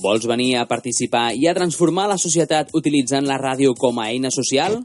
[0.00, 4.30] Vols venir a participar i a transformar la societat utilitzant la ràdio com a eina
[4.32, 4.78] social?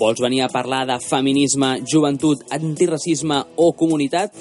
[0.00, 4.32] Vols venir a parlar de feminisme, joventut, antiracisme o comunitat?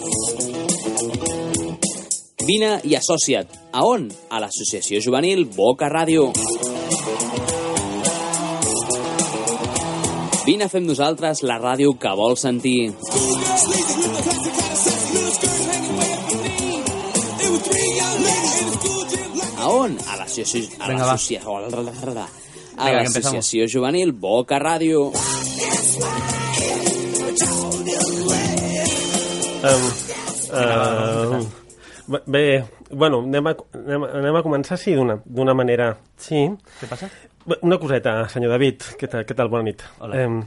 [2.47, 3.51] Vine i associa't.
[3.73, 4.07] A on?
[4.31, 6.29] A l'Associació Juvenil Boca Ràdio.
[10.45, 12.93] Vine a fer nosaltres la ràdio que vols sentir.
[20.35, 20.79] L'associació...
[20.83, 21.11] A Vinga, va.
[21.13, 21.49] l'associació...
[22.75, 25.11] A Vinga, que l'associació juvenil Boca Ràdio.
[29.65, 31.45] Um,
[32.13, 35.93] uh, bé, bueno, anem a, anem, a- anem a començar, sí, d'una d'una manera...
[36.21, 36.43] Sí.
[36.81, 37.09] Què passa?
[37.45, 38.85] Bé, Una coseta, senyor David.
[38.99, 39.49] Què tal, què tal?
[39.53, 39.81] Bona nit.
[40.01, 40.21] Hola.
[40.25, 40.39] Um,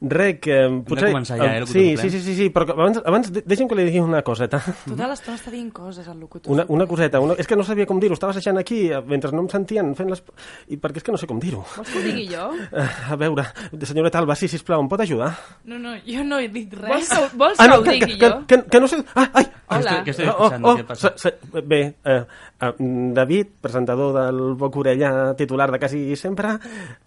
[0.00, 0.56] res, que...
[0.66, 3.30] Hem de començar ja, eh, el sí, sí, sí, sí, sí, però que abans, abans
[3.32, 4.60] de- deixi'm que li digui una coseta.
[4.84, 6.52] Tota l'estona està dient coses al locutor.
[6.52, 9.32] Una, una coseta, una, és que no sabia com dir-ho, estava assajant aquí eh, mentre
[9.32, 10.22] no em sentien fent les...
[10.68, 11.64] I perquè és que no sé com dir-ho.
[11.76, 12.48] Vols que ho digui jo?
[12.70, 13.46] Uh, a veure,
[13.88, 15.32] senyoreta Alba, sí, sisplau, em pot ajudar?
[15.64, 16.90] No, no, jo no he dit res.
[16.92, 18.42] Vols que, vols que ho que, digui que, jo?
[18.46, 19.00] que, que no sé...
[19.14, 19.46] Ah, ai!
[19.66, 19.94] Què Hola.
[20.06, 20.68] què estoy Oh, escuchando?
[20.68, 21.12] oh, ¿Qué pasa?
[21.16, 22.20] se- se- bé, eh,
[22.62, 22.72] eh,
[23.16, 26.52] David, presentador del Boc Orella titular de Quasi Sempre,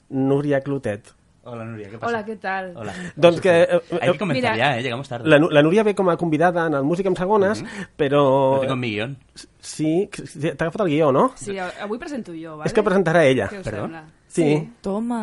[0.09, 1.13] Núria Clotet.
[1.49, 2.11] Hola, Núria, ¿qué pasa?
[2.13, 2.71] Hola, què tal?
[2.77, 2.93] Hola.
[3.15, 3.53] Doncs que...
[3.63, 4.83] eh, Hay que comenzar Mira, ya, ¿eh?
[4.83, 5.27] Llegamos tarde.
[5.29, 7.63] La, la Núria ve com a convidada en el Música en Segones,
[7.97, 8.21] però...
[8.55, 9.17] No tengo mi guión.
[9.59, 11.31] Sí, sí, t'ha agafat el guió, no?
[11.35, 12.69] Sí, avui presento jo, vale?
[12.69, 13.49] És que presentarà ella.
[13.51, 13.87] Què us Perdó?
[13.89, 14.03] sembla?
[14.29, 14.45] Sí.
[14.85, 15.21] Toma.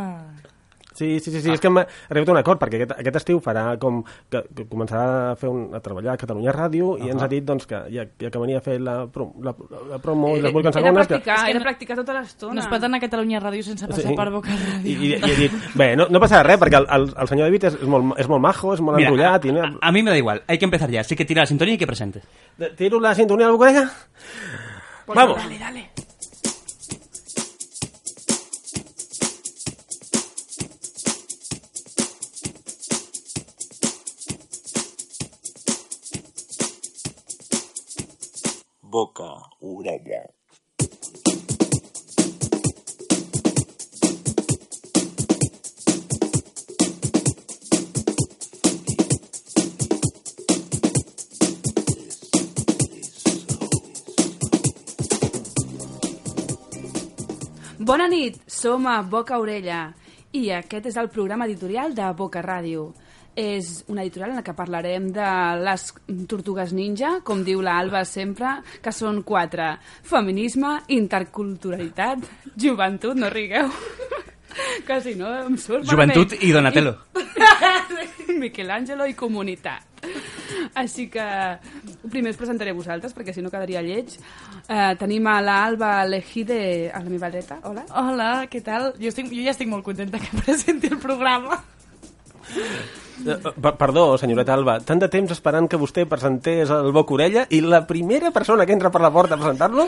[0.96, 1.50] Sí, sí, sí, sí.
[1.52, 3.98] és que hem arribat a un acord, perquè aquest, aquest estiu farà com...
[4.32, 7.44] Que, que començarà a, fer un, a treballar a Catalunya Ràdio i ens ha dit
[7.44, 9.52] doncs, que ja, ja que venia a fer la, pro, la,
[9.90, 11.06] la promo i les Música en He de Segones...
[11.06, 12.54] Que, practicar, És que de no- practicar tota l'estona.
[12.56, 14.16] No es pot anar a Catalunya Ràdio sense passar Sí.
[14.16, 14.96] per Boca I, Ràdio.
[14.96, 17.68] i, i he dit, bé, no, no passa res, perquè el, el, el senyor David
[17.70, 19.44] és, és, molt, és molt majo, és molt Mira, enrotllat...
[19.52, 20.42] I, a, a mí me da igual.
[20.48, 21.00] Hay que empezar ya.
[21.02, 22.22] Así que tira la sintonía y que presente.
[22.76, 23.90] Tiro la sintonia del Bocorella?
[25.06, 25.36] Vamos.
[25.36, 25.90] Dale, dale.
[38.96, 39.28] Boca,
[39.60, 40.22] orella.
[57.78, 59.92] Bona nit, som a Boca Orella
[60.32, 62.94] i aquest és el programa editorial de Boca Ràdio.
[63.36, 65.30] És una editorial en la que parlarem de
[65.60, 65.90] les
[66.28, 69.74] tortugues ninja, com diu l'Alba sempre, que són quatre.
[70.08, 72.24] Feminisme, interculturalitat,
[72.56, 73.68] joventut, no rigueu.
[74.86, 76.48] que si no em surt Joventut malament.
[76.48, 76.96] i Donatello.
[78.42, 79.84] Michelangelo i comunitat.
[80.76, 81.24] Així que
[82.10, 84.16] primer us presentaré a vosaltres, perquè si no quedaria lleig.
[84.66, 87.60] Eh, tenim a l'Alba Lejide a la meva dreta.
[87.68, 87.86] Hola.
[87.96, 88.92] Hola, què tal?
[89.00, 91.62] Jo, estic, jo ja estic molt contenta que presenti el programa.
[93.24, 97.46] Eh, per- Perdó, senyoreta Alba, tant de temps esperant que vostè presentés el Boc Orella
[97.50, 99.86] i la primera persona que entra per la porta a presentar-lo...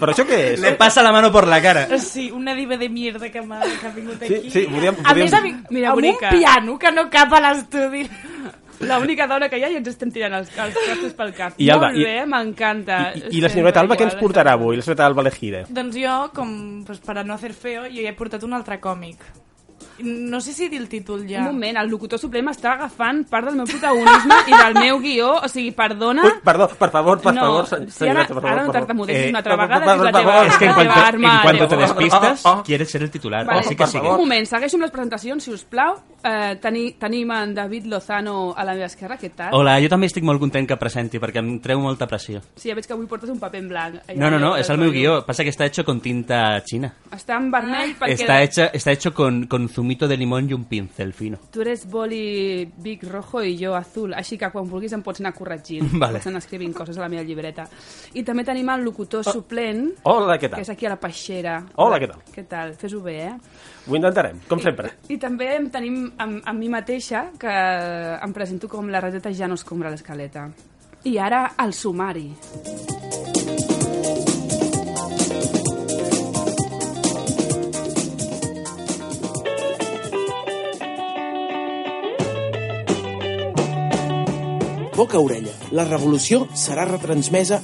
[0.00, 0.60] Però això què és?
[0.62, 1.84] Le pasa la mano por la cara.
[1.98, 4.50] Sí, una diva de mierda que m'ha que ha vingut Sí, aquí.
[4.50, 6.30] sí, podríem- A podríem- més, ha vingut Mira, amb bonica.
[6.32, 8.08] un piano que no cap a l'estudi.
[8.82, 11.54] L'única dona que hi ha i ens estem tirant els, els trostos pel cap.
[11.62, 13.12] I Alba, Molt i- bé, m'encanta.
[13.14, 15.66] I, I la senyoreta Alba què ens portarà avui, la senyoreta Alba Lejide?
[15.68, 19.20] Doncs jo, com pues, para no hacer feo, jo he portat un altre còmic.
[20.02, 21.40] No sé si dir el títol ja.
[21.40, 25.30] Un moment, el locutor suprem està agafant part del meu protagonisme i del meu guió,
[25.44, 26.24] o sigui, perdona...
[26.26, 28.50] Ui, perdó, per favor, per no, favor, sen- si ara, per favor.
[28.50, 30.32] ara no per tartamudeixis Eh, una altra per- vegada, per- que és la per teva,
[30.32, 30.46] favor.
[30.52, 31.34] Es que en la cuanto, teva arma.
[31.36, 31.86] en cuanto te Leo.
[31.86, 32.62] despistas, Oh, oh, oh.
[32.62, 33.46] quieres ser el titular.
[33.46, 33.60] Vale.
[33.60, 34.02] Así que Per sigue.
[34.02, 34.18] favor.
[34.18, 36.00] Un moment, segueixo amb les presentacions, si us plau.
[36.24, 39.52] Eh, teni, tenim en David Lozano a la meva esquerra, què tal?
[39.54, 42.40] Hola, jo també estic molt content que presenti perquè em treu molta pressió.
[42.54, 43.96] Sí, ja veig que avui portes un paper en blanc.
[44.06, 45.24] Allà No, no, no, es el meu guió.
[45.26, 46.92] Pasa que está hecho con tinta china.
[47.10, 48.12] Està en vermell perquè...
[48.12, 51.38] Está hecho, está hecho con, con zumito de limón y un pincel fino.
[51.50, 55.34] Tu eres boli Big Rojo i jo azul, així que quan vulguis em pots anar
[55.36, 55.90] corregint.
[56.00, 56.18] Vale.
[56.18, 57.66] Pots anar escrivint coses a la meva llibreta.
[58.14, 60.76] I també tenim el locutor suplent, Hola, què que és tal?
[60.76, 61.58] aquí a la peixera.
[61.76, 62.22] Hola, què tal?
[62.32, 62.74] Què tal?
[62.80, 63.34] Fes-ho bé, eh?
[63.88, 64.94] Ho intentarem, com sempre.
[65.12, 69.50] I també em tenim amb, amb mi mateixa, que em presento com la rateta ja
[69.50, 70.48] no escombra l'escaleta.
[71.04, 72.30] I ara, el sumari.
[85.02, 85.50] Boca a orella.
[85.74, 87.58] La revolució serà retransmesa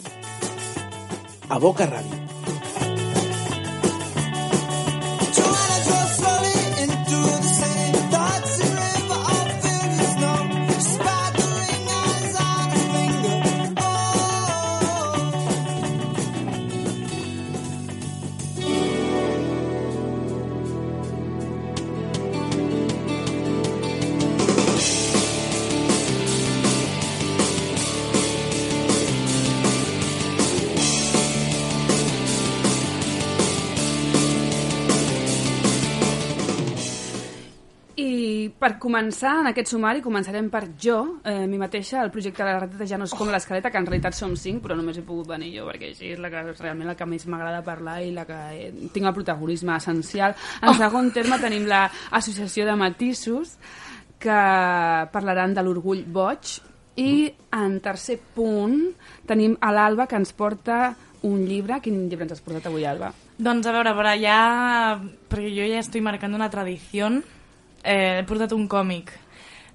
[1.48, 2.27] a Boca Ràdio.
[38.68, 42.60] Per començar, en aquest sumari, començarem per jo, eh, mi mateixa, el projecte de la
[42.60, 45.30] rateta ja no és com l'escaleta, que en realitat som cinc, però només he pogut
[45.30, 48.26] venir jo, perquè així és la que, realment la que més m'agrada parlar i la
[48.28, 50.36] que eh, tinc el protagonisme essencial.
[50.60, 53.56] En segon terme tenim l'associació de Matissos,
[54.20, 54.40] que
[55.14, 56.58] parlaran de l'orgull boig,
[56.98, 58.90] i en tercer punt
[59.24, 60.92] tenim a l'Alba, que ens porta
[61.22, 61.80] un llibre.
[61.80, 63.14] Quin llibre ens has portat avui, Alba?
[63.38, 64.38] Doncs a veure, per allà,
[65.30, 67.08] perquè jo ja estic marcant una tradició,
[67.88, 69.14] eh, he portat un còmic.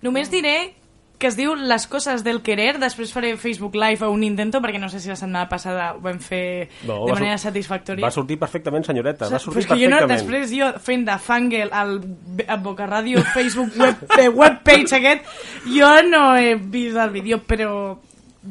[0.06, 0.76] Només diré
[1.24, 4.80] que es diu Les coses del querer, després faré Facebook Live o un intento, perquè
[4.82, 8.04] no sé si la setmana passada ho vam fer No, de manera satisfactòria.
[8.04, 10.18] Va sortir perfectament, senyoreta, va sortir que jo no, perfectament.
[10.18, 11.96] després jo fent de fangirl al
[12.44, 15.30] a Boca Ràdio Facebook web, eh, webpage aquest,
[15.72, 17.72] jo no he vist el vídeo, però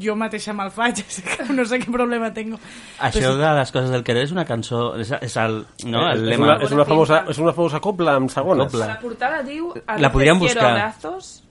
[0.01, 2.59] jo mateixa me'l faig, així que no sé què problema tengo.
[3.03, 4.93] Això de les coses del querer és una cançó...
[5.03, 6.49] És, és el, no, el és, lema...
[6.49, 8.71] una, és, una famosa, és una famosa copla amb segones.
[8.73, 8.93] Copla.
[8.95, 9.73] La portada diu...
[9.99, 10.71] La podríem buscar.
[10.73, 11.42] abrazos.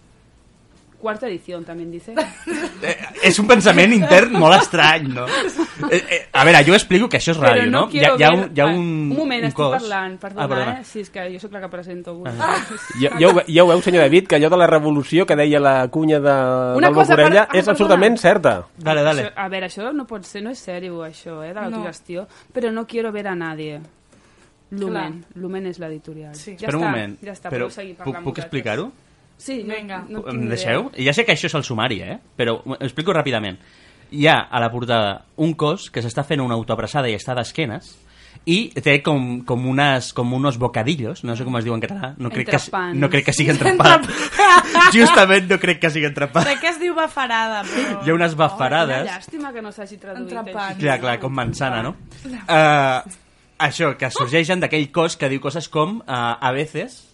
[1.02, 2.14] Cuarta edición, también dice.
[2.82, 2.98] Eh,
[3.30, 5.28] és un pensament intern molt estrany, no?
[5.92, 7.82] Eh, eh, a veure, jo explico que això és Però ràdio, no?
[7.86, 8.82] no hi, ha, hi ha un, hi ha Ah, un,
[9.12, 9.76] un moment, un estic cos...
[9.82, 10.74] parlant, perdona, ah, perdona.
[10.80, 10.84] eh?
[10.86, 12.30] Sí, és que jo sóc la que presento avui.
[13.02, 15.60] Ja, ja, ho, ja ho veu, senyor David, que allò de la revolució que deia
[15.62, 16.36] la cunya de,
[16.78, 18.56] Una del cosa, Bocorella per- ah, és absolutament certa.
[18.78, 19.28] Dale, dale.
[19.28, 21.68] Això, a veure, això no pot ser, no és sèrio, això, eh, de No.
[21.70, 23.80] l'autogestió, però no quiero ver a nadie.
[24.72, 26.34] Lumen, Lumen és l'editorial.
[26.36, 26.56] Sí.
[26.58, 28.92] Ja Espera un està, moment, ja està, però puc, parlant puc explicar-ho?
[29.42, 30.04] Sí, no, Vinga.
[30.08, 30.92] no Em deixeu?
[30.94, 31.08] idea.
[31.10, 32.20] Ja sé que això és el sumari, eh?
[32.38, 33.58] Però ho explico ràpidament.
[34.12, 37.96] Hi ha a la portada un cos que s'està fent una autoabraçada i està d'esquenes
[38.46, 42.14] i té com, com, unes, com unos bocadillos, no sé com es diu en català,
[42.18, 42.98] no crec, que, Entrepans.
[42.98, 44.08] no crec que sigui entrepat.
[44.96, 46.48] Justament no crec que sigui entrepat.
[46.48, 48.00] Crec que es diu bafarada, però...
[48.02, 49.06] Hi ha unes bafarades.
[49.10, 50.26] llàstima que no s'hagi traduït.
[50.26, 50.74] Entrepans.
[50.74, 50.82] així.
[50.82, 51.94] Clar, clar, com manzana, no?
[52.26, 53.14] Uh,
[53.62, 57.08] això, que sorgeixen d'aquell cos que diu coses com uh, a veces...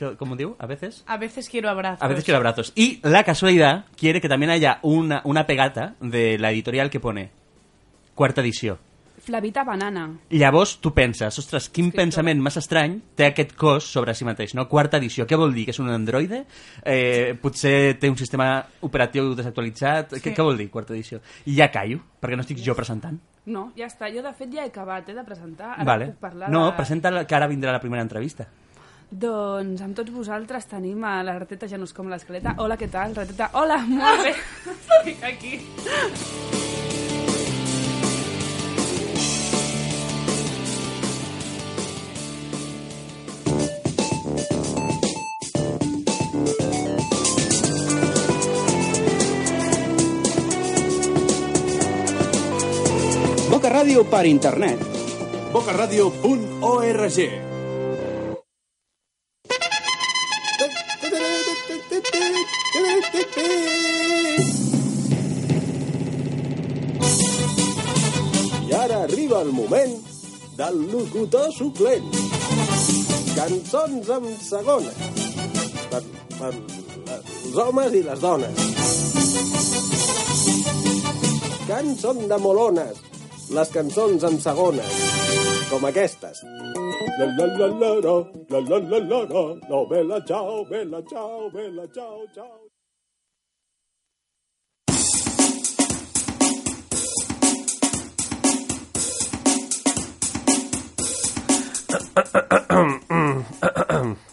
[0.00, 0.56] Ho diu?
[0.58, 1.04] A veces?
[1.06, 2.02] A veces quiero abrazos.
[2.02, 2.72] A veces quiero abrazos.
[2.74, 7.30] Y la casualidad quiere que también haya una, una pegata de la editorial que pone
[8.14, 8.78] quarta edició.
[9.22, 10.18] Flavita Banana.
[10.30, 12.02] Llavors tu penses, ostres, quin Escriptora.
[12.02, 14.64] pensament més estrany té aquest cos sobre si mateix, no?
[14.68, 15.68] Quarta edició, què vol dir?
[15.68, 16.40] Que és un androide?
[16.82, 20.16] Eh, potser té un sistema operatiu desactualitzat?
[20.16, 20.24] Sí.
[20.24, 21.20] Què, què vol dir, quarta edició?
[21.46, 23.20] I ja callo, perquè no estic jo presentant.
[23.46, 24.10] No, ja està.
[24.10, 25.76] Jo, de fet, ja he acabat eh, de presentar.
[25.76, 26.10] Ara vale.
[26.10, 26.76] puc parlar No, de...
[26.80, 28.48] presenta que ara vindrà la primera entrevista.
[29.12, 32.56] Doncs amb tots vosaltres tenim a la rateta ja no és com l'escaleta.
[32.64, 33.50] Hola, què tal, rateta?
[33.60, 34.32] Hola, molt bé.
[34.72, 35.60] Estic aquí.
[53.52, 54.80] Boca Ràdio per internet.
[55.52, 57.51] bocaradio.org
[69.42, 69.94] el moment
[70.56, 72.04] del locutor suplent.
[73.34, 74.92] Cançons amb segona.
[75.90, 76.02] Per,
[76.36, 76.52] per
[77.16, 78.68] els homes i les dones.
[82.02, 82.98] Són de molones,
[83.56, 84.84] les cançons amb segona,
[85.70, 86.42] com aquestes.
[87.18, 88.18] La la la la la,
[88.50, 92.71] la la la la la, no, bella ciao, bella ciao, bella ciao, ciao.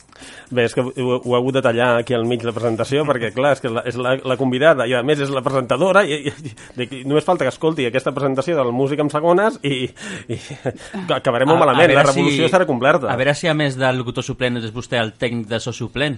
[0.49, 3.03] Bé, és que ho, ho he hagut de tallar aquí al mig de la presentació
[3.05, 6.01] perquè, clar, és que la, és la, la convidada i, a més, és la presentadora
[6.09, 9.85] i, i, i, i només falta que escolti aquesta presentació del Música en segones i,
[10.33, 10.39] i
[11.19, 11.85] acabarem molt A- a malament.
[11.85, 13.13] veure La revolució si- estarà completa.
[13.13, 16.17] A veure si a més del locutor suplent és vostè el tècnic de so suplent.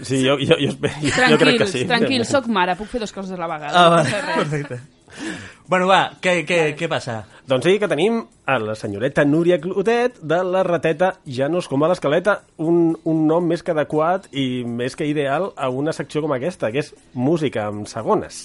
[0.00, 0.88] Sí, jo, jo, jo, jo,
[1.28, 1.84] jo crec que sí.
[1.86, 3.76] tranquils, soc mare, puc fer dues coses a la vegada.
[3.76, 4.80] Ah, no va, res.
[5.68, 7.22] Bueno, va, què, què, què passa?
[7.48, 11.68] Doncs sí, que tenim a la senyoreta Núria Clotet de la rateta Ja no es
[11.68, 15.92] com a l'escaleta, un, un nom més que adequat i més que ideal a una
[15.96, 18.40] secció com aquesta, que és música en segones.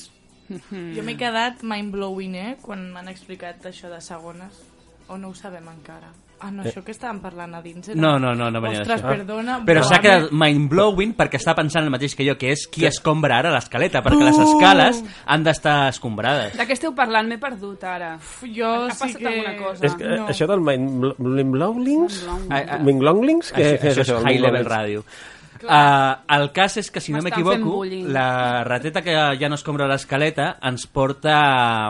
[0.70, 4.60] Jo m'he quedat mind-blowing, eh, quan m'han explicat això de segones.
[5.08, 6.12] O no ho sabem encara.
[6.44, 7.96] Ah, no, això que estàvem parlant a dins era...
[8.04, 9.62] No, no, no, no venia Ostres, perdona.
[9.64, 13.38] Però s'ha quedat mind-blowing perquè està pensant el mateix que jo, que és qui escombra
[13.40, 16.58] ara l'escaleta, perquè les escales han d'estar escombrades.
[16.60, 17.32] De què esteu parlant?
[17.32, 18.18] M'he perdut ara.
[18.44, 19.30] Jo ha sí passat que...
[19.32, 19.86] alguna cosa?
[19.88, 20.26] És que no.
[20.34, 22.20] això del Minglonglings?
[22.28, 23.54] Ah, ah, Minglonglings?
[23.56, 25.08] Això, això és High Level Radio.
[25.63, 30.58] Uh, el cas és que, si no m'equivoco, la rateta que ja no escombra l'escaleta
[30.65, 31.36] ens porta,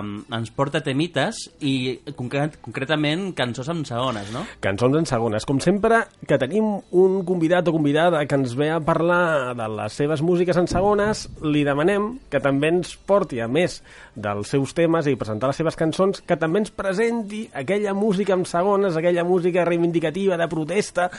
[0.04, 1.74] ens porta temites i
[2.18, 4.44] concret, concretament cançons en segones, no?
[4.64, 5.48] Cançons en segones.
[5.50, 9.98] Com sempre, que tenim un convidat o convidada que ens ve a parlar de les
[9.98, 13.82] seves músiques en segones, li demanem que també ens porti, a més
[14.16, 18.46] dels seus temes i presentar les seves cançons, que també ens presenti aquella música en
[18.46, 21.10] segones, aquella música reivindicativa de protesta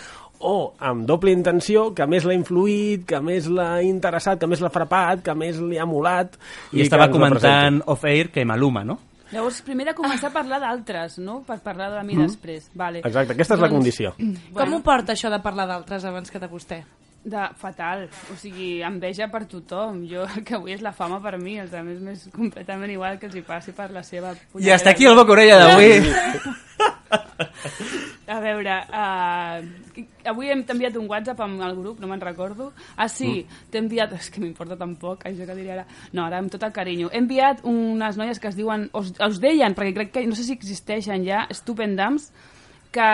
[0.40, 4.72] o amb doble intenció, que més l'ha influït, que més l'ha interessat, que més l'ha
[4.72, 6.36] frapat, que més li ha molat...
[6.72, 8.98] I, que estava la comentant off-air que Maluma, no?
[9.34, 11.40] Llavors, primer de començar a parlar d'altres, no?
[11.46, 12.68] Per parlar de mi després.
[12.78, 13.00] Vale.
[13.02, 14.12] Exacte, aquesta és la Doncs, condició.
[14.58, 16.84] Com ho porta això de parlar d'altres abans que de vostè?
[17.24, 20.04] De fatal, o sigui, enveja per tothom.
[20.10, 23.26] Jo, el que vull és la fama per mi, els altres m'és completament igual que
[23.30, 24.36] els hi passi per la seva...
[24.60, 25.92] I hasta aquí el Boca Orella d'avui.
[28.26, 32.70] A veure, uh, avui hem enviat un WhatsApp amb el grup, no me'n recordo.
[32.96, 34.14] Ah, sí, t'he enviat...
[34.16, 35.84] És que m'importa tan poc, això que diria ara.
[36.16, 37.10] No, ara amb tot el carinyo.
[37.12, 38.88] He enviat unes noies que es diuen...
[38.96, 42.30] Us, us deien, perquè crec que no sé si existeixen ja, Stupendams,
[42.94, 43.06] que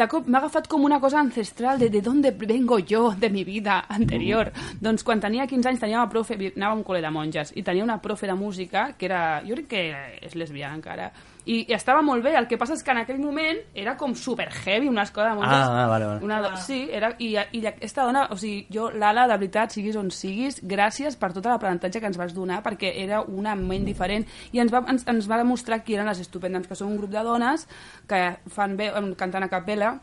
[0.00, 3.44] de cop m'ha agafat com una cosa ancestral de de dónde vengo yo de mi
[3.44, 4.50] vida anterior.
[4.80, 7.62] Doncs quan tenia 15 anys tenia una profe, anava a un col·le de monges, i
[7.62, 9.82] tenia una profe de música que era, jo crec que
[10.26, 11.12] és lesbiana encara,
[11.46, 14.14] i, i estava molt bé, el que passa és que en aquell moment era com
[14.18, 15.52] super heavy, una escola de monges.
[15.62, 16.24] Ah, ah, vale, vale.
[16.26, 19.94] Una, do- sí, era, i, i aquesta dona, o sigui, jo, l'Ala, de veritat, siguis
[20.00, 24.26] on siguis, gràcies per tot l'aprenentatge que ens vas donar, perquè era una ment diferent,
[24.52, 27.14] i ens va, ens, ens va demostrar qui eren les estupendams, que són un grup
[27.14, 27.68] de dones
[28.10, 29.94] que fan bé, cantant a capella,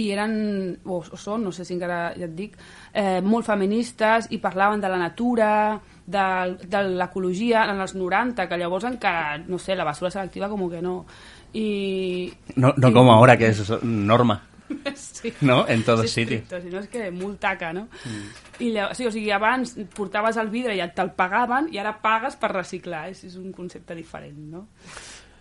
[0.00, 0.32] i eren,
[0.86, 2.54] o, o són, no sé si encara ja et dic,
[2.96, 5.50] eh, molt feministes i parlaven de la natura,
[6.06, 6.24] de,
[6.68, 10.82] de l'ecologia en els 90, que llavors encara, no sé, la basura selectiva com que
[10.82, 11.04] no.
[11.54, 12.32] I...
[12.56, 14.40] No, no com ahora, que és norma.
[14.96, 15.30] Sí.
[15.44, 15.66] No?
[15.68, 16.38] En todo Sí, sitio.
[16.38, 17.82] estricto, si no és que molt taca, no?
[18.08, 18.30] Mm.
[18.64, 21.92] I llavors, sí, o sigui, abans portaves el vidre i et te'l pagaven i ara
[22.02, 24.64] pagues per reciclar, és, és un concepte diferent, no?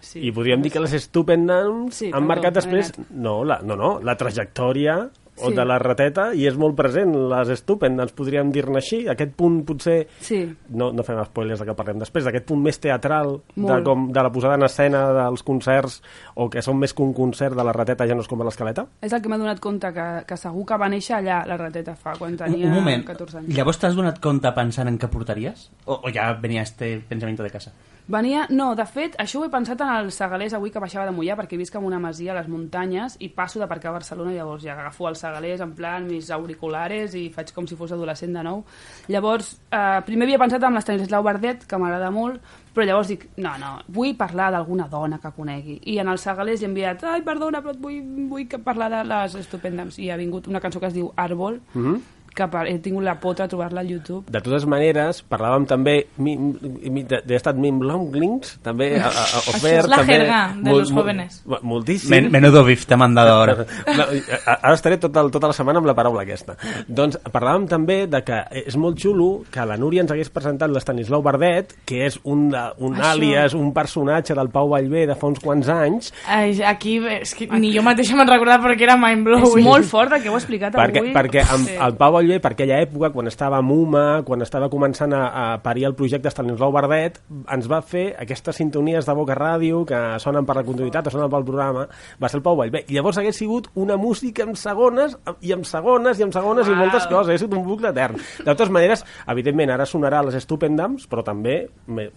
[0.03, 0.19] Sí.
[0.27, 2.91] I podríem dir que les Stupendams Sí, han perdó, marcat després...
[3.15, 4.97] No, la, no, no, la trajectòria
[5.41, 5.55] o Sí.
[5.55, 9.07] de la rateta i és molt present, les Stupendams, podríem dir-ne així.
[9.09, 10.07] Aquest punt potser...
[10.21, 10.43] Sí.
[10.69, 13.83] No, no fem spoilers de que parlem després, d'aquest punt més teatral de, Molt.
[13.87, 16.01] com, de la posada en escena dels concerts
[16.35, 18.45] o que són més que un concert de la rateta ja no és com a
[18.45, 18.85] l'escaleta?
[19.01, 21.95] És el que m'ha donat compte, que, que segur que va néixer allà, la rateta,
[21.95, 23.55] fa, quan Un, tenia un moment, 14 anys.
[23.57, 25.69] llavors t'has donat compte pensant en què portaries?
[25.85, 27.73] O, o ja venia este pensamiento de casa?
[28.05, 31.13] Venia, no, de fet, això ho he pensat en el Segalés avui que baixava de
[31.15, 34.65] Mollà, perquè visc en una masia a les muntanyes i passo d'aparcar a Barcelona, llavors
[34.65, 38.43] ja agafo el Segalés en plan mis auriculares i faig com si fos adolescent de
[38.43, 38.65] nou.
[39.07, 42.41] Llavors, eh, primer havia pensat en l'Estanislau Bardet, que m'agrada molt,
[42.75, 45.79] però llavors dic, no, no, vull parlar d'alguna dona que conegui.
[45.85, 49.97] I en el Segalés he enviat, ai, perdona, però vull, vull parlar de les Estupendams.
[50.03, 52.01] I ha vingut una cançó que es diu Àrbol, Mhm.
[52.35, 54.25] Que per- he tingut la pota de trobar-la al YouTube.
[54.31, 59.83] De totes maneres, parlàvem també de, estat Mim Longlings, també a, a, a, Això Ofert,
[59.83, 61.41] és la també, jerga de mol- los jóvenes.
[61.45, 62.09] mo- Moltíssim.
[62.09, 63.65] Men, menudo bif te han dado ahora.
[63.93, 64.03] No,
[64.47, 66.55] a- ara estaré tota, tota la setmana amb la paraula aquesta.
[66.87, 71.21] Doncs parlàvem també de que és molt xulo que la Núria ens hagués presentat l'Estanislau
[71.21, 72.47] Bardet, que és un,
[72.77, 73.11] un Això.
[73.13, 77.47] àlies, un personatge del Pau Vallvé de fa uns quants anys, Ai, aquí, és que
[77.59, 79.59] ni jo mateixa me'n recordava perquè era mind-blowing.
[79.59, 81.13] És molt fort el que heu explicat perquè, avui.
[81.13, 81.75] perquè amb, Sí.
[81.79, 85.43] el Pau Vallvé, per aquella època, quan estava a Muma, quan estava començant a, a
[85.59, 87.17] parir el projecte Estanislau Bardet,
[87.51, 91.27] ens va fer aquestes sintonies de Boca Ràdio que sonen per la continuïtat o sonen
[91.33, 91.83] pel programa,
[92.21, 92.85] va ser el Pau Vallvé.
[92.87, 96.71] I llavors hagués sigut una música en segones, i en segones, i en segones, i
[96.71, 96.79] Uau.
[96.85, 97.27] moltes coses.
[97.27, 98.15] Hagués sigut un bucle etern.
[98.39, 99.03] De totes maneres,
[99.35, 101.59] evidentment, ara sonarà les Stupendams, però també,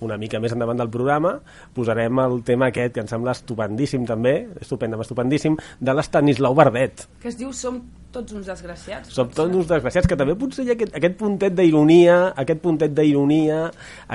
[0.07, 1.41] una mica més endavant del programa,
[1.75, 7.09] posarem el tema aquest, que em sembla estupendíssim també, estupendam, estupendíssim, de l'Estanislau Bardet.
[7.19, 7.83] que es diu Som
[8.17, 9.13] tots uns desgraciats.
[9.15, 12.95] Som tots uns desgraciats, que també potser hi ha aquest, aquest puntet d'ironia, aquest puntet
[12.97, 13.61] d'ironia,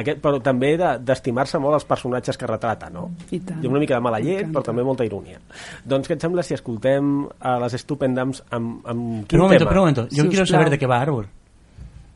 [0.01, 3.11] aquest, però també de- d'estimar-se molt els personatges que retrata, no?
[3.31, 3.61] I tant.
[3.63, 5.37] Hi ha una mica de mala llet, però també molta ironia.
[5.85, 9.63] Doncs què et sembla si escoltem a les Stupendams amb, amb quin Pero un momento,
[9.65, 9.69] tema?
[9.69, 10.07] pero un momento.
[10.15, 11.27] Yo Si quiero saber de qué va Arbor.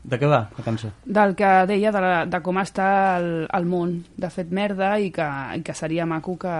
[0.06, 0.88] ¿De qué va la cançó?
[1.04, 5.08] Del que deia de, la, de com està el, el món, de fet merda, i
[5.10, 5.26] que,
[5.58, 6.52] i que seria maco que,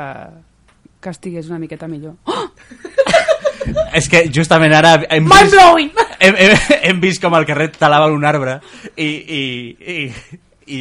[1.01, 2.17] que estigués una miqueta millor.
[2.27, 2.49] Oh!
[3.99, 5.91] És que justament ara hem Mind vist, blowing!
[6.19, 6.57] hem, hem,
[6.91, 8.59] hem vist com el carrer talava un arbre
[8.97, 9.45] i, i,
[9.95, 10.01] i,
[10.67, 10.79] i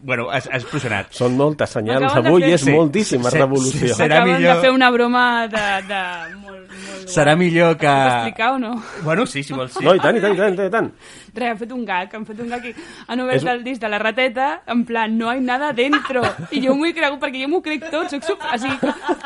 [0.00, 1.10] bueno, has, has explosionat.
[1.12, 3.80] Són moltes senyals avui fer- i és Sí, moltíssima sí, revolució.
[3.88, 5.64] sí, serà Acaben millor- de fer una broma de...
[5.88, 6.02] de
[6.38, 7.88] molt, molt Serà millor que...
[7.88, 8.72] Explicar o no?
[9.02, 9.84] Bueno, sí, si vols, sí.
[9.84, 10.90] No, i tant, i tant, i tant, i tant.
[11.34, 12.74] Res, han fet un gag, han fet un gag i
[13.08, 16.22] han obert És- el disc de la rateta, en plan, no hay nada dentro.
[16.50, 18.68] I jo m'ho he cregut, perquè jo m'ho crec tot, soc, soc així,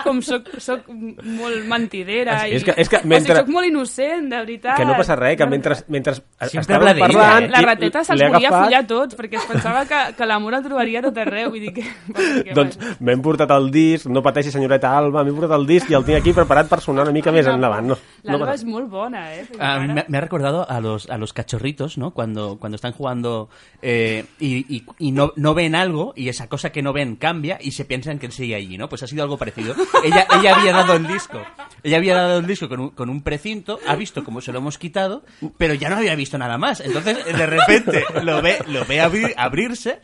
[0.05, 2.47] com soc, soc molt mentidera.
[2.47, 4.77] És- i, és que- és que o sigui, mentre- soc molt innocent, de veritat.
[4.77, 7.45] Que no passa res, que mentre, mentre Sempre estàvem parlant...
[7.45, 7.49] eh?
[7.53, 11.01] La rateta se'ls volia agafat, follar tots, perquè es pensava que, que l'amor el trobaria
[11.01, 11.51] a tot arreu.
[11.53, 11.85] Vull dir que...
[12.59, 16.05] Doncs m'hem portat el disc, no pateixi senyoreta Alba, m'he portat el disc i el
[16.05, 17.87] tinc aquí preparat per sonar una mica més endavant.
[17.93, 19.45] No, no L'Alba passa- és molt bona, eh?
[19.49, 22.11] Perquè Ah, ara- me, me ha recordado a los, a los cachorritos, ¿no?
[22.11, 23.49] Cuando, cuando están jugando
[23.81, 27.59] eh, y, y- y no, no ven algo y esa cosa que no ven cambia
[27.61, 28.89] y se piensan que sigue allí, ¿no?
[28.89, 29.75] Pues ha sido algo parecido.
[30.05, 31.41] Ella, ella había dado el disco.
[31.85, 34.59] Ella había dado el disco con un, con un precinto, ha visto cómo se lo
[34.59, 35.23] hemos quitado,
[35.59, 36.81] pero ya no había visto nada más.
[36.81, 40.01] Entonces, de repente, lo ve, lo ve abrir- abrirse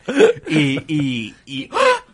[0.47, 0.79] y...
[0.87, 1.69] y, y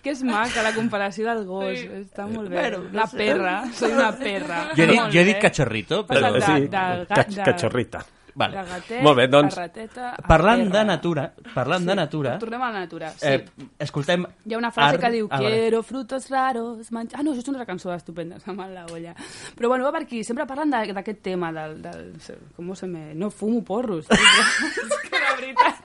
[0.05, 2.59] Que és maca la comparació del gos, està molt bé.
[2.59, 3.17] Bueno, no una sé.
[3.17, 4.69] perra, soy una perra.
[4.77, 4.87] yo, he
[5.25, 6.29] dit- he cachorrito, però...
[6.31, 8.05] de- sí, de- cachorrita.
[8.35, 8.63] Vale.
[8.67, 13.11] Gatet, Molt bé, doncs, rateta, Parlant de natura, parlant de natura, Tornem a la natura,
[13.15, 13.27] sí.
[13.31, 13.45] eh,
[13.79, 14.25] escoltem...
[14.43, 15.53] Hi ha una frase Ar- que diu Ah, vale.
[15.61, 17.21] Quiero frutos raros manjar...
[17.21, 19.15] Ah, no, això és una cançó estupenda, se m'ha la olla.
[19.55, 22.11] Però bueno, va per aquí, sempre parlen de- d'aquest tema, del, del...
[22.57, 23.13] Com se me...
[23.15, 24.05] No fumo porros.
[24.11, 25.79] és que de veritat...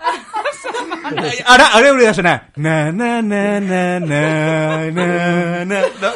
[1.47, 2.35] Ara, ara hauria de sonar.
[2.57, 5.81] Na, na, na, na, na, na, na.
[6.03, 6.11] No,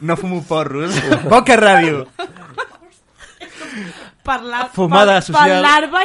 [0.00, 0.96] no fumo porros.
[1.28, 2.06] Boca Ràdio.
[4.26, 5.62] Parlar, Fumada par, social.
[5.62, 6.04] Parlar-va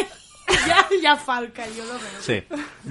[0.67, 2.17] ja, ja fa el que jo no veig.
[2.25, 2.37] Sí.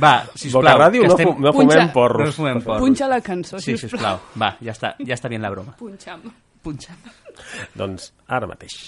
[0.02, 0.62] Va, sisplau.
[0.62, 1.32] Boca Ràdio que no, estem...
[1.32, 1.74] fu no Punxa.
[1.74, 2.26] fumem porros.
[2.26, 2.86] No fumem porros.
[2.86, 3.90] Punxa la cançó, Sí, sisplau.
[3.90, 4.40] sisplau.
[4.40, 5.76] Va, ja està, ja està bien la broma.
[5.80, 6.24] Punxa'm.
[6.64, 6.96] Punxa.
[7.76, 8.80] Doncs ara mateix.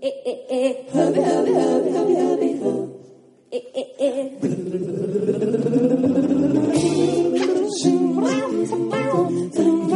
[0.00, 2.92] eh, eh, eh, hubby, hubby, hubby, hubby, hubby,
[3.50, 4.95] eh, eh, eh.
[8.28, 9.86] I'm a wild child.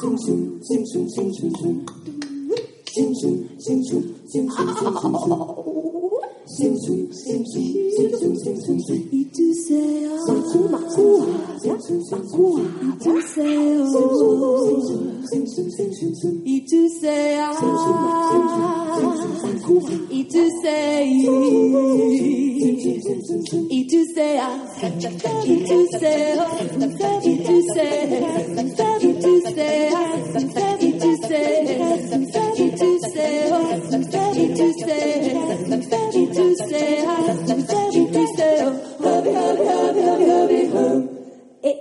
[0.00, 1.86] 清醒清醒清醒清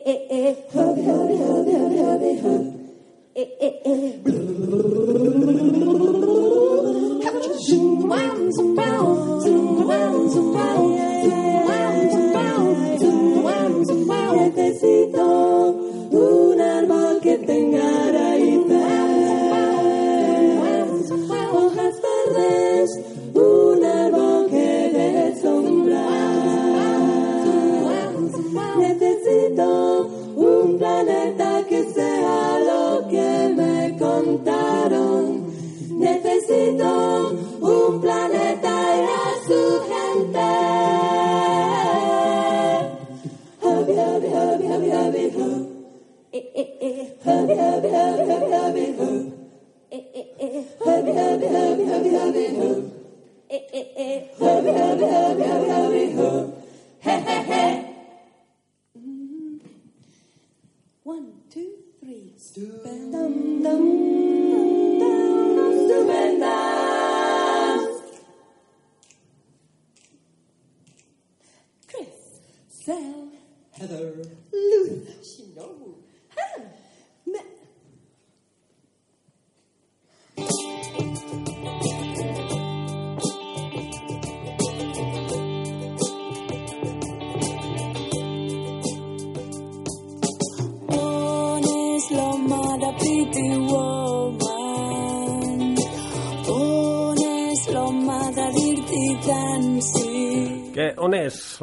[0.07, 2.63] Eh, eh, eh, hubby, hubby, hubby, hubby, hubby, hub.
[3.33, 4.34] Eh, eh, eh.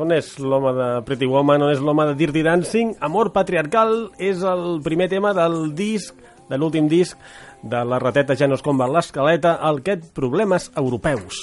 [0.03, 1.63] On és l'home de Pretty Woman?
[1.63, 2.97] On és l'home de Dirty Dancing?
[3.07, 6.17] Amor patriarcal és el primer tema del disc,
[6.49, 7.19] de l'últim disc
[7.63, 11.39] de la rateta ja no es comba l'escaleta, el Aquest problemes europeus.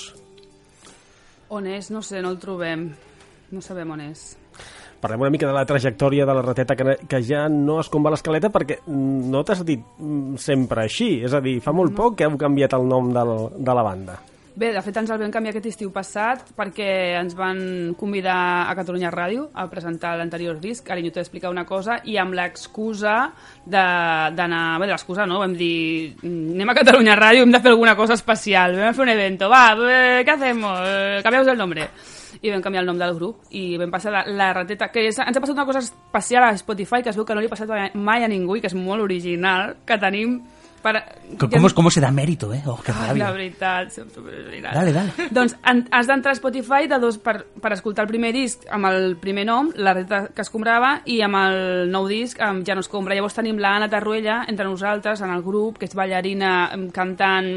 [1.55, 1.87] On és?
[1.89, 2.89] No sé, no el trobem.
[3.55, 4.25] No sabem on és.
[4.99, 8.11] Parlem una mica de la trajectòria de la rateta que, que ja no es comba
[8.11, 12.27] l'escaleta perquè no t'has dit mm, sempre així, és a dir, fa molt poc que
[12.27, 14.19] heu canviat el nom del, de la banda.
[14.59, 17.59] Bé, de fet ens el vam canviar aquest estiu passat perquè ens van
[17.95, 22.35] convidar a Catalunya Ràdio a presentar l'anterior disc, jo t'he d'explicar una cosa, i amb
[22.35, 23.13] l'excusa
[23.63, 24.63] d'anar...
[24.81, 28.75] Bé, l'excusa no, vam dir anem a Catalunya Ràdio, hem de fer alguna cosa especial,
[28.75, 29.63] vam fer un evento, va,
[30.27, 30.83] què hacemos?
[30.83, 31.87] Eh, Cambiamos el nombre.
[32.43, 35.23] I vam canviar el nom del grup i vam passar la, la rateta, que és,
[35.23, 37.55] ens ha passat una cosa especial a Spotify que es veu que no li ha
[37.55, 40.41] passat mai a ningú i que és molt original, que tenim
[40.79, 41.03] per...
[41.37, 42.63] ¿Cómo, cómo se da mérito, eh?
[42.65, 43.25] Oh, qué Ai, rabia.
[43.25, 44.75] la veritat, som superoriginals.
[44.75, 45.29] Dale, dale.
[45.31, 48.89] Doncs en, has d'entrar a Spotify de dos, per, per escoltar el primer disc amb
[48.89, 52.75] el primer nom, la reta que es comprava, i amb el nou disc amb Ja
[52.75, 53.15] no es compra.
[53.15, 57.51] Llavors tenim l'Anna Tarruella entre nosaltres en el grup, que és ballarina, cantant,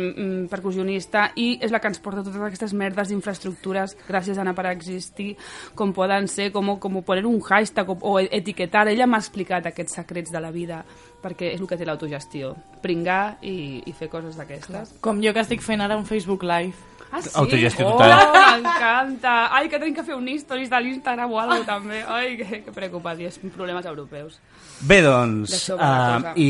[0.53, 5.33] percussionista, i és la que ens porta totes aquestes merdes d'infraestructures, gràcies Anna per existir,
[5.75, 8.87] com poden ser, com, com poner un hashtag o, o etiquetar.
[8.93, 10.83] Ella m'ha explicat aquests secrets de la vida,
[11.23, 12.53] perquè és el que té l'autogestió.
[12.85, 14.97] Pringar i, i fer coses d'aquestes.
[15.05, 16.91] Com jo que estic fent ara un Facebook Live.
[17.12, 17.29] Ah, sí?
[17.35, 18.62] Autogestió oh, total.
[18.62, 19.33] m'encanta.
[19.53, 22.01] Ai, que tenim que fer un stories de l'Instagram o alguna també.
[22.09, 24.38] Ai, que, que preocupat, i és problemes europeus.
[24.83, 26.33] Bé, doncs, uh, cosa.
[26.40, 26.48] i,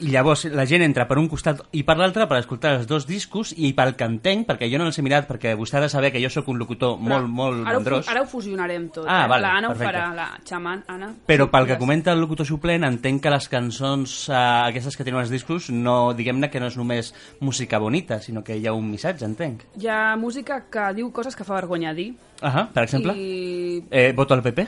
[0.00, 3.04] i llavors la gent entra per un costat i per l'altre per escoltar els dos
[3.06, 5.90] discos i pel que entenc, perquè jo no els he mirat, perquè vostè ha de
[5.92, 8.88] saber que jo sóc un locutor molt, molt ara ho, mandrós, fu- ara ho fusionarem
[8.88, 9.04] tot.
[9.06, 9.28] Ah, eh?
[9.30, 9.86] vale, la Anna perfecte.
[9.86, 11.12] ho farà, la xaman, Anna.
[11.28, 15.20] però pel que comenta el locutor suplent entenc que les cançons uh, aquestes que tenen
[15.20, 18.90] els discos no, diguem-ne que no és només música bonita, sinó que hi ha un
[18.90, 19.68] missatge, entenc.
[19.90, 22.12] Hi ha música que diu coses que fa vergonya dir.
[22.46, 23.80] Ahà, per exemple, I...
[23.90, 24.62] eh, voto al PP.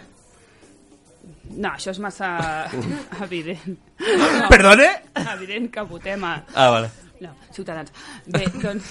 [1.63, 2.33] No, això és massa
[3.27, 3.77] evident.
[4.51, 4.89] Perdone?
[5.23, 6.33] Evident que votem a...
[6.59, 6.91] Ah, vale.
[7.23, 7.93] No, Ciutadans.
[8.27, 8.91] Bé, doncs...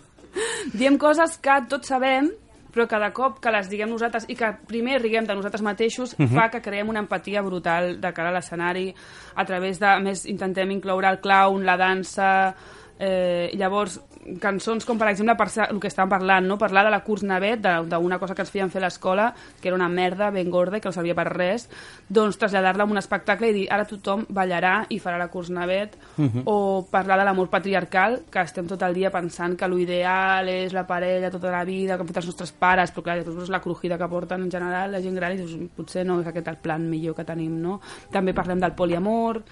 [0.80, 2.30] diem coses que tots sabem,
[2.72, 6.32] però cada cop que les diguem nosaltres i que primer riguem de nosaltres mateixos Mhm.
[6.38, 8.94] fa que creem una empatia brutal de cara a l'escenari
[9.36, 12.54] a través de, a més intentem incloure el clown, la dansa
[13.02, 14.00] eh, llavors
[14.40, 16.58] cançons com per exemple per el que estàvem parlant no?
[16.58, 19.76] parlar de la curs navet d'una cosa que ens feien fer a l'escola que era
[19.76, 21.68] una merda ben gorda i que no servia per res
[22.08, 25.96] doncs traslladar-la a un espectacle i dir ara tothom ballarà i farà la curs navet
[26.16, 26.42] Mhm.
[26.44, 30.86] o parlar de l'amor patriarcal, que estem tot el dia pensant que l'ideal és la
[30.86, 33.60] parella tota la vida, que han fet els nostres pares, però clar, després és la
[33.60, 36.56] crujida que porten en general la gent gran i dius, potser no és aquest el
[36.56, 37.80] plan millor que tenim, no?
[38.12, 39.42] També parlem del poliamor,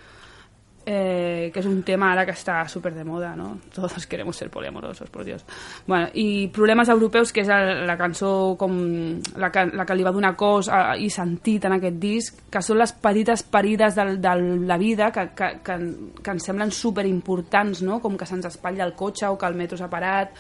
[0.90, 3.59] eh, que és un tema ara que està súper de moda, ¿no?
[3.74, 5.44] Todos queremos ser poliamorosos, por Dios.
[5.87, 8.72] Bueno, i Problemes europeus, que és el, la cançó com
[9.37, 12.62] la que, la que li va donar cos a, i sentit en aquest disc, que
[12.64, 15.77] són les petites ferides de, de la vida que, que, que,
[16.22, 18.01] que ens semblen super importants, no?
[18.01, 20.33] Com que se'ns espatlla el cotxe o que el metro s'ha parat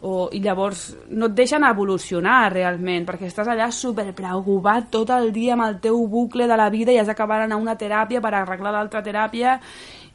[0.00, 5.32] o, i llavors no et deixen evolucionar realment, perquè estàs allà super preocupat tot el
[5.34, 8.34] dia amb el teu bucle de la vida i has d'acabar a una teràpia per
[8.34, 9.58] arreglar l'altra teràpia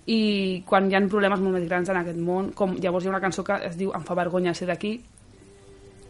[0.06, 3.16] i quan hi ha problemes molt més grans en aquest món, com llavors hi ha
[3.16, 4.98] una cançó que es diu Em fa vergonya ser d'aquí,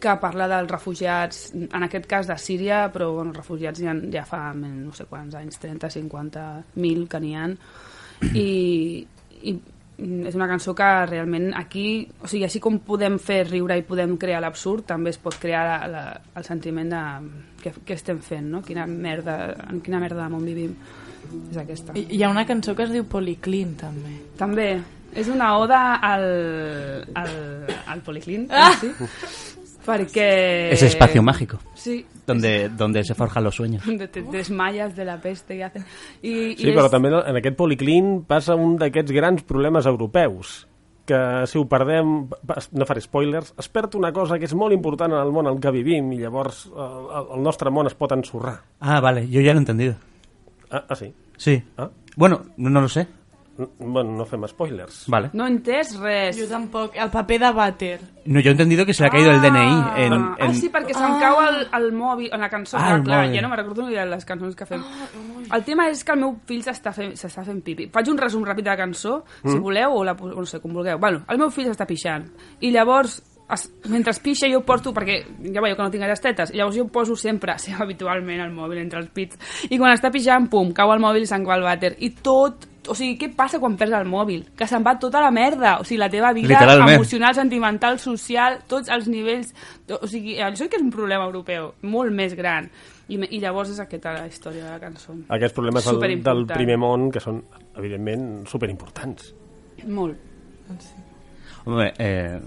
[0.04, 4.48] que parla dels refugiats, en aquest cas de Síria, però bueno, refugiats ja, ja fa
[4.54, 6.42] no sé quants anys, 30, 50,
[6.76, 7.46] 1.000 que n'hi ha,
[8.34, 9.06] i,
[9.42, 9.54] i
[9.98, 14.16] és una cançó que realment aquí, o sigui, així com podem fer riure i podem
[14.18, 16.02] crear l'absurd, també es pot crear la, la,
[16.34, 17.02] el sentiment de
[17.62, 18.62] què, què estem fent, no?
[18.66, 20.74] Quina merda, en quina merda de món vivim.
[21.50, 21.94] És aquesta.
[21.96, 24.18] I hi ha una cançó que es diu Policlin, també.
[24.36, 24.68] També.
[25.14, 26.24] És una oda al,
[27.14, 27.34] al,
[27.86, 28.72] al Policlin, Ah!
[28.80, 28.90] sí?
[29.84, 30.72] Perquè...
[30.72, 31.58] Ese espacio mágico.
[31.74, 32.04] Sí.
[32.26, 33.84] Donde, donde se forjan los sueños.
[33.84, 35.84] Donde te desmayas de la peste i hacen...
[36.22, 40.64] I, Sí, però també en aquest policlín passa un d'aquests grans problemes europeus
[41.04, 42.14] que si ho perdem,
[42.72, 45.60] no faré spoilers, es perd una cosa que és molt important en el món en
[45.60, 48.56] què vivim i llavors el, el nostre món es pot ensorrar.
[48.80, 49.98] Ah, vale, yo ya lo he entendido.
[50.70, 51.12] Ah, ah sí?
[51.36, 51.62] Sí.
[51.76, 51.90] Ah?
[52.16, 53.06] Bueno, no, no lo sé.
[53.78, 55.04] Bueno, no fem spoilers.
[55.06, 55.28] Vale.
[55.32, 56.36] No he entès res.
[56.40, 56.96] Jo tampoc.
[56.98, 57.98] El paper de vàter.
[58.26, 60.12] No, yo he entendido que se le ha caído el DNI en...
[60.12, 60.50] Ah, en...
[60.50, 63.36] ah, sí, perquè se'm cau el, el mòbil, en la cançó, Ah, ah, clar, mòbil.
[63.36, 64.82] ja no me recordo ni de les cançons que fem.
[65.52, 67.86] El tema és que el meu fill s'està fent, s'està fent pipi.
[67.94, 69.60] Faig un resum ràpid de la cançó, si Mm.
[69.62, 70.98] voleu, o la, o no sé, com vulgueu.
[70.98, 72.26] Bueno, el meu fill s'està pixant,
[72.60, 73.20] i llavors
[73.54, 75.20] es, mentre es pixa jo porto, perquè
[75.52, 78.50] ja veieu que no tinc gaire tetes, i llavors jo poso sempre, sí, habitualment, el
[78.56, 79.38] mòbil entre els pits,
[79.68, 82.66] i quan està pixant, pum, cau el mòbil i se'n va el vàter, i tot,
[82.88, 84.42] o sigui, què passa quan perds el mòbil?
[84.58, 88.92] Que se'n va tota la merda, o sigui, la teva vida emocional, sentimental, social, tots
[88.92, 89.54] els nivells,
[89.88, 92.68] o sigui, això sí que és un problema europeu, molt més gran,
[93.08, 95.16] i, i llavors és aquesta la història de la cançó.
[95.36, 97.42] Aquests problemes del, del primer món que són,
[97.76, 99.32] evidentment, superimportants.
[99.88, 100.20] Molt.
[101.64, 102.38] Hombre, eh,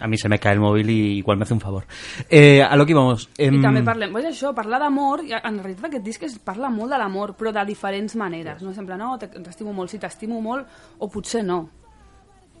[0.00, 1.84] a mí se me cae el móvil y igual me hace un favor.
[2.28, 3.28] Eh, a lo que íbamos.
[3.38, 6.70] em, I també parlem, pues això, parlar d'amor, i en realitat aquest disc es parla
[6.70, 8.72] molt de l'amor, però de diferents maneres, no?
[8.74, 10.66] Sempre, no, te- t'estimo molt, sí, t'estimo molt,
[10.98, 11.68] o potser no.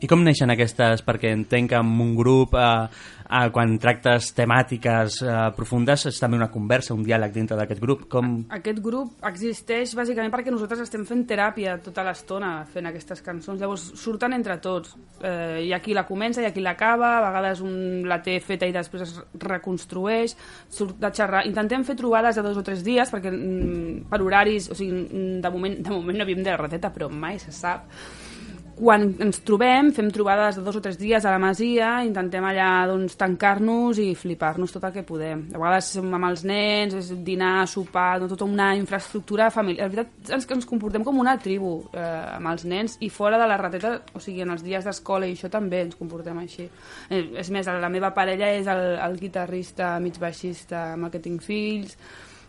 [0.02, 1.04] I com neixen aquestes?
[1.06, 2.88] Perquè entenc que en un grup, eh,
[3.24, 8.02] eh, quan tractes temàtiques eh, profundes, és també una conversa, un diàleg dintre d'aquest grup.
[8.10, 8.32] Com...
[8.56, 13.86] Aquest grup existeix bàsicament perquè nosaltres estem fent teràpia tota l'estona fent aquestes cançons, llavors
[14.00, 14.96] surten entre tots.
[15.22, 18.40] Eh, hi ha qui la comença, hi ha qui l'acaba, a vegades un la té
[18.44, 20.36] feta i després es reconstrueix,
[20.74, 21.46] surt de xerrar.
[21.46, 25.40] Intentem fer trobades de dos o tres dies perquè mm, per horaris, o sigui, mm,
[25.44, 27.86] de moment, de moment no havíem de la rateta, però mai se sap.
[28.74, 32.68] Quan ens trobem, fem trobades de dos o tres dies a la masia, intentem allà
[32.90, 35.44] doncs, tancar-nos i flipar-nos tot el que podem.
[35.54, 39.86] A vegades som amb els nens, és dinar, sopar, no, tota una infraestructura familiar.
[39.86, 42.02] La veritat, ens, ens comportem com una tribu eh,
[42.34, 45.36] amb els nens i fora de la rateta, o sigui, en els dies d'escola i
[45.38, 46.66] això també ens comportem així.
[47.10, 51.22] Eh, és més, la meva parella és el, el guitarrista mig baixista amb el que
[51.22, 51.94] tinc fills,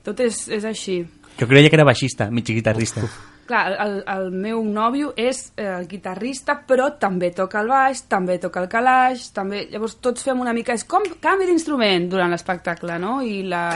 [0.05, 0.99] tot és, és així.
[1.37, 3.05] Jo creia que era baixista, mig guitarrista.
[3.45, 8.63] Clar, el, el meu nòvio és eh, guitarrista, però també toca el baix, també toca
[8.63, 9.67] el calaix, també...
[9.69, 10.73] Llavors tots fem una mica...
[10.73, 13.19] És com canvi d'instrument durant l'espectacle, no?
[13.21, 13.67] I la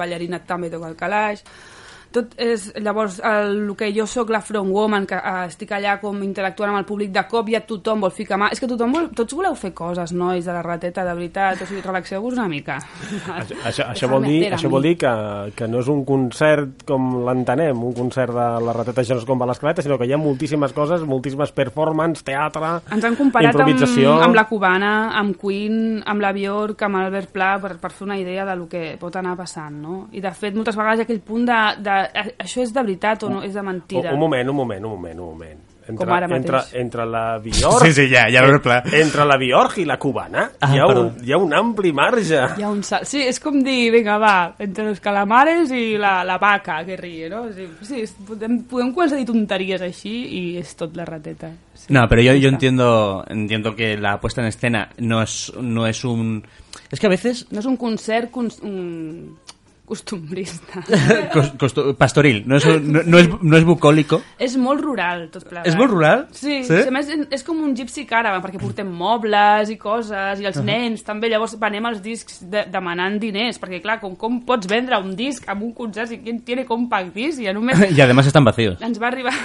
[0.00, 1.44] ballarina també toca el calaix.
[2.16, 2.68] Tot és...
[2.80, 6.72] Llavors, el, el que jo sóc la front woman, que eh, estic allà com interactuant
[6.72, 8.48] amb el públic, de cop ja tothom vol ficar mà...
[8.54, 9.10] És que tothom vol...
[9.16, 11.62] Tots voleu fer coses, nois, de la rateta, de veritat.
[11.62, 12.78] O sigui, relaxeu-vos una mica.
[13.36, 15.12] Això, això, això, vol dir, això vol dir que,
[15.58, 19.26] que no és un concert com l'entenem, un concert de la rateta això no és
[19.28, 23.54] com va l'escaleta, sinó que hi ha moltíssimes coses, moltíssimes performance, teatre, Ens han comparat
[23.54, 24.14] amb, improvisació...
[24.22, 28.18] amb la cubana, amb Queen, amb la Bjork, amb Albert Pla, per, per fer una
[28.20, 29.96] idea de lo que pot anar passant, no?
[30.16, 33.30] I de fet, moltes vegades aquell punt de, de "Eh, això és de veritat o
[33.30, 34.10] no és de mentira.
[34.10, 35.62] Un, un moment, un moment, un moment, un moment.
[35.86, 36.46] Entre, Com ara mateix.
[36.66, 37.84] entre, entre la Bjork...
[37.86, 38.80] Sí, sí, ja, ja veuré pla.
[38.98, 41.02] Entre la Bjork i la cubana Ah, hi, ha perdó.
[41.12, 42.40] un, hi ha un ampli marge.
[42.58, 43.04] Hi ha un salt.
[43.06, 47.28] Sí, és com dir, vinga, va, entre los calamares i la, la vaca que ríe,
[47.30, 47.44] no?
[47.54, 51.52] Sí, sí és- podem, podem començar a dir tonteries així i és tot la rateta.
[51.74, 52.54] Sí, No, pero yo, ja yo està.
[52.54, 56.42] entiendo, entiendo que la puesta en escena no es, no es un...
[56.90, 57.46] Es que a veces...
[57.52, 59.36] No és un concert cons, un,
[59.86, 60.82] costumbrista.
[61.32, 64.20] cos- costu- pastoril, no un- no, no es, no es bucólico.
[64.38, 65.66] És molt rural, tot plegat.
[65.70, 66.26] És molt rural?
[66.32, 66.74] Sí, Sí?
[66.74, 66.82] sí?
[66.88, 70.66] A més, és com un gypsy caravan, perquè portem mobles i coses, i els Ahà.
[70.66, 74.98] nens també, llavors venem els discs de, demanant diners, perquè clar, com, com pots vendre
[75.00, 77.40] un disc amb un concert si qui tiene compact disc?
[77.46, 77.80] I només...
[77.96, 78.82] Y además están vacíos.
[78.82, 79.32] Ens va arribar...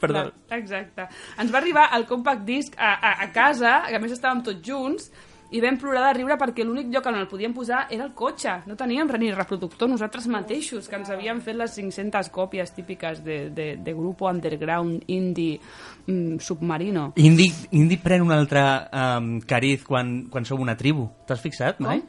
[0.00, 0.30] Perdó.
[0.52, 1.06] Exacte.
[1.40, 4.60] Ens va arribar el compact disc a, a, a casa, que a més estàvem tots
[4.66, 5.06] junts,
[5.50, 8.62] i vam plorar de riure perquè l'únic lloc on el podíem posar era el cotxe.
[8.66, 13.38] No teníem ni reproductor nosaltres mateixos, que ens havíem fet les 500 còpies típiques de,
[13.50, 15.60] de, de grup underground, indie,
[16.06, 17.12] mm, submarino.
[17.16, 21.08] Indi, Indi pren un altre um, cariz quan, quan sou una tribu.
[21.26, 22.02] T'has fixat, mai?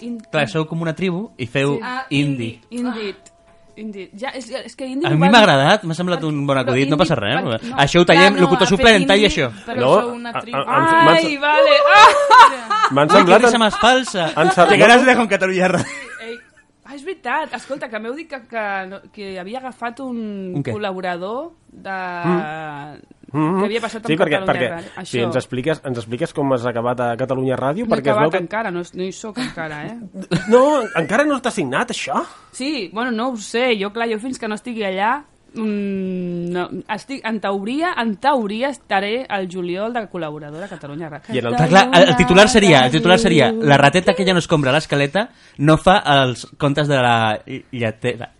[0.00, 2.60] In, Clar, sou com una tribu i feu Ah, indie.
[2.70, 3.14] Indie.
[3.76, 4.10] Indie.
[4.18, 6.96] Ja, és, és que indie A mi m'ha agradat, m'ha semblat un bon acudit, no
[6.96, 7.42] passa res.
[7.44, 7.54] no.
[7.76, 9.50] Això ho tallem, Clar, no, locutor suplent, talli indie, això.
[9.66, 10.58] Però No, sou una a- tribu.
[10.58, 11.76] a- a- m'han- Ai, vale.
[11.94, 12.88] Ah!
[12.90, 13.42] M'han que semblat...
[13.42, 14.24] risa més falsa.
[14.36, 16.06] Han semblat- Llegaràs de con Catalunya Ràdio.
[16.90, 17.52] Ah, és veritat.
[17.54, 18.62] Escolta, que m'heu dit que, que,
[19.14, 20.16] que havia agafat un,
[20.58, 20.72] Un què?
[20.74, 21.98] col·laborador de...
[23.32, 23.58] Mhm.
[23.60, 24.90] que havia passat amb sí, perquè, Catalunya perquè Ràdio.
[25.02, 25.24] Això.
[25.24, 28.38] ens expliques, ens expliques com has acabat a Catalunya Ràdio, No perquè acabat que...
[28.38, 29.98] encara, no, no hi sóc encara, eh?
[30.52, 32.24] No, encara no està signat, això?
[32.52, 33.76] Sí, bueno, no ho sé.
[33.80, 35.22] Jo, clar, jo fins que no estigui allà...
[35.52, 41.34] Mm, no, estic, en teoria, en teoria estaré al juliol de col·laboradora a Catalunya Ràdio.
[41.34, 44.24] I en el Clar, clar, el, el titular seria, el titular seria la rateta que
[44.24, 47.16] ja no escombra l'escaleta no fa els contes de la
[47.72, 48.30] lletera.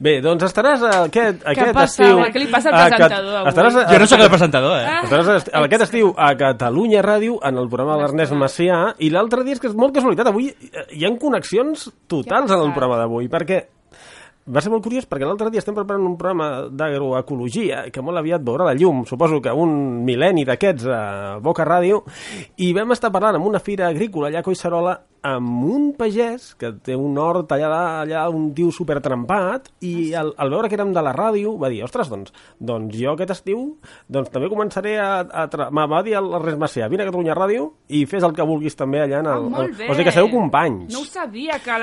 [0.00, 2.02] Bé, doncs estaràs aquest, aquest passa?
[2.04, 2.20] estiu...
[2.34, 3.52] Què li passa al a presentador avui?
[3.52, 4.98] Estaràs a, Jo no sóc el presentador, eh?
[5.04, 9.44] Estaràs est- aquest estiu a Catalunya Ràdio en el programa de l'Ernest Macià i l'altre
[9.46, 13.00] dia és que és molt casualitat, avui eh, hi ha connexions totals en el programa
[13.02, 13.64] d'avui perquè
[14.48, 18.40] va ser molt curiós perquè l'altre dia estem preparant un programa d'agroecologia que molt aviat
[18.40, 19.74] veurà la llum, suposo que un
[20.06, 21.00] mil·lenni d'aquests a
[21.44, 21.98] Boca Ràdio
[22.64, 24.94] i vam estar parlant amb una fira agrícola allà a Collserola
[25.26, 27.70] amb un pagès que té un hort allà,
[28.04, 31.82] allà un tio supertrempat i al, al veure que érem de la ràdio va dir,
[31.86, 33.64] ostres, doncs, doncs jo aquest estiu
[34.08, 35.20] doncs també començaré a...
[35.26, 35.68] a tra...
[35.70, 39.02] va dir el Ernest Macià, vine a Catalunya Ràdio i fes el que vulguis també
[39.02, 39.48] allà en Ah, el...
[39.52, 39.88] molt bé.
[39.90, 40.92] o sigui que sereu companys.
[40.94, 41.74] No ho sabia, que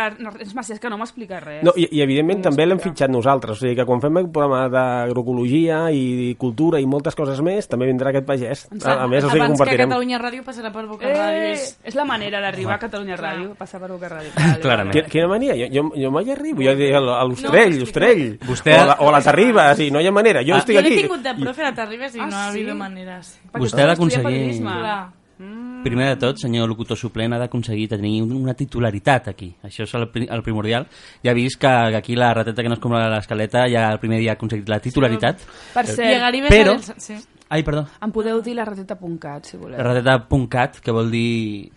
[0.42, 1.64] és Macià, és que no m'explica res.
[1.66, 4.30] No, i, i evidentment No també l'hem fitxat nosaltres, o sigui que quan fem el
[4.34, 8.66] programa d'agroecologia i cultura i moltes coses més, també vindrà aquest pagès.
[8.84, 9.90] A, a més, o sigui que Abans que compartirem.
[9.90, 11.42] Catalunya Ràdio passarà per Boca Ràdio.
[11.42, 11.66] Eh, És...
[11.92, 14.32] és la manera d'arribar a Catalunya Ràdio, passar per Boca Ràdio.
[14.36, 14.94] Vale, Clarament.
[14.96, 15.54] Quina, quina mania?
[15.56, 16.62] Jo, jo, jo mai arribo.
[16.64, 18.24] Jo dic a l'Ostrell, No, l'Ostrell.
[18.48, 20.42] Vostè- O, a la, o a la Terribas, i no hi ha manera.
[20.44, 20.60] Jo Ah.
[20.60, 21.02] estic Jo l'he aquí.
[21.04, 22.60] tingut de profe a Terribas i Ah, no ha sí?
[22.60, 23.40] habido maneres.
[23.52, 24.62] Perquè Vostè ha d'aconseguir-.
[24.62, 25.10] Clar.
[25.84, 29.50] Primer de tot, senyor locutor suplent, ha d'aconseguir tenir una titularitat aquí.
[29.68, 30.88] Això és el, el primordial.
[31.22, 34.20] Ja ha vist que, aquí la rateta que no es compra l'escaleta ja el primer
[34.20, 35.38] dia ha aconseguit la titularitat.
[35.74, 36.50] Per a cert.
[36.50, 37.16] Però- el- Sí.
[37.50, 37.86] Ai, perdó.
[38.02, 39.78] em podeu dir la rateta.cat, si voleu.
[39.78, 41.70] La rateta.cat, que vol dir...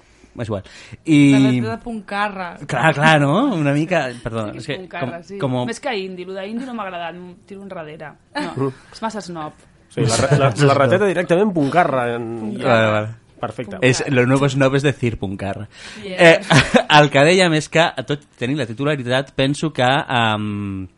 [0.42, 0.66] És igual.
[1.04, 1.20] I...
[1.34, 2.48] rateta de Puntcarra.
[2.66, 3.54] Clar, clar, no?
[3.56, 4.06] Una mica...
[4.22, 4.76] Perdó, Sí, és que que...
[4.76, 5.38] és un carra, sí.
[5.38, 8.12] com, Més que indi, el d'indi no m'ha agradat, tiro enrere.
[8.38, 9.64] No, és massa snob.
[9.88, 12.04] Sí, la, la, la rateta directament Puncarra.
[12.16, 12.28] En...
[12.58, 13.16] Vale, vale.
[13.38, 13.78] Perfecte.
[13.86, 15.68] És, lo nuevo snob és decir puncarra.
[16.04, 16.38] Eh,
[16.98, 19.86] el que dèiem és que, tot tenir la titularitat, penso que...
[19.86, 20.88] Um,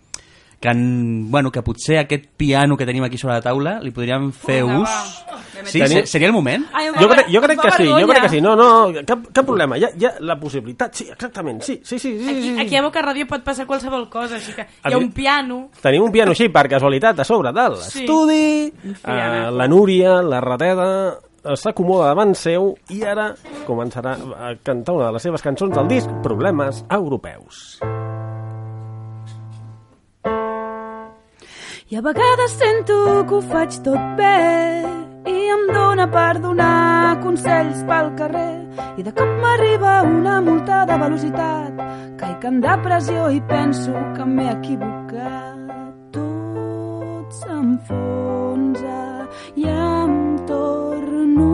[0.60, 4.30] que, en, bueno, que potser aquest piano que tenim aquí sobre la taula li podríem
[4.32, 5.24] fer Vinga, ús...
[5.64, 6.66] Sí, Tenim- se- seria el moment?
[6.72, 8.14] Ai, em Jo crec, jo em crec fa que sí, jo vergonya.
[8.14, 8.40] crec que sí.
[8.40, 8.68] No, no,
[9.08, 9.76] cap, cap problema.
[9.80, 12.12] Hi ha, hi ha la possibilitat, sí, exactament, sí, sí, sí.
[12.18, 12.60] sí, Aquí, sí.
[12.60, 15.58] aquí a Boca Ràdio pot passar qualsevol cosa, així que hi ha mi- un piano...
[15.82, 18.72] Tenim un piano així, per casualitat, a sobre de l'estudi.
[19.04, 20.88] Uh, la Núria, la rateta,
[21.44, 23.30] eh, s'acomoda davant seu i ara
[23.66, 27.80] començarà a cantar una de les seves cançons del disc Problemes Europeus.
[31.90, 34.34] I a vegades sento que ho faig tot bé
[35.26, 38.62] i em dóna per donar consells pel carrer.
[38.94, 41.82] I de cop m'arriba una multa de velocitat
[42.20, 45.74] caic en depressió i penso que m'he equivocat.
[46.14, 49.02] Tot s'enfonsa
[49.58, 50.14] i em
[50.46, 51.50] torno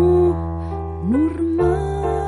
[1.16, 2.20] normal.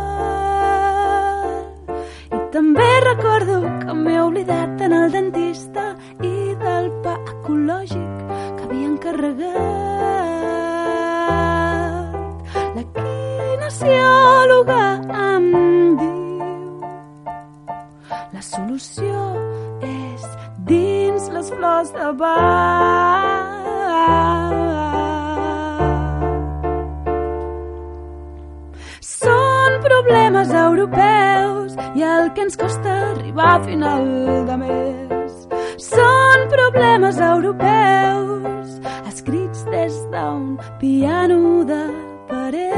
[2.32, 5.90] I també recordo que m'he oblidat en el dentista
[6.22, 8.12] i del pa ecològic
[8.56, 9.58] que havia encarregat.
[12.76, 14.84] La kinesiòloga
[15.28, 15.44] em
[16.02, 16.82] diu
[18.34, 19.16] la solució
[19.92, 20.22] és
[20.72, 23.58] dins les flors de Bach.
[29.82, 34.04] Problemes europeus i el que ens costa arribar a final
[34.48, 35.48] de mes.
[35.78, 41.82] Són problemes europeus escrits des d'un piano de
[42.28, 42.74] paret.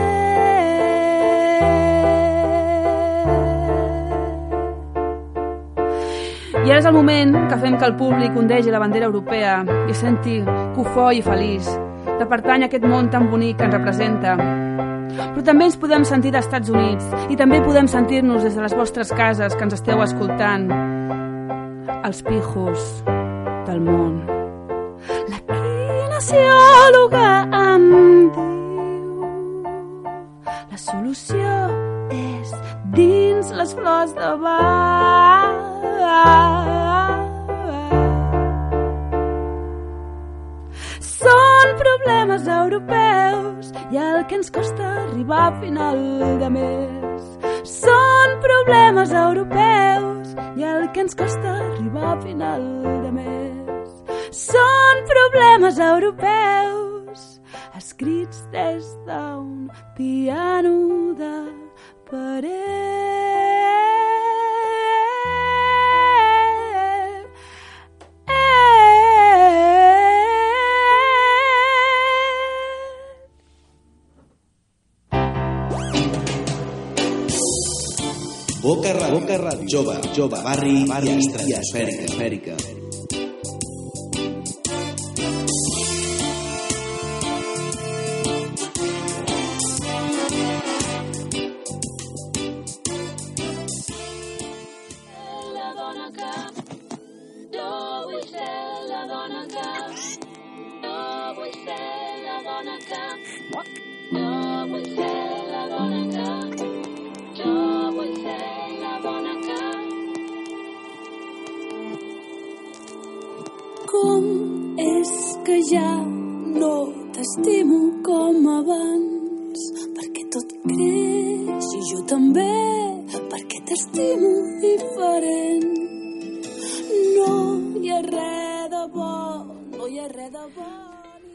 [6.60, 9.94] I ara és el moment que fem que el públic ondegi la bandera europea i
[9.94, 10.40] senti
[10.76, 11.70] cofoi i feliç
[12.20, 14.59] de pertany a aquest món tan bonic que ens representa.
[15.20, 19.12] Però també ens podem sentir d'Estats Units i també podem sentir-nos des de les vostres
[19.12, 20.68] cases que ens esteu escoltant.
[22.00, 23.02] Els pijos
[23.68, 24.20] del món.
[25.30, 27.28] La kinesiòloga
[27.60, 27.86] em
[28.34, 29.30] diu
[30.70, 31.54] la solució
[32.14, 32.52] és
[32.96, 35.60] dins les flors de Bach.
[42.00, 45.98] Problemes europeus i el que ens costa arribar a final
[46.40, 47.26] de mes.
[47.68, 52.66] Són problemes europeus i el que ens costa arribar a final
[53.04, 53.96] de mes.
[54.32, 57.26] Són problemes europeus
[57.76, 61.34] escrits des d'un piano de
[62.10, 63.29] paret.
[78.62, 82.04] Boca Ràdio, Boca Ràdio, jove, jove, barri, barri i estratosfèrica.
[82.04, 82.79] estratosfèrica.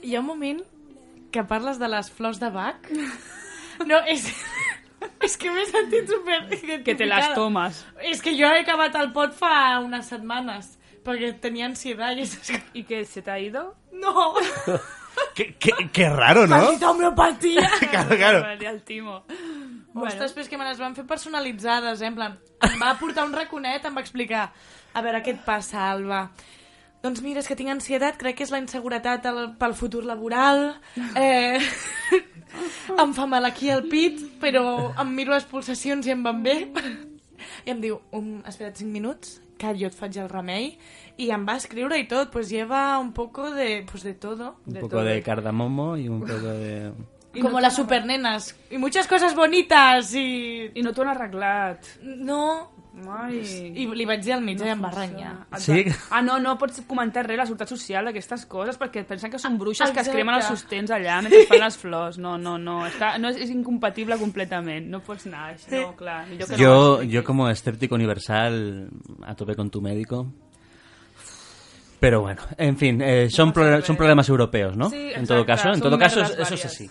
[0.06, 0.62] Hi ha un moment
[1.34, 2.92] que parles de les flors de Bach.
[3.90, 4.28] No, és...
[5.26, 6.38] És que m'he sentit super
[6.86, 7.82] Que te las tomas.
[8.06, 10.70] És que jo he acabat el pot fa unes setmanes,
[11.06, 12.28] perquè tenia ansietat i...
[12.74, 13.76] ¿Y que se te ha ido?
[13.92, 14.36] No!
[15.34, 16.58] Qué, qué, qué raro, ¿no?
[16.58, 17.70] Maldita homeopatía!
[17.92, 18.42] Claro, claro.
[18.42, 19.24] Vale, al timo.
[19.94, 20.10] Bueno.
[20.10, 22.10] Ostres, però és que me les van fer personalitzades, eh?
[22.12, 22.38] En plan,
[22.68, 24.50] em va portar un raconet, em va explicar
[24.94, 26.30] a veure, què et passa, Alba?
[27.06, 30.72] Doncs mira, és que tinc ansietat, crec que és la inseguretat al, pel futur laboral,
[31.22, 31.62] eh,
[33.04, 36.56] em fa mal aquí al pit, però em miro les pulsacions i em van bé.
[37.66, 40.72] I em diu, um, espera't 5 minuts, que jo et faig el remei,
[41.22, 44.56] i em va escriure i tot, pues lleva un poco de, pues de todo.
[44.66, 46.92] Un poco de cardamomo y un poco de...
[47.42, 48.56] Como las supernenas.
[48.72, 50.72] Y muchas cosas bonitas i...
[50.74, 51.84] I no t'ho han arreglat.
[52.04, 52.72] No.
[53.12, 53.42] Ai.
[53.76, 55.34] I li vaig dir al mig no i em va renyar.
[55.60, 55.82] Sí?
[56.16, 59.58] Ah, no, no pots comentar res la seguretat social d'aquestes coses perquè pensen que són
[59.60, 60.14] bruixes que es Exacte.
[60.16, 62.18] cremen els sostens allà mentre fan les flors.
[62.18, 62.78] No, no, no.
[62.88, 64.88] Està, no és, és incompatible completament.
[64.88, 65.74] No pots anar així.
[65.76, 66.22] No, clar.
[66.30, 67.14] Millor que no Yo, ho expliquis.
[67.18, 68.90] yo como escéptico universal,
[69.28, 70.28] a tope con tu médico.
[72.00, 74.90] Pero bueno, en fin, eh, son, pro- son problemas europeos, ¿no?
[74.90, 76.90] Sí, en todo exacte, caso, en todo caso, eso es así.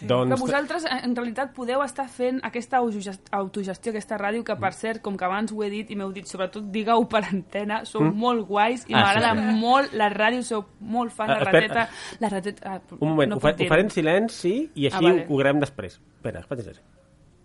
[0.00, 4.72] Que Doncs, vosaltres, en realitat, podeu estar fent aquesta autogest- autogestió, aquesta ràdio, que, per
[4.72, 8.02] cert, com que abans ho he dit i m'heu dit, sobretot, digueu per antena, sou
[8.02, 8.14] Mm.
[8.16, 9.58] molt guais i Ah, m'agrada sí.
[9.58, 11.60] molt la ràdio, sou molt fan de Ah, espera.
[11.60, 11.88] rateta.
[12.20, 12.74] La rateta...
[12.74, 15.26] Ah, un moment, no ho, fa, ho faré en silenci i així Ah, vale.
[15.28, 16.00] ho grem després.
[16.16, 16.62] Espera, espera.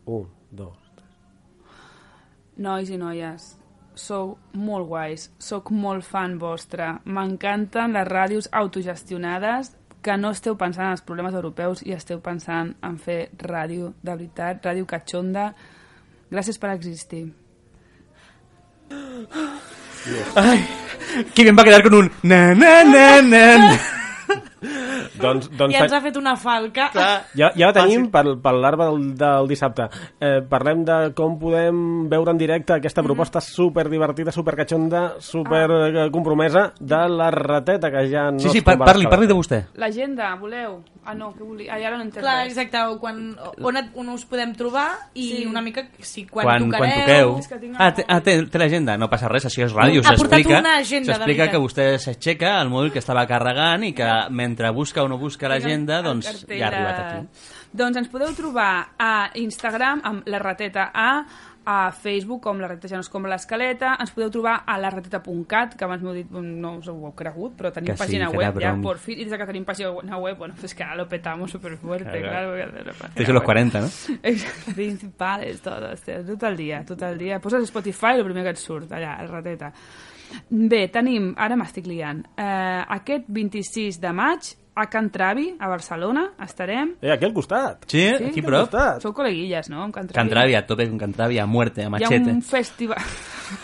[0.06, 0.78] Un, dos...
[2.58, 3.58] Nois i noies,
[3.96, 7.00] sou molt guais, sóc molt fan vostre.
[7.06, 12.74] M'encanten les ràdios autogestionades que no esteu pensant en els problemes europeus i esteu pensant
[12.84, 15.48] en fer ràdio de veritat, ràdio catxonda.
[16.34, 17.26] Gràcies per existir.
[20.36, 20.68] Ay,
[21.34, 23.58] que bien va quedar con un na na na na.
[23.58, 23.93] na.
[25.24, 26.90] Doncs, doncs, I ens ha fet una falca.
[26.94, 29.90] Ja, ja la tenim pel, pel larva del, del dissabte.
[30.20, 35.66] Eh, parlem de com podem veure en directe aquesta proposta super divertida, super catxonda, super
[35.72, 36.10] ah.
[36.14, 39.64] compromesa de la rateta que ja no Sí, sí, es par- parli, parli de vostè.
[39.80, 40.82] L'agenda, voleu?
[41.06, 41.74] Ah, no, que volia...
[41.74, 42.54] Ah, ja no n'entenc Clar, res.
[42.54, 43.18] exacte, quan,
[43.60, 45.46] on, et, on us podem trobar i Sí.
[45.46, 47.34] una mica si quan, Quan, quan tocareu...
[47.42, 47.74] toqueu...
[47.78, 50.60] Ah, té, ah, té, té l'agenda, no passa res, això és ràdio, Ha portat s'explica
[50.62, 54.72] una agenda, de s'explica que vostè s'aixeca el mòbil que estava carregant i que mentre
[54.72, 57.28] busca o no busca l'agenda, doncs ja ha arribat aquí.
[57.74, 61.26] Doncs ens podeu trobar a Instagram amb la rateta A,
[61.66, 65.76] a Facebook com la rateta ja no és com l'escaleta, ens podeu trobar a larrateta.cat,
[65.80, 68.38] que abans m'heu dit, no us ho heu cregut, però tenim Que sí, pàgina era
[68.38, 71.52] web ja, por fin, i des que tenim pàgina web, bueno, pues que lo petamos
[71.52, 72.54] súper fuerte, Claro.
[72.56, 72.84] claro.
[73.02, 73.46] la Tens los web.
[73.46, 73.90] 40, no?
[74.76, 77.40] Principales, todo, hòstia, tot el dia, tot el dia.
[77.40, 79.72] Poses Spotify, el primer que et surt, allà, el rateta.
[80.50, 86.32] Bé, tenim, ara m'estic liant, eh, aquest 26 de maig a Can Travi, a Barcelona,
[86.44, 86.96] estarem.
[87.02, 87.84] Eh, aquí al costat.
[87.88, 88.70] Sí, aquí al prop.
[88.72, 89.02] costat.
[89.04, 89.84] Sou col·leguilles, no?
[89.84, 90.18] Amb Can Travi.
[90.30, 92.32] Cantravi, a tope con Cantravi, a muerte, a Hi ha machete.
[92.32, 92.98] un festival...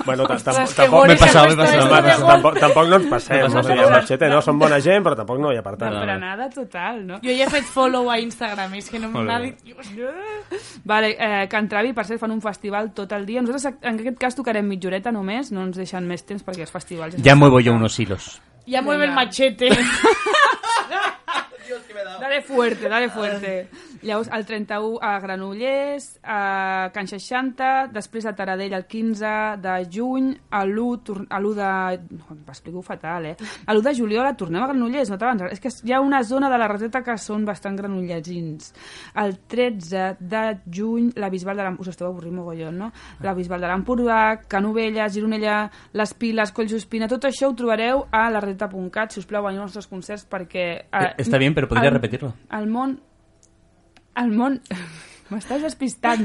[0.05, 2.19] Bueno, tampoc, tampoc, M'he passat, m'he passat.
[2.27, 3.39] tampoc, tampoc, no ens passem.
[3.39, 3.89] No No, passa o sigui, res.
[3.95, 5.95] Machete no són bona gent, però tampoc no hi ha per tant.
[5.95, 7.17] D'empranada total, no?
[7.23, 9.55] Jo ja he fet follow a Instagram, és que no m'ha dit...
[10.83, 13.41] Vale, eh, Can Travi, per cert, fan un festival tot el dia.
[13.41, 16.75] Nosaltres, en aquest cas, tocarem mitja horeta només, no ens deixen més temps perquè els
[16.75, 17.17] festivals...
[17.25, 18.35] Ya muevo yo unos hilos.
[18.69, 19.15] Ja mueve el
[20.97, 21.17] Venga.
[22.09, 22.19] machete.
[22.19, 23.69] Dale fuerte, dale fuerte.
[24.01, 29.31] Llavors, el 31 a Granollers, a Can 60, després a Taradell el 15
[29.61, 32.17] de juny, a l'1 tor- a l'1 de...
[32.17, 33.35] No, M'explico fatal, eh?
[33.65, 35.43] A l'1 de juliol tornem a Granollers, no t'abans.
[35.51, 38.71] És que hi ha una zona de la Roseta que són bastant granollesins.
[39.19, 41.79] El 13 de juny, la Bisbal de l'Empordà...
[41.89, 42.91] Us esteu avorrint mogollon, no?
[43.23, 45.59] La Bisbal de l'Empordà, Canovella, Gironella,
[45.93, 47.07] Les Piles, Collsospina...
[47.11, 49.13] Tot això ho trobareu a la Roseta.cat.
[49.13, 50.65] Si us plau, veniu als nostres concerts perquè...
[50.91, 52.33] Eh, está bien, pero podría el- repetirlo.
[52.51, 52.97] El món...
[54.19, 54.59] El món...
[55.29, 56.23] M'estàs despistant.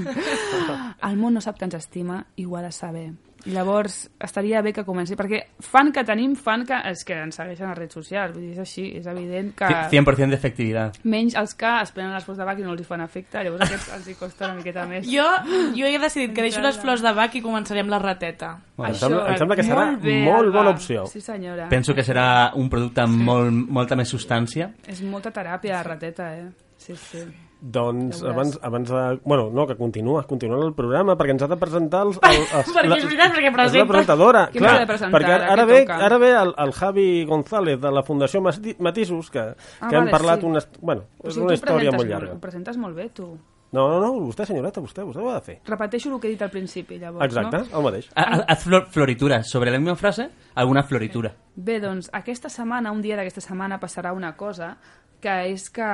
[1.05, 3.11] El món no sap que ens estima i ho ha de saber.
[3.45, 6.79] Llavors, estaria bé que comenci, perquè fan que tenim, fan que...
[6.89, 9.69] És que ens segueixen a redes socials, vull dir, és així, és evident que...
[9.69, 10.97] Ci- 100% de efectividad.
[11.05, 13.45] Menys els que es prenen les flors de bac i no els hi fan efecte,
[13.45, 15.05] llavors aquests els hi costa una miqueta més.
[15.13, 15.29] Jo,
[15.77, 18.55] jo he decidit que deixo les flors de bac i començaré amb la rateta.
[18.81, 21.05] Em sembla, em sembla que serà Molt bé, molt bona opció.
[21.13, 21.69] Sí, senyora.
[21.69, 22.27] Penso que serà
[22.57, 24.73] un producte amb molt, molta més substància.
[24.89, 26.49] És molta teràpia, la rateta, eh?
[26.81, 27.29] Sí, sí.
[27.67, 29.21] Doncs abans, abans de...
[29.25, 32.19] Bueno, no, que continua, continua el programa, perquè ens ha de presentar els...
[32.21, 33.87] El, els Perquè és veritat, perquè És la presenta.
[33.93, 35.49] presentadora, Qui clar, perquè ara?
[35.55, 35.97] ara ve, toca?
[36.05, 39.41] ara ve el, el Javi González de la Fundació Mati- Matisos, que,
[39.81, 40.47] Ah, que hem vale, parlat sí.
[40.47, 40.61] una...
[40.83, 42.35] Bueno, O és sigui, una història molt llarga.
[42.37, 43.31] Ho presentes molt bé, tu.
[43.75, 45.57] No, no, no, vostè, senyoreta, vostè, vostè ho ha de fer.
[45.67, 47.79] Repeteixo el que he dit al principi, llavors, Exacte, no?
[47.81, 48.11] el mateix.
[48.15, 49.41] Ha- ha- Haz flor- floritura.
[49.43, 51.33] Sobre la misma frase, alguna floritura.
[51.57, 54.77] Bé, doncs, aquesta setmana, un dia d'aquesta setmana, passarà una cosa,
[55.25, 55.91] que és que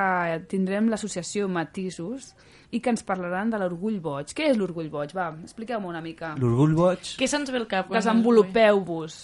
[0.51, 2.33] tindrem l'associació Matisos
[2.71, 4.31] i que ens parlaran de l'orgull boig.
[4.35, 5.13] Què és l'orgull boig?
[5.15, 6.35] Va, expliqueu-me una mica.
[6.39, 7.15] L'orgull boig...
[7.19, 7.91] ¿Qué se'ns ve al cap?
[7.91, 9.21] Desenvolupeu-vos.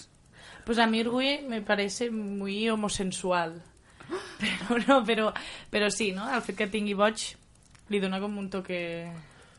[0.67, 3.61] Pues a mí Orgui me parece muy homosensual.
[4.39, 5.33] Pero no, pero,
[5.69, 6.33] pero sí, ¿no?
[6.33, 7.23] El fet que tingui boig
[7.91, 8.77] li dona com un toque...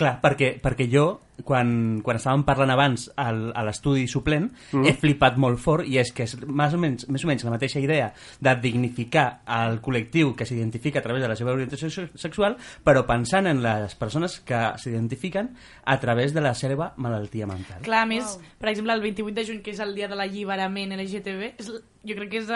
[0.01, 1.05] Clar, perquè, perquè jo,
[1.45, 4.85] quan, quan estàvem parlant abans al, a l'estudi suplent, Mm.
[4.87, 7.51] he flipat molt fort i és que és més o, menys, més o menys la
[7.55, 12.09] mateixa idea de dignificar el col·lectiu que s'identifica a través de la seva orientació se-
[12.15, 17.81] sexual, però pensant en les persones que s'identifiquen a través de la seva malaltia mental.
[17.83, 20.93] Clar, a més, per exemple, el 28 de juny, que és el dia de l'alliberament
[20.99, 21.71] LGTB, és,
[22.09, 22.49] jo crec que és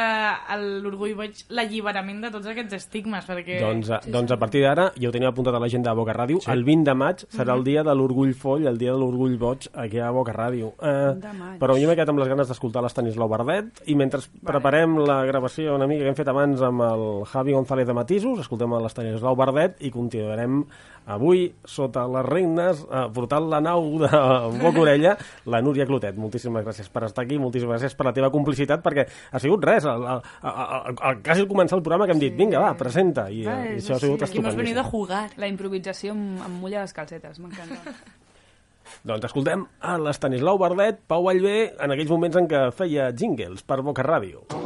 [0.83, 3.59] l'orgull boig l'alliberament de tots aquests estigmes, perquè...
[3.62, 6.41] Doncs, a- doncs a partir d'ara, ja ho tenia apuntat a l'agenda de Boca Ràdio,
[6.53, 9.68] el 20 de maig serà el dia de l'orgull foll, el dia de l'orgull boig
[9.79, 10.73] aquí a Boca Ràdio.
[10.81, 15.20] Eh, però jo m'he quedat amb les ganes d'escoltar l'Estanislau Bardet i mentre preparem la
[15.29, 19.37] gravació una mica que hem fet abans amb el Javi González de Matisos, escoltem l'Estanislau
[19.39, 20.62] Bardet i continuarem
[21.12, 24.11] avui sota les regnes eh, portant la nau de
[24.62, 25.16] Boca Orella
[25.51, 26.14] la Núria Clotet.
[26.18, 29.87] Moltíssimes gràcies per estar aquí, moltíssimes gràcies per la teva complicitat perquè ha sigut res,
[29.91, 33.29] al, al, al, al, quasi al començar el programa que hem dit, vinga, va, presenta
[33.31, 34.39] i, Va, eh, i és això ha sigut així.
[34.39, 34.91] Aquí hemos venido a estupendíssim.
[34.93, 35.43] jugar.
[35.43, 37.83] La improvisació amb, amb mulla les calcetes, m'encanta.
[39.03, 43.82] Doncs escoltem a l'Estanislau Bardet, Pau Vallvé, en aquells moments en què feia jingles per
[43.82, 44.61] Boca Ràdio.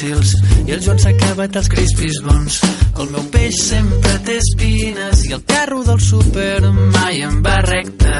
[0.00, 0.34] Difícils
[0.66, 2.60] i el Joan s'ha acabat els crispis bons.
[3.00, 6.60] El meu peix sempre té espines i el carro del súper
[6.94, 8.14] mai em va recte.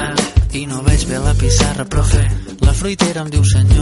[0.61, 2.25] I no veig bé la pissarra, profe.
[2.61, 3.80] La fruitera em diu senyor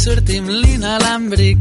[0.00, 1.58] amb l'inalàmbric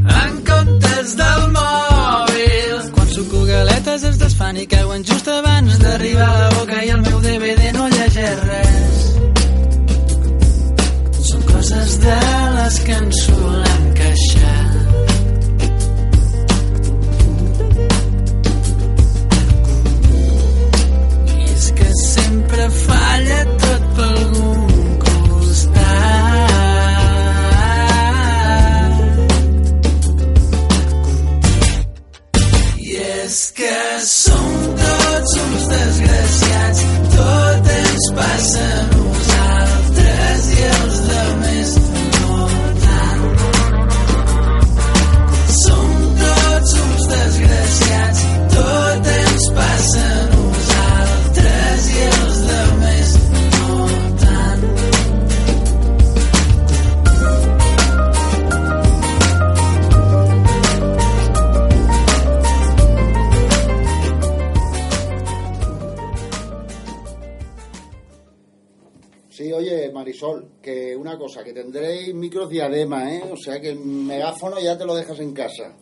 [71.20, 73.24] cosa, que tendréis micros diadema, ¿eh?
[73.32, 75.76] O sea que el megáfono ya te lo dejas en casa.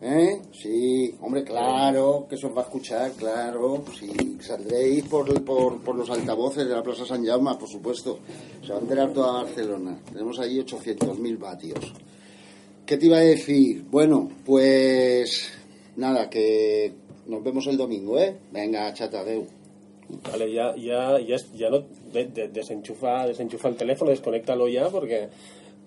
[0.00, 0.42] ¿Eh?
[0.52, 3.84] Sí, hombre, claro, que eso os va a escuchar, claro.
[3.98, 8.20] Sí, saldréis por, por, por los altavoces de la Plaza San Jaume, por supuesto.
[8.64, 10.00] Se va a enterar toda Barcelona.
[10.10, 11.92] Tenemos ahí 800.000 vatios.
[12.86, 13.84] ¿Qué te iba a decir?
[13.90, 15.50] Bueno, pues
[15.96, 16.94] nada, que
[17.26, 18.38] nos vemos el domingo, ¿eh?
[18.52, 19.57] Venga, chata, adeu.
[20.08, 21.82] Vale, ja, ja, ja, ja no,
[22.12, 25.26] de, de, desenxufa, desenxufa el telèfon, desconnecta-lo ja, perquè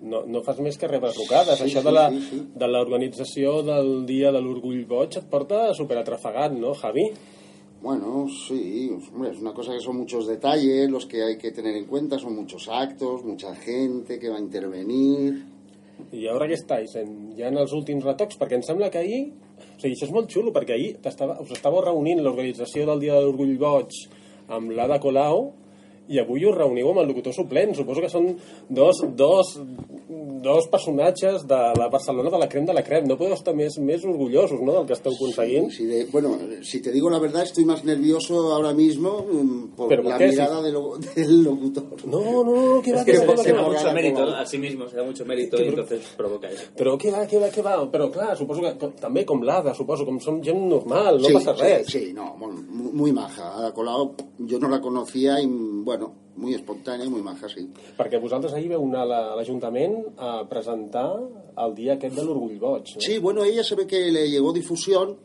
[0.06, 1.58] no, no fas més que rebre trucades.
[1.58, 2.42] Sí, Això sí, de la, sí, sí.
[2.62, 7.08] de l'organització del Dia de l'Orgull Boig et porta superatrafegat, no, Javi?
[7.82, 11.76] Bueno, sí, hombre, es una cosa que son muchos detalles los que hay que tener
[11.76, 15.42] en cuenta, son muchos actos, mucha gente que va a intervenir.
[16.14, 16.94] I ara què estáis?
[16.98, 18.38] En, ja en els últims retocs?
[18.38, 19.24] Perquè em sembla que ahir...
[19.62, 23.14] O sigui, això és molt xulo, perquè ahir t'estava- us estàveu reunint l'organització del Dia
[23.16, 23.92] de l'Orgull Boig
[24.50, 25.54] amb l'Ada Colau
[26.12, 27.74] i avui us reuniu amb el locutor suplent.
[27.78, 28.28] Suposo que són
[28.70, 29.56] dos, dos,
[30.42, 33.06] dos personatges de la Barcelona de la crem de la crem.
[33.08, 35.70] No podeu estar més, més orgullosos no, del que esteu aconseguint?
[35.72, 39.88] Sí, de- bueno, si te digo la verdad, estoy más nervioso ahora mismo mm, por
[39.90, 40.28] ¿Pero la qué?
[40.30, 40.66] mirada Sí.
[40.66, 42.06] de lo- del locutor.
[42.06, 42.44] No, no,
[42.76, 43.70] no, que va, Es que que se, va, se que da va.
[43.70, 46.64] mucho mérito a sí mismo, se da mucho mérito y entonces provoca eso.
[46.76, 47.78] Però què va, què va, què va?
[47.92, 51.34] Però clar, suposo que com, també com l'Ada, suposo, com som gent normal, no sí,
[51.34, 51.88] passa res.
[51.88, 52.52] Sí, sí, no, muy,
[52.94, 53.52] muy maja.
[53.58, 56.01] Ada Colau, yo no la conocía y, bueno,
[56.36, 57.68] muy espontánea y muy maja, sí.
[57.98, 61.20] Perquè vosaltres ahir veu anar a la- a l'Ajuntament a presentar
[61.58, 62.84] el dia aquest de l'Orgull Boig.
[62.96, 63.02] No?
[63.02, 65.18] Sí, bueno, ella se ve que le llegó difusión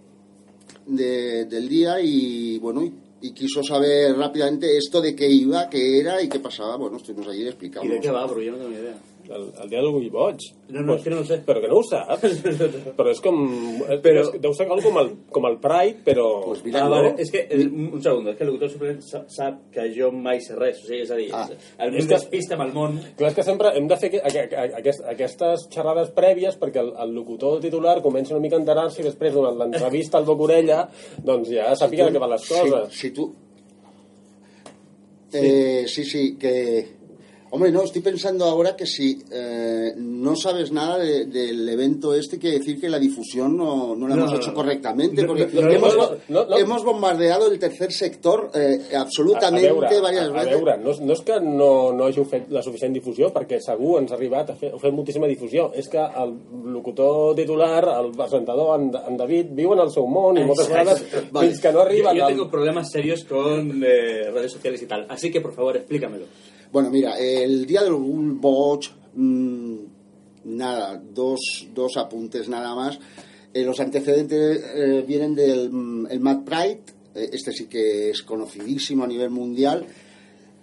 [0.87, 6.01] de- del día y, bueno, y, y quiso saber rápidamente esto de qué iba, qué
[6.01, 6.77] era y qué pasaba.
[6.77, 7.89] Bueno, estuvimos allí y le explicamos.
[7.89, 8.41] ¿Y de qué va, bro?
[8.43, 8.97] Yo no tengo ni idea.
[9.27, 10.43] El, el dia de l'Orgull Boig.
[10.71, 11.39] No, no, és que no ho sé.
[11.47, 12.37] Però que no ho saps?
[12.99, 13.37] però és com...
[14.05, 14.23] Però-.
[14.23, 16.27] És, deu ser com el, com el Pride, però...
[16.45, 17.15] Pues Ah, vale.
[17.23, 20.41] És que, el, un segon, és que el locutor suplent sa- sap que jo mai
[20.45, 20.83] sé res.
[20.85, 21.47] O sigui, és a dir, ah.
[21.51, 22.99] el És més que- despista amb el món...
[23.19, 26.59] Clar, és que sempre hem de fer que, a, a, a, aquest, aquestes xerrades prèvies
[26.61, 30.29] perquè el, el locutor titular comença una mica a enterar-se i després durant l'entrevista al
[30.29, 30.85] boca orella
[31.25, 32.93] doncs ja sàpiga de què van les coses.
[32.93, 33.31] Si, si tú...
[35.33, 36.96] Eh, sí, sí, que...
[37.49, 42.39] Hombre, no, estoy pensando ahora que si eh, no sabes nada de- del evento este,
[42.39, 44.55] quiere decir que la difusión no, no la No, hemos no, hecho no.
[44.57, 46.59] correctamente, No, porque no, no, hemos, no, no, no.
[46.59, 50.51] hemos bombardeado el tercer sector eh, absolutamente a, a veure, varias a, a veces.
[50.51, 54.11] veure no, no és que no, no hàgiu fet la suficient difusió, perquè segur ens
[54.13, 55.71] ha arribat a fer, heu fet moltíssima difusió.
[55.73, 56.35] És que el
[56.75, 61.05] locutor titular, el presentador, en, en David, viu en el seu món i moltes vegades
[61.31, 62.11] fins que no arriben...
[62.13, 65.07] Yo, yo al- tengo problemas serios con eh, redes sociales y tal.
[65.09, 66.27] Así que, por favor, explícamelo.
[66.73, 69.77] Bueno, mira, el día del Orgullo Boig, mm,
[70.45, 72.99] nada, dos, dos apuntes nada más.
[73.53, 76.81] Eh, los antecedentes eh, vienen del mm, el Mad Pride,
[77.15, 79.87] eh, este sí que es conocidísimo a nivel mundial.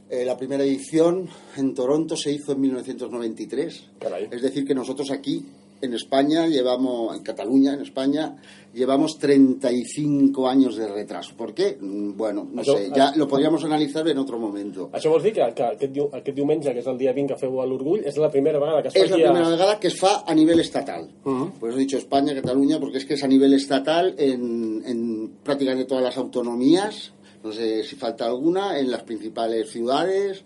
[0.09, 1.27] Eh, la primera edición
[1.57, 3.83] en Toronto se hizo en 1993.
[4.29, 5.43] Es decir, que nosotros aquí,
[5.83, 8.35] en España, llevamos, en Cataluña, en España,
[8.73, 11.35] llevamos 35 años de retraso.
[11.35, 11.77] ¿Por qué?
[11.79, 14.89] Mm, Bueno, no Això- sé, ya lo podríamos analizar en otro momento.
[14.93, 17.59] Això vols dir que, que aquest, aquest diumenge, que és el dia 20 que feu
[17.61, 19.87] a l'Orgull, és la primera vegada que es Es la faci a- primera vegada que
[19.87, 21.09] es fa a nivel estatal.
[21.23, 25.31] Por eso he dicho España, Cataluña, porque es que es a nivel estatal en, en
[25.43, 27.11] prácticamente todas las autonomías,
[27.43, 30.43] no sé si falta alguna, en las principales ciudades,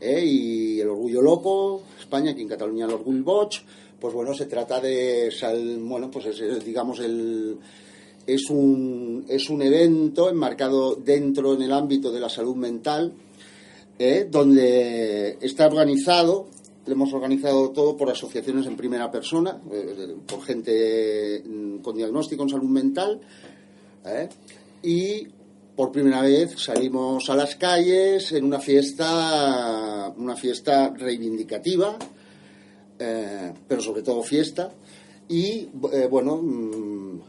[0.00, 0.24] ¿eh?
[0.24, 3.54] y el Orgullo Loco, España, aquí en Cataluña el Orgullo Boch,
[4.00, 5.30] pues bueno, se trata de,
[5.80, 7.58] bueno, pues es, es, digamos, el,
[8.26, 13.12] es, un, es un evento enmarcado dentro en el ámbito de la salud mental,
[13.98, 14.26] ¿eh?
[14.30, 16.48] donde está organizado,
[16.86, 22.42] lo hemos organizado todo por asociaciones en primera persona, eh, por gente mm, con diagnóstico
[22.44, 23.20] en salud mental,
[24.06, 24.28] ¿eh?
[24.82, 25.26] y
[25.76, 31.98] por primera vez salimos a las calles en una fiesta, una fiesta reivindicativa,
[33.00, 34.70] eh, pero sobre todo fiesta,
[35.28, 37.20] y eh, bueno, mm,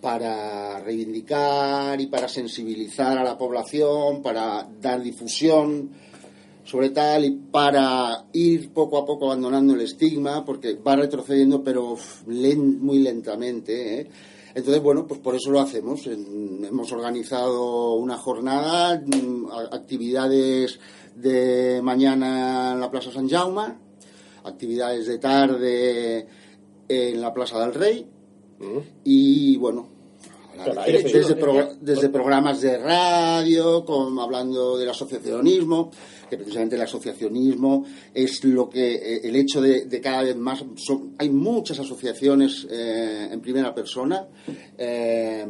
[0.00, 5.90] para reivindicar y para sensibilizar a la población, para dar difusión
[6.64, 11.96] sobre tal y para ir poco a poco abandonando el estigma, porque va retrocediendo, pero
[12.26, 14.00] muy lentamente.
[14.00, 14.10] ¿eh?
[14.54, 16.06] Entonces, bueno, pues por eso lo hacemos.
[16.06, 20.78] Hemos organizado una jornada, mm, actividades
[21.14, 23.85] de mañana en la Plaza San Jaume,
[24.46, 26.26] actividades de tarde
[26.88, 28.06] en la Plaza del Rey.
[29.04, 29.88] Y, bueno,
[31.02, 31.40] desde, sí.
[31.40, 35.90] progr- desde programas de radio, con, hablando del asociacionismo,
[36.30, 37.84] que precisamente el asociacionismo
[38.14, 42.66] es lo que eh, el hecho de, de cada vez más son- hay muchas asociaciones
[42.70, 44.26] eh, en primera persona
[44.78, 45.46] eh,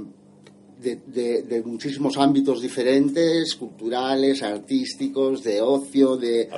[0.82, 6.49] de, de- de muchísimos ámbitos diferentes, culturales, artísticos, de ocio, de,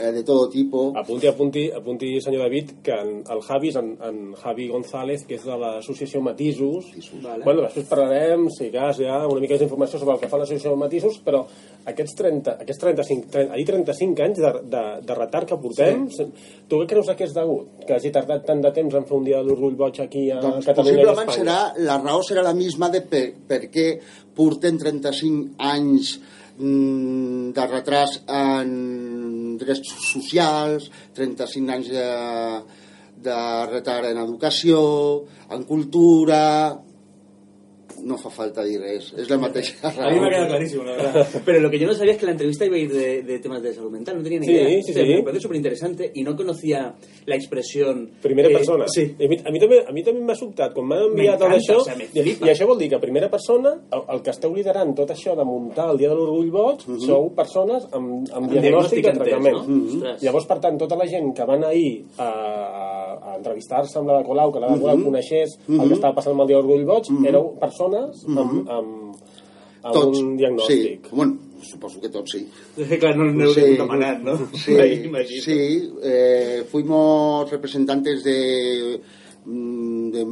[0.00, 0.92] eh, de todo tipo.
[0.96, 5.38] Apunti, apunti, apunti, senyor David, que en, el Javi, és en, en Javi González, que
[5.38, 6.90] és de l'associació Matisos.
[7.22, 7.44] Vale.
[7.44, 11.20] Bueno, després parlarem, si cas, ja una mica d'informació sobre el que fa l'associació Matisos,
[11.24, 11.44] però
[11.84, 16.28] aquests, 30, aquests 35, 30, ahir 35 anys de, de, de retard que portem, sí.
[16.68, 17.84] tu què creus que és degut?
[17.84, 20.40] Que hagi tardat tant de temps en fer un dia de l'orgull boig aquí a
[20.42, 21.58] Doncs Catalunya i a possiblement Espanya?
[21.74, 23.88] serà, la raó serà la misma de per, per què
[24.34, 26.16] portem 35 anys
[26.58, 28.72] mm, de retras en
[29.60, 32.08] drets socials, 35 anys de,
[33.28, 33.38] de
[33.72, 34.80] retard en educació,
[35.54, 36.42] en cultura...
[38.04, 40.08] No fa falta dir res, és la mateixa raó.
[40.08, 41.26] A mí me ha quedado clarísimo, la verdad.
[41.44, 43.38] Pero lo que yo no sabía es que la entrevista iba a ir de, de
[43.38, 44.82] temas de salud mental, no tenía ni Sí, idea.
[44.82, 45.14] sí, sea, sí.
[45.14, 46.94] Me parece súper interesante y no conocía
[47.24, 48.10] la expresión...
[48.20, 48.84] Primera eh, persona.
[48.88, 49.14] Sí.
[49.18, 51.72] A mi, a mi també, a mi també m'ha sobtat, quan m'han enviat tot M'encanta,
[51.72, 54.92] això, o sea, i, això vol dir que primera persona, el, el que esteu liderant
[54.94, 57.00] tot això de muntar el Dia de l'Orgull Boig, Mhm.
[57.06, 59.56] sou persones amb, amb Amb diagnòstic diagnòstic i tractament.
[59.56, 59.94] entès, no?
[59.94, 60.22] Ostres.
[60.22, 64.24] Llavors, per tant, tota la gent que van ahir a, a, a entrevistar-se amb l'Ada
[64.24, 65.04] Colau, que l'Ada Colau Mhm.
[65.08, 65.88] coneixés el Mhm.
[65.88, 67.26] que estava passant amb el Dia de l'Orgull Boig, Mhm.
[67.26, 68.68] éreu persones amb, amb,
[69.82, 71.08] amb Tots, un diagnòstic.
[71.08, 72.46] Sí, bueno, suposo que tots sí.
[72.98, 73.76] Claro, no, no Sí,
[74.22, 74.38] ¿no?
[74.54, 79.00] Sí, sí eh, fuimos representantes de,
[79.44, 80.24] mm, de,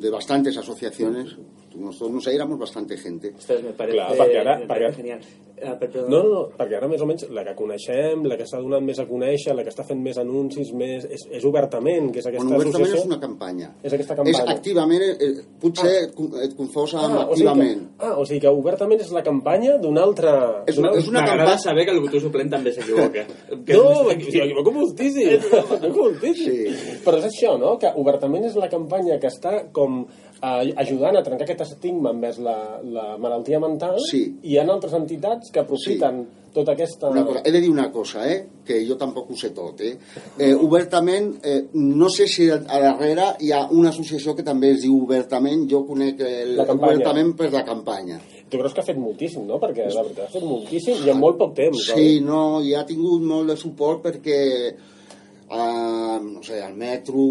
[0.00, 1.36] de bastantes asociaciones.
[1.74, 3.34] Nosotros, no sé, éramos bastante gente.
[3.36, 5.20] Ostras, me parece genial.
[5.66, 6.08] Ah, per- perdó.
[6.08, 8.82] No, no, no, perquè ara més o menys la que coneixem, la que s'ha donat
[8.82, 12.26] més a conèixer, la que està fent més anuncis, més, és, és obertament, que és
[12.26, 13.00] aquesta Bueno, obertament associació.
[13.02, 13.70] és una campanya.
[13.82, 14.52] És aquesta És campanya.
[14.54, 16.42] activament, eh, potser ah.
[16.44, 17.80] et confosa amb o sigui activament.
[17.98, 20.64] que, ah, o sigui que obertament és la campanya d'una altra...
[20.66, 23.24] És una- és una M'agrada campanya- saber que el botó suplent també s'equivoca.
[23.74, 25.28] No, és- m'equivoco moltíssim.
[25.40, 26.74] M'equivoco moltíssim.
[26.74, 26.98] Sí.
[27.04, 30.04] Però és això, no?, que obertament és la campanya que està com
[30.42, 34.22] eh, ajudant a trencar aquest estigma envers la, la malaltia mental Sí.
[34.42, 36.24] i hi ha altres entitats que aprofiten
[36.54, 37.10] tota aquesta...
[37.10, 38.38] Una cosa, he de dir una cosa, eh?
[38.64, 39.80] que jo tampoc ho sé tot.
[39.82, 39.94] Eh?
[40.38, 44.82] Eh, obertament, eh, no sé si a darrere hi ha una associació que també es
[44.84, 48.20] diu obertament, jo conec el, obertament per la campanya.
[48.50, 49.58] Tu creus que ha fet moltíssim, no?
[49.62, 51.88] Perquè la veritat ha fet moltíssim i en molt poc temps.
[51.90, 54.38] Sí, no, i ha tingut molt de suport perquè,
[54.70, 57.26] eh, no sé, al metro...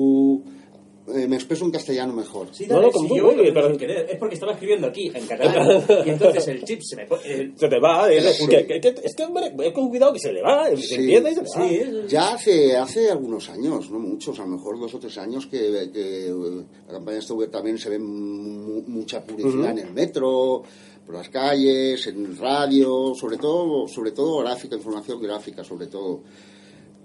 [1.06, 2.48] Eh, me expreso en castellano mejor.
[2.54, 4.10] Sí, No, dale, no, como tú, yo oye, lo que pero- sin querer.
[4.10, 7.04] Es porque estaba escribiendo aquí, en catalán, y entonces el chip se me...
[7.26, 8.48] eh, Se te va, es, Sí.
[8.48, 11.14] que, que, que- es que, hombre, con cuidado que se le va, se Sí, y
[11.14, 11.46] se le va.
[11.46, 15.18] sí, es- Ya hace, hace algunos años, no muchos, a lo mejor dos o tres
[15.18, 19.92] años, que, que, eh, la campaña web también se ve mu- mucha publicidad en el
[19.94, 20.64] metro,
[21.06, 26.22] por las calles, en radio, sobre todo, sobre todo gráfica, información gráfica, sobre todo.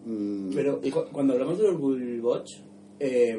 [0.06, 2.48] Mm, Pero cu- cuando hablamos del Orgullo Boch,
[3.00, 3.36] eh,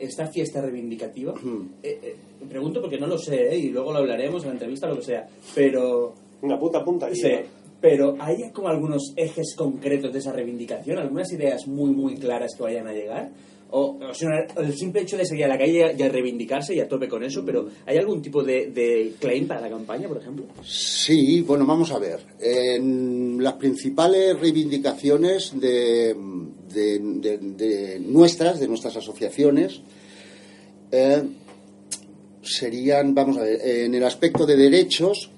[0.00, 1.34] esta fiesta reivindicativa,
[1.82, 4.54] eh, eh, me pregunto porque no lo sé, eh, y luego lo hablaremos en la
[4.54, 6.14] entrevista, lo que sea, pero...
[6.42, 7.08] Una puta punta.
[7.12, 7.32] Sí,
[7.80, 10.98] pero ¿hay como algunos ejes concretos de esa reivindicación?
[10.98, 13.30] ¿Algunas ideas muy, muy claras que vayan a llegar?
[13.72, 17.08] O, o el simple hecho de salir a la calle y reivindicarse y a tope
[17.08, 20.46] con eso, pero ¿hay algún tipo de, de claim para la campaña, por ejemplo?
[20.64, 22.18] Sí, bueno, vamos a ver.
[22.40, 26.14] En las principales reivindicaciones de,
[26.74, 29.80] de- de- de nuestras, de nuestras asociaciones,
[30.92, 31.22] eh,
[32.42, 35.30] serían, vamos a ver, en el aspecto de derechos,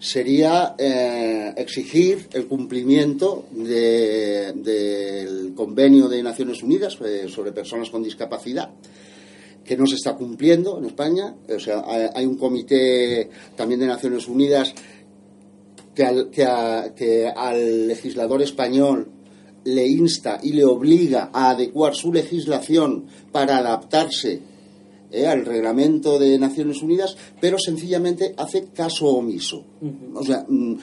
[0.00, 8.02] sería eh, exigir el cumplimiento de- del convenio de Naciones Unidas eh, sobre personas con
[8.02, 8.70] discapacidad
[9.64, 11.34] que no se está cumpliendo en España.
[11.54, 11.84] O sea,
[12.14, 14.74] hay un comité también de Naciones Unidas
[15.94, 19.08] que al, que al legislador español
[19.64, 24.40] le insta y le obliga a adecuar su legislación para adaptarse
[25.12, 29.64] eh, al reglamento de Naciones Unidas, pero sencillamente hace caso omiso.
[30.14, 30.74] O sea, mm,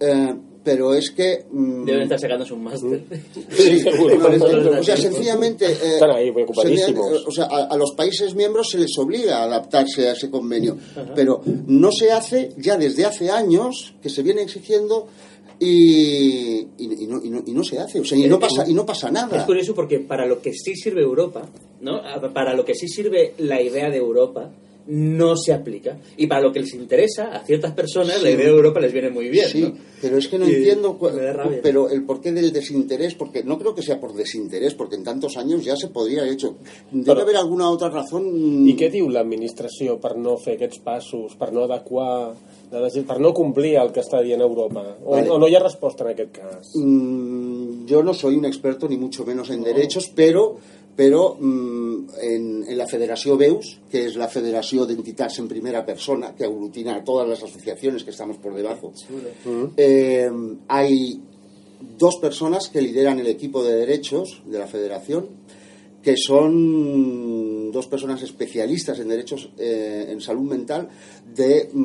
[0.00, 1.46] eh, pero es que...
[1.50, 3.02] mm, Deben estar sacándose un máster.
[3.50, 4.78] Sí, Seguro.
[4.78, 7.24] o sea, sencillamente, eh, Están ahí, muy ocupadísimos.
[7.26, 10.76] o sea, a, a los países miembros se les obliga a adaptarse a ese convenio,
[11.14, 15.06] pero no se hace ya desde hace años que se viene exigiendo
[15.60, 18.68] y, y- y no, y no- y no se hace, o sea, y no pasa
[18.68, 19.36] y no pasa nada.
[19.38, 21.48] Es curioso porque para lo que sí sirve Europa,
[21.80, 22.00] ¿no?
[22.32, 24.50] Para lo que sí sirve la idea de Europa,
[24.90, 25.98] no se aplica.
[26.16, 29.10] Y para lo que les interesa a ciertas personas, la idea de Europa les viene
[29.10, 29.46] muy bien.
[29.46, 29.74] Sí, ¿no?
[30.00, 30.98] pero es que no Y entiendo
[31.62, 35.36] pero el porqué del desinterés, porque no creo que sea por desinterés, porque en tantos
[35.36, 36.56] años ya se podría haber hecho.
[36.90, 38.66] Debe Però- haver alguna otra razón.
[38.66, 42.32] I què diu l'administració per no fer aquests passos, per no adequar,
[42.70, 44.82] la per no complir el que està dient Europa?
[45.04, 45.30] O, Vale.
[45.30, 46.74] o no hi ha resposta en aquest cas?
[46.76, 50.58] Mm, yo no soy un experto ni mucho menos en derechos, pero
[50.98, 55.86] pero mm, en, en la Federación BEUS, que es la Federación de Entidades en Primera
[55.86, 58.92] Persona, que aglutina a todas las asociaciones que estamos por debajo,
[59.76, 60.28] eh,
[60.66, 61.22] hay
[61.96, 65.28] dos personas que lideran el equipo de derechos de la Federación,
[66.02, 70.88] que son dos personas especialistas en derechos eh, en salud mental
[71.34, 71.78] de mm,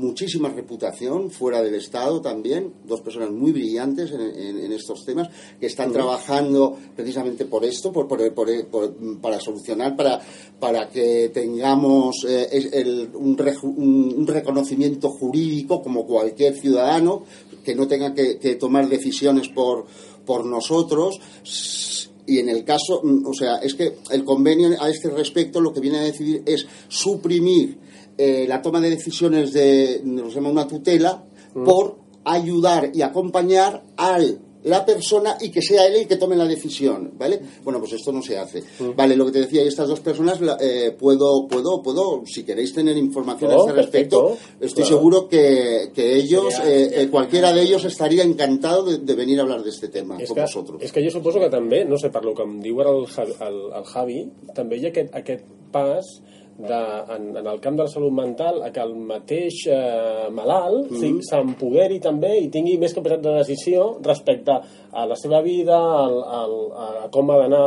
[0.00, 5.28] muchísima reputación fuera del Estado también, dos personas muy brillantes en, en- en estos temas
[5.58, 10.20] que están trabajando precisamente por esto, por, por- por- por- para solucionar, para,
[10.58, 17.24] para que tengamos eh, el- un, un- un reconocimiento jurídico como cualquier ciudadano,
[17.64, 19.86] que no tenga que, que tomar decisiones por,
[20.24, 21.20] por nosotros.
[22.30, 25.72] Y en el caso, mm, o sea, es que el convenio a este respecto lo
[25.72, 27.76] que viene a decidir es suprimir
[28.16, 34.38] eh, la toma de decisiones de, se llama una tutela, por ayudar y acompañar al
[34.64, 37.40] la persona y que sea él el que tome la decisión, ¿vale?
[37.64, 38.62] Bueno, pues esto no se hace.
[38.94, 42.96] Vale, lo que te decía, estas dos personas, eh, puedo, puedo, puedo, si queréis tener
[42.96, 44.96] información a Oh, este respecto, perfecto, estoy claro.
[44.98, 49.42] seguro que, que ellos, eh, eh, cualquiera de ellos estaría encantado de, de venir a
[49.42, 50.82] hablar de este tema És con que, vosotros.
[50.82, 53.06] és que jo suposo que també, no sé, per lo que em diu ara el,
[53.08, 54.18] Javi- el, el Javi,
[54.54, 56.04] també hi ha aquest, aquest pas
[56.66, 56.80] de,
[57.14, 61.22] en, en el camp de la salut mental a que el mateix eh, malalt mm.
[61.28, 64.58] s'empoderi també i tingui més capacitat de decisió respecte
[64.90, 67.64] a la seva vida, al, al, a com ha d'anar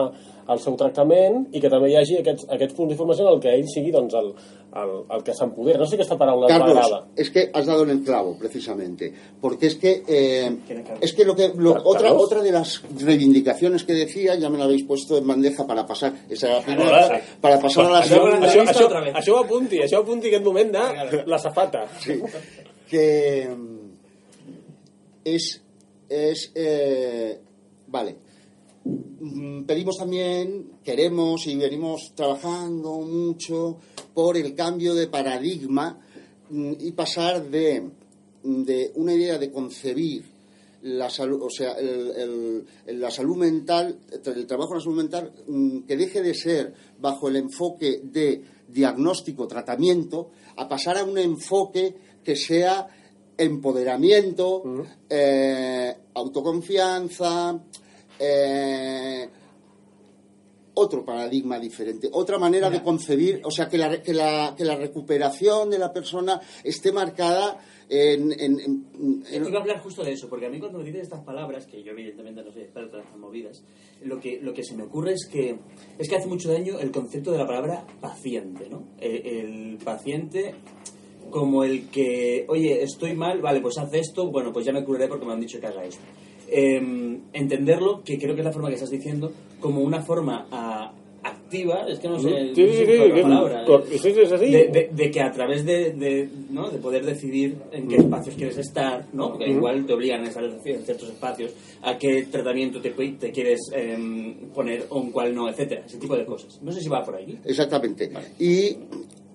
[0.48, 3.54] al seu tractament i que també hi hagi aquests, aquests punts d'informació en el que
[3.56, 4.34] ell sigui doncs, el,
[4.82, 5.80] el, el que s'empodera.
[5.80, 7.06] No sé aquesta paraula Carlos, m'agrada.
[7.16, 9.14] es que has dado en el clavo, precisamente.
[9.40, 10.58] Porque es que, eh,
[11.00, 11.96] es que lo que lo- Carlos.
[11.96, 15.86] otra, otra de las reivindicaciones que decía, ya me la habéis puesto en bandeja para
[15.86, 18.48] pasar, esa era la primera, para, para pasar a la segunda.
[18.48, 21.88] això, això, això ho apunti, això ho apunti aquest moment de la safata.
[22.02, 22.20] Sí.
[22.90, 23.90] que mm,
[25.24, 25.62] es,
[26.10, 27.40] es eh,
[27.88, 28.16] vale.
[28.86, 33.78] Mm, Pedimos también, queremos y venimos trabajando mucho
[34.14, 36.00] por el cambio de paradigma
[36.50, 37.90] mm, y pasar de,
[38.44, 40.26] de una idea de concebir
[40.82, 44.98] la salud, o sea, el- el- el- la salud mental, el trabajo en la salud
[44.98, 51.06] mental, mm, que deje de ser bajo el enfoque de diagnóstico, tratamiento, a pasar a
[51.06, 52.90] un enfoque que sea
[53.38, 54.62] empoderamiento,
[55.10, 57.60] eh, autoconfianza,
[58.20, 59.30] eh,
[60.76, 64.76] otro paradigma diferente, otra manera de concebir, o sea, que la, que la, que la
[64.76, 67.60] recuperación de la persona esté marcada
[67.90, 68.32] en...
[68.32, 71.04] en- en- en- Iba a hablar justo de eso, porque a mí cuando me dices
[71.04, 73.62] estas palabras, que yo evidentemente no soy experto en estas movidas,
[74.04, 75.58] lo que, lo que se me ocurre es que
[76.00, 78.88] es que hace mucho daño el concepto de la palabra paciente, ¿no?
[79.00, 80.56] El, el paciente
[81.30, 85.08] como el que, oye, estoy mal, vale, pues haz esto, bueno, pues ya me curaré
[85.08, 86.02] porque me han dicho que haga esto.
[86.56, 90.92] Em, entenderlo, que creo que es la forma que estás diciendo, como una forma ah,
[91.24, 92.86] activa, es que no sé, Sí,
[93.16, 94.52] la palabra, cor- sí, sí, es así.
[94.52, 96.70] de, de- de que a través de, de, ¿no?
[96.70, 99.30] de poder decidir en qué espacios quieres estar, ¿no?
[99.30, 99.54] Porque Ujú.
[99.58, 104.36] igual te obligan a estar en ciertos espacios, a qué tratamiento te, te quieres em,
[104.54, 106.60] poner o en cuál no, etcétera, ese tipo de cosas.
[106.62, 107.40] No sé si va por ahí.
[107.46, 108.12] Exactamente.
[108.40, 108.78] Y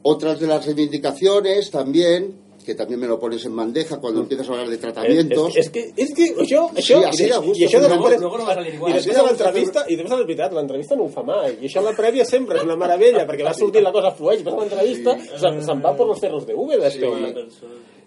[0.03, 4.53] otras de las reivindicaciones también que también me lo pones en bandeja cuando empiezas a
[4.53, 5.57] hablar de tratamientos.
[5.57, 8.37] És, és, que, és que això, Sí, això, así gusto, i això luego- després, luego
[8.39, 8.91] no va a salir igual.
[8.93, 11.79] i després de l'entrevista, i després és veritat, l'entrevista no ho fa mai, i això
[11.81, 14.77] a la prèvia sempre és una meravella, perquè va sortir la cosa flueix, després de
[14.77, 17.33] l'entrevista se- se'n va por los cerros de Úbeda, este home.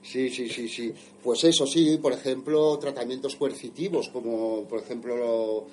[0.04, 0.94] Sí, sí, sí, sí.
[1.24, 5.66] Pues eso sí, por ejemplo, tratamientos coercitivos, como por ejemplo lo-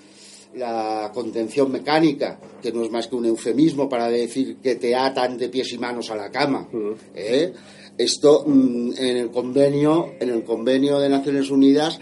[0.54, 5.36] la contención mecánica, que no es más que un eufemismo para decir que te atan
[5.36, 6.66] de pies y manos a la cama.
[7.14, 7.52] ¿eh?
[7.98, 11.98] Esto mm, en el convenio, en el convenio de Naciones Unidas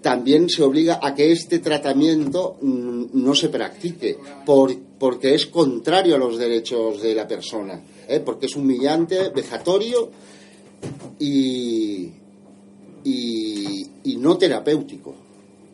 [0.00, 6.14] también se obliga a que este tratamiento mm, no se practique por- porque es contrario
[6.14, 8.20] a los derechos de la persona, ¿eh?
[8.24, 10.10] porque es humillante, vejatorio
[11.18, 12.10] y,
[13.04, 15.14] y, y no terapéutico.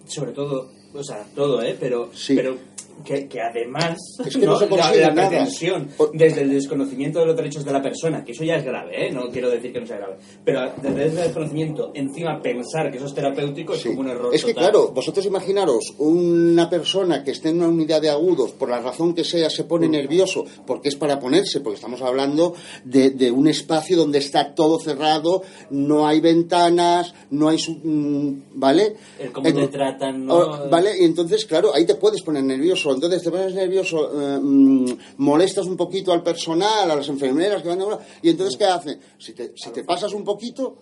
[0.06, 1.76] Sobre todo, o sea, todo, ¿eh?
[1.78, 2.56] Pero, pero
[3.04, 5.28] que, que además Es que no se la- consigue la, nada.
[5.28, 9.06] pretensión desde el desconocimiento de los derechos de la persona, que eso ya es grave,
[9.08, 9.12] ¿eh?
[9.12, 13.06] No quiero decir que no sea grave, pero desde el desconocimiento, encima pensar que eso
[13.06, 14.70] es terapéutico es como un error Es que total.
[14.70, 19.14] claro, vosotros imaginaros una persona que esté en una unidad de agudos, por la razón
[19.14, 19.68] que sea, se Mm.
[19.68, 24.54] pone nervioso, porque es para ponerse, porque estamos hablando de, de un espacio donde está
[24.54, 27.58] todo cerrado, no hay ventanas, no hay...
[27.58, 28.94] su- mm, ¿Vale?
[29.18, 30.34] El cómo te tratan, ¿no?
[30.34, 30.92] Oh, ¿Vale?
[30.98, 32.85] Y entonces, claro, ahí te puedes poner nervioso.
[32.94, 34.86] Entonces te pones nervioso, eh, mm,
[35.18, 39.00] molestas un poquito al personal, a las enfermeras que van a y entonces, ¿qué hacen?
[39.18, 40.76] Si te, si te pasas un poquito,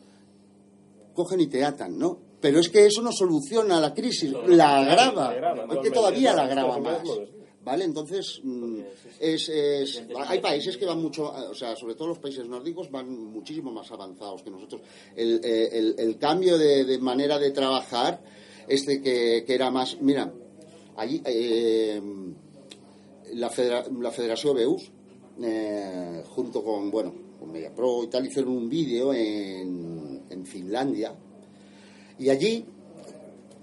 [1.15, 2.19] cogen y te atan, ¿no?
[2.41, 5.35] Pero es que eso no soluciona la crisis, la agrava,
[5.75, 7.03] es que todavía la agrava más.
[7.65, 7.85] ¿Vale?
[7.87, 8.81] Entonces, mm,
[9.21, 12.91] es, es- hay países que van mucho, eh, o sea, sobre todo los países nórdicos
[12.91, 14.83] van muchísimo más avanzados que nosotros.
[15.17, 18.21] El, eh, el- el cambio de, de manera de trabajar,
[18.69, 20.31] este que, que era más, mira,
[20.97, 22.01] allí, eh,
[23.35, 24.91] la, federa- la Federación Beus,
[25.43, 31.15] eh, junto con, bueno, con MediaPro y tal, hicieron un vídeo en, en Finlandia
[32.19, 32.65] y allí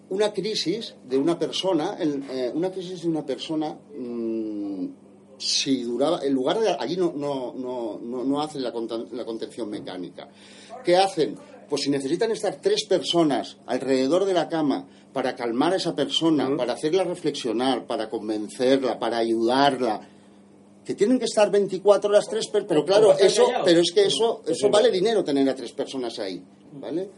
[0.10, 4.86] una crisis de una persona, eh, una crisis de una persona, mm,
[5.38, 8.74] si duraba, en lugar de, allí no, no, no, no, no hacen la,
[9.14, 10.30] la contención mecánica.
[10.84, 11.36] ¿Qué hacen?
[11.72, 16.58] Pues si necesitan estar tres personas alrededor de la cama para calmar a esa persona,
[16.58, 20.02] para hacerla reflexionar, para convencerla, para ayudarla,
[20.84, 23.66] que tienen que estar 24 horas tres, per- pero claro, estar eso, callados.
[23.66, 26.44] pero es que eso, eso vale dinero tener a tres personas ahí,
[26.74, 27.10] ¿vale?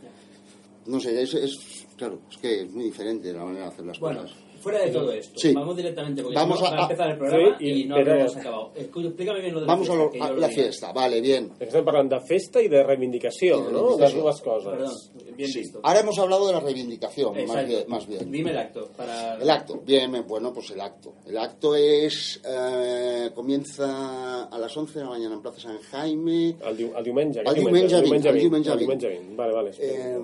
[0.86, 4.00] No sé, es, es- claro, es que es muy diferente la manera de hacer las
[4.00, 4.38] Bueno, cosas.
[4.64, 5.54] Fuera de todo esto, Sí.
[5.54, 7.86] vamos directamente porque Vamos si no, a- va a empezar el programa Sí, y, i-
[7.86, 8.72] no pero- habremos acabado.
[8.76, 10.48] Escu- Explícame bien lo de la Vamos a, fiesta, lo- que yo a lo la
[10.48, 10.62] diga.
[10.64, 11.52] fiesta, vale, bien.
[11.60, 13.80] Estem parlant de festa i de reivindicació, I de no?
[13.82, 14.16] reivindicació.
[14.16, 14.70] Les dues coses.
[14.72, 15.60] Perdón, bien Sí.
[15.60, 15.80] visto.
[15.84, 17.68] Ahora hemos hablado de la reivindicación, más Exacto.
[17.68, 18.32] bien, más bien.
[18.32, 18.90] Dime el acto.
[18.96, 19.36] Para...
[19.36, 21.14] El acto, bien, bien, bueno, pues el acto.
[21.28, 26.56] El acto es, eh, comienza a las 11 de la mañana en Plaza San Jaime.
[26.66, 29.08] El, diu, el diumenge, El aquest diumenge el 20, el diumenge el 20.
[29.08, 29.36] diumenge 20.
[29.36, 29.72] Vale, vale.
[29.80, 30.20] Eh,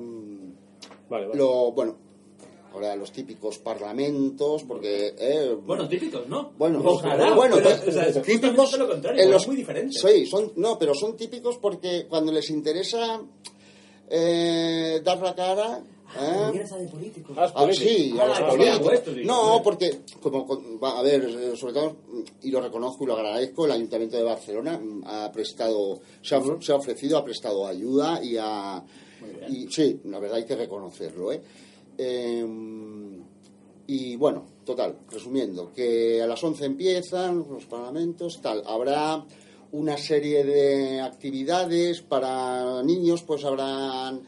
[1.10, 1.38] vale, vale.
[1.38, 1.98] Lo, bueno,
[2.74, 5.16] ahora los típicos parlamentos, porque...
[5.18, 6.52] eh, Bueno, típicos, ¿no?
[6.58, 9.48] Bueno, Ojalá, bueno, pero, pues, o sea, es típicos justamente lo contrario, en es los-
[9.48, 9.98] muy diferente.
[9.98, 13.22] Sí, son, no, pero son típicos porque cuando les interesa
[14.10, 15.82] eh, dar la cara...
[16.20, 16.52] ¿eh?
[16.80, 17.38] de políticos.
[17.38, 19.18] Ah, sí, a los Ah, políticos.
[19.26, 21.98] No, porque, como, con- va, a ver, eh, sobre todo,
[22.42, 26.42] y lo reconozco y lo agradezco, el Ayuntamiento de Barcelona mm, ha prestado, se ha,
[26.62, 28.84] se ha ofrecido, ha prestado ayuda y ha.
[29.50, 31.42] Y, sí, la verdad hay que reconocerlo, ¿eh?
[32.02, 33.22] Em,
[33.88, 39.26] y bueno, total, resumiendo, que a las 11 empiezan los parlamentos, tal, habrá
[39.74, 44.22] una serie de actividades para niños, pues habrán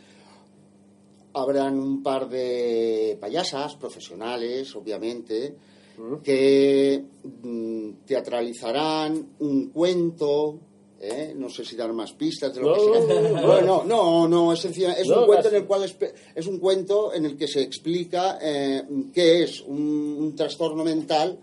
[1.33, 5.55] habrán un par de payasas profesionales, obviamente,
[6.23, 7.05] que
[7.43, 10.59] mm, teatralizarán un cuento.
[11.01, 11.33] ¿Eh?
[11.35, 13.19] No sé si dar más pistas de lo No, que sea.
[13.21, 13.47] no, no.
[13.47, 15.55] Bueno, no, no, es, sencilla- es No, un cuento casi.
[15.55, 18.83] en el cual espe- es un cuento en el que se explica eh,
[19.13, 21.39] qué es un, un trastorno mental,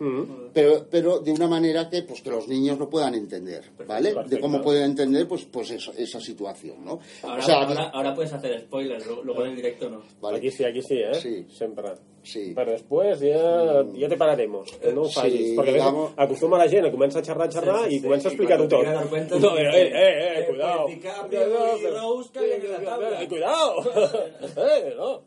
[0.53, 4.15] pero, pero de una manera que pues que los niños lo puedan entender, ¿vale?
[4.27, 7.01] De cómo pueden entender pues pues eso, esa situación, ¿no?
[7.23, 10.29] Ahora, O sea, ahora, ahora puedes hacer spoilers, pones en directo no.
[10.31, 11.15] Aquí sí, aquí sí, eh?
[11.15, 11.47] Sí.
[11.51, 11.93] Sempre.
[12.29, 12.43] Sí.
[12.55, 15.53] Però després ja, ja te pararemos, que no ho Sí, facis.
[15.57, 18.05] perquè digamos- acostuma la gent a començar a xerrar, a xerrar Sí, sí, i sí,
[18.05, 18.85] comença a explicar-ho tot.
[19.09, 19.62] cuenta, No, sí.
[19.62, 20.85] eh, eh, eh, Eh, cuidado.
[20.85, 23.22] pues DiCaprio y Rose caen en la tabla.
[23.22, 23.74] Eh, cuidado.
[24.57, 25.22] eh, no.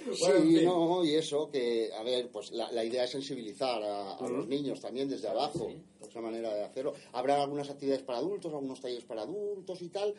[0.00, 0.64] Sí, Bueno, en fin.
[0.64, 4.48] no, y eso, que, a ver, pues la, la idea es sensibilizar a, a los
[4.48, 5.68] niños también desde abajo,
[6.00, 6.94] es una manera de hacerlo.
[7.12, 10.14] Habrá algunas actividades para adultos, algunos talleres para adultos y tal.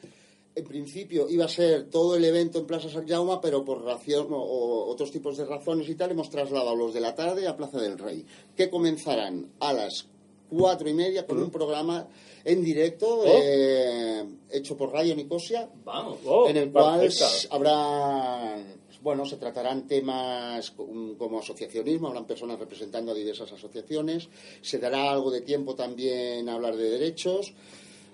[0.53, 4.27] En principio iba a ser todo el evento en Plaza San Jaume, pero por ración
[4.31, 7.55] o, o otros tipos de razones y tal, hemos trasladado los de la tarde a
[7.55, 8.25] Plaza del Rey,
[8.55, 10.07] que comenzarán a las
[10.49, 12.05] cuatro y media con un programa
[12.43, 13.23] en directo Oh.
[13.25, 15.69] eh, hecho por Radio Nicosia.
[15.85, 16.19] Vamos.
[16.25, 17.09] Oh, en el cual
[17.49, 18.57] habrá,
[19.01, 24.27] bueno, se tratarán temas com- como asociacionismo, habrán personas representando a diversas asociaciones,
[24.61, 27.53] se dará algo de tiempo también a hablar de derechos.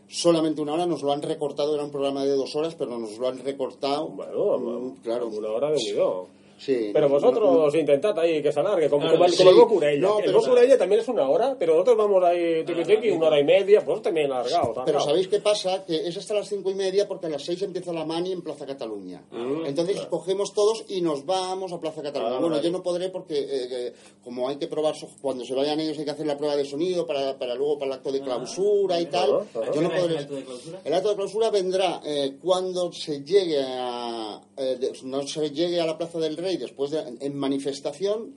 [0.09, 3.17] Solamente una hora, nos lo han recortado, era un programa de dos horas, pero nos
[3.17, 4.07] lo han recortado.
[4.07, 5.27] Bueno, Mm, claro.
[5.27, 6.27] Una hora de unido.
[6.57, 6.89] Sí.
[6.93, 9.37] Pero vosotros intentad ahí que se alargue, como, Claro, como el, sí.
[9.37, 10.01] como el Bocurella.
[10.01, 13.27] No, el pero- Bocurella también es una hora, pero nosotros vamos ahí tiqui tiqui, una
[13.27, 14.77] hora y media, pues también alargados.
[14.85, 14.99] Pero.
[15.01, 15.85] ¿sabéis qué pasa?
[15.85, 18.41] Que es hasta las cinco y media porque a las seis empieza la mani en
[18.41, 19.21] Plaza Cataluña.
[19.31, 20.09] Mm, Entonces claro.
[20.09, 22.37] cogemos todos y nos vamos a Plaza Cataluña.
[22.37, 23.93] Ah, bueno, yo no podré porque eh, eh,
[24.23, 27.05] como hay que probar, cuando se vayan ellos hay que hacer la prueba de sonido
[27.05, 29.31] para, para luego para el acto de clausura y tal.
[29.31, 29.71] Ah, ah.
[29.75, 30.13] Yo no ¿A qué hora es podré.
[30.15, 30.79] el acto de clausura?
[30.83, 35.85] El acto de clausura vendrá eh, cuando se llegue a eh, no se llegue a
[35.85, 38.35] la Plaza del Rey después de, en manifestación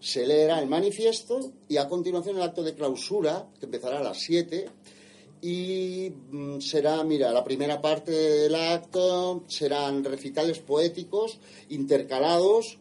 [0.00, 4.18] se leerá el manifiesto y a continuación el acto de clausura que empezará a las
[4.18, 4.68] 7
[5.40, 11.38] y mm, será, mira, la primera parte del acto serán recitales poéticos
[11.70, 12.78] intercalados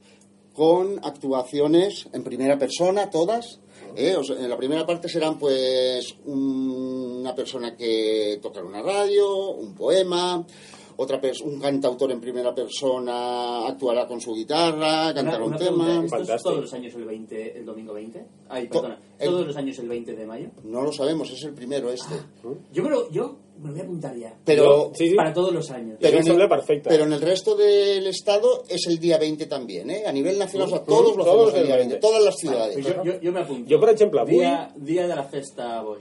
[0.54, 3.60] con actuaciones en primera persona, todas.
[3.96, 4.16] ¿eh?
[4.16, 9.52] O sea, en la primera parte serán pues un- una persona que tocará una radio,
[9.52, 10.46] un poema,
[11.02, 15.86] otra pers- un cantautor en primera persona actuará con su guitarra, cantará un tema.
[15.86, 18.26] pregunta, ¿Esto es todos los años el 20, el domingo 20?
[18.50, 19.00] Ay, perdona.
[19.20, 20.50] el- ¿Todos los años el 20 de mayo?
[20.64, 22.16] No lo sabemos, es el primero este.
[22.72, 24.36] Yo me lo, yo me lo voy a apuntar ya.
[24.46, 25.98] Pero, Para todos los años.
[26.00, 26.50] Pero en, el,
[26.84, 30.04] pero en el resto del estado es el día 20 también, ¿eh?
[30.08, 32.08] A nivel nacional, o sea, todos lo Todos hacemos el día 20, 20.
[32.08, 32.74] todas las Vale, ciudades.
[32.82, 33.74] pues yo, yo, yo me apunto.
[33.76, 34.34] Jo, per exemple, avui...
[34.36, 36.00] Dia, dia de la festa boja.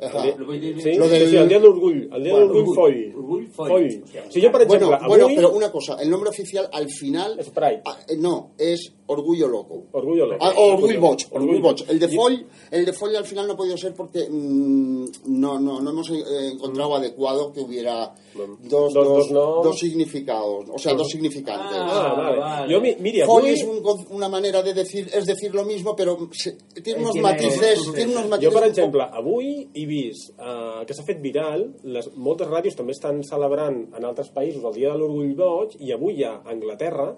[0.00, 2.74] Lo Sí, del- sí, el dia de l'orgull, el dia de Bueno, l'orgull orgull.
[2.74, 3.14] foll.
[3.16, 3.68] Orgull foll.
[3.68, 3.84] Foll.
[3.84, 5.08] Hòstia, Si per exemple, bueno, avui...
[5.08, 7.38] bueno, pero una cosa, el nombre oficial al final...
[7.38, 7.82] Es Pride.
[7.84, 9.86] Ah, eh, no, es Orgullo Loco.
[9.92, 10.38] Orgullo loco.
[10.44, 11.82] Ah, o Orgull Boch, Orgull Orgull Boch.
[11.88, 15.58] El de Foll, el de Foll al final no ha podido ser porque mm, no,
[15.58, 16.22] no, no hemos eh,
[16.52, 19.64] encontrado adecuado que hubiera dos, Dos- dos, dos noms.
[19.64, 21.76] dos significados, o sea, dos significantes.
[21.76, 22.72] Ah, vale.
[22.74, 23.50] Jo, mi- mira, avui...
[23.50, 23.80] es un
[24.10, 28.12] una manera de decir, es decir lo mismo, pero se- tiene unos tiene- matices, tiene
[28.12, 28.54] unos matices.
[28.54, 32.94] Jo, per exemple, avui he vist uh, que s'ha fet viral, les, moltes ràdios també
[32.96, 37.10] estan celebrant en altres països el Dia de l'Orgull Boig, i avui a Anglaterra,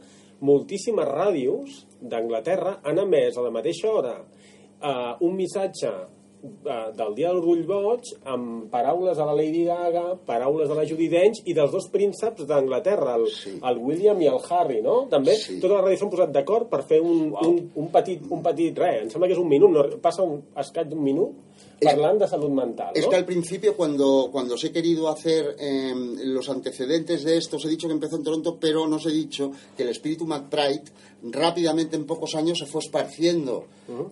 [0.42, 7.28] moltíssimes ràdios d'Anglaterra han emès a la mateixa hora uh, un missatge uh, del Dia
[7.30, 11.54] de l'Orgull Boig amb paraules de la Lady Gaga, paraules de la Judi Dench i
[11.54, 13.54] dels dos prínceps d'Anglaterra, el, Sí.
[13.62, 15.06] el William i el Harry, no?
[15.12, 15.60] També Sí.
[15.60, 19.04] totes les ràdios s'han posat d'acord per fer un, un, un, petit, un petit res,
[19.04, 21.38] em sembla que és un minut, no, passa un escaig d'un minut
[21.82, 23.11] parlant de salut mental, Es no?
[23.11, 25.92] que al principio, cuando, cuando os he querido hacer eh,
[26.24, 29.11] los antecedentes de esto, os he dicho que empezó en Toronto, pero no os he
[29.11, 30.84] dicho que el espíritu McBride
[31.24, 33.66] rápidamente, en pocos años, se fue esparciendo,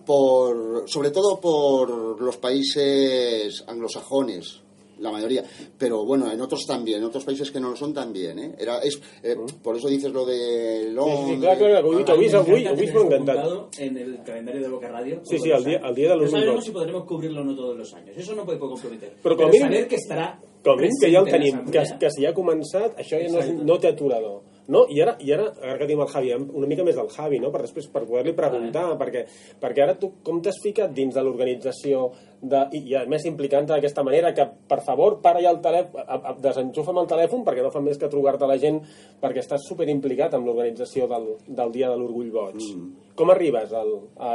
[0.05, 4.61] por, sobre todo por los países anglosajones.
[5.01, 5.43] La mayoría,
[5.77, 8.55] pero bueno, en otros también, en otros países que no lo son también, ¿eh?
[8.57, 11.19] Era, es, eh, Por eso dices lo de Sí, Londres.
[11.27, 13.01] sí, clar, clar, que ho he dit, ho he vist avui, ho he vist m'ha
[13.01, 13.37] encantat.
[13.39, 15.19] apuntado en el calendario de Boca Radio.
[15.23, 17.55] Sí, sí, el día- el día de los No sabemos si podremos cubrirlo o no
[17.55, 18.15] todos los años.
[18.15, 19.13] Eso no puede comprometer.
[19.23, 22.21] Com a mínim- saber que estarà Com mínim que ja en tenim, que, que si
[22.23, 23.27] ja ha començat, això ja
[23.57, 24.41] no, no té aturador.
[24.67, 24.85] No?
[24.93, 27.49] I, ara, I ara, ara que tenim el Javi, una mica més del Javi, no?
[27.51, 29.23] per després per poder-li preguntar, perquè,
[29.59, 33.73] perquè ara tu com t'has ficat dins de l'organització de, i, i a més implicant-te
[33.73, 37.65] d'aquesta manera que, per favor, para ja el telèfon, a- a- desenxufa'm el telèfon perquè
[37.65, 38.79] no fa més que trucar-te la gent
[39.21, 42.61] perquè estàs superimplicat amb l'organització del, del Dia de l'Orgull Boig.
[42.61, 42.87] Mm.
[43.17, 43.91] Com arribes al,
[44.21, 44.31] a,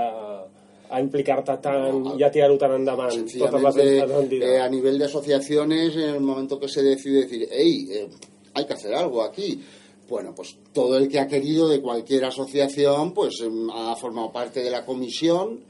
[0.91, 4.99] a implicar-te tant i a tirar-ho tant endavant totes les, Sencillamente, les eh, a nivel
[4.99, 8.09] de asociaciones, en el momento que se decide decir, hey, eh,
[8.55, 9.61] hay que hacer algo aquí.
[10.09, 14.63] Bueno, pues todo el que ha querido de cualquier asociación, pues em, ha formado parte
[14.63, 15.61] de la comisión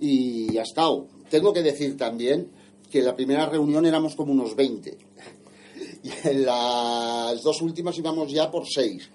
[0.00, 1.06] y ha estado.
[1.30, 2.48] Tengo que decir también
[2.90, 4.96] que en la primera reunión éramos como unos 20.
[6.04, 9.08] Y en las dos últimas íbamos ya por seis.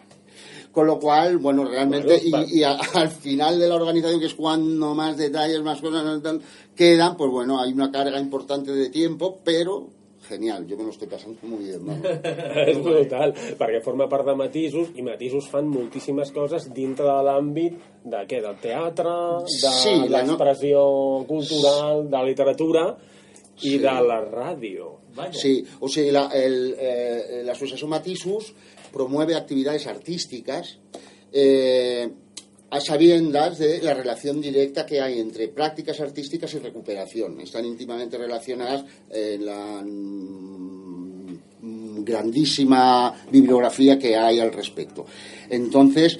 [0.71, 4.27] Con lo cual, bueno, realmente, Bueno, y, y a- al final de la organización, que
[4.27, 6.41] es cuando más detalles, más cosas tal,
[6.75, 9.87] quedan, pues bueno, hay una carga importante de tiempo, pero
[10.27, 11.85] genial, yo me lo estoy pasando muy bien.
[11.85, 12.05] vamos.
[12.67, 17.73] és brutal, perquè forma part de matisos i matisos fan moltíssimes coses dintre de l'àmbit
[18.03, 18.41] de què?
[18.43, 19.15] Del teatre,
[19.47, 20.83] de Sí, la no- l'expressió
[21.27, 22.85] cultural, de la literatura
[23.63, 23.77] i Sí.
[23.79, 24.93] de la ràdio.
[25.33, 28.53] Sí, o sea, la, el, eh, la Asociación Matisus
[28.93, 30.77] promueve actividades artísticas
[31.33, 32.07] eh,
[32.69, 37.39] a sabiendas de la relación directa que hay entre prácticas artísticas y recuperación.
[37.39, 41.37] Están íntimamente relacionadas en la mm,
[42.03, 45.05] grandísima bibliografía que hay al respecto.
[45.49, 46.19] Entonces,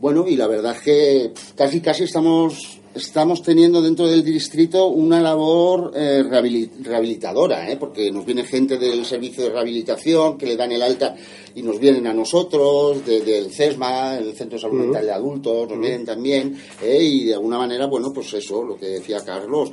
[0.00, 5.20] bueno, y la verdad es que casi casi estamos estamos teniendo dentro del distrito una
[5.20, 7.76] labor eh, rehabili- rehabilitadora, ¿eh?
[7.76, 11.16] porque nos viene gente del servicio de rehabilitación que le dan el alta
[11.54, 14.74] y nos vienen a nosotros, de- del CESMA, el Centro de Salud.
[14.84, 17.02] Mental de Adultos, nos vienen también, ¿eh?
[17.02, 19.70] y de alguna manera, bueno, pues eso, lo que decía Carlos,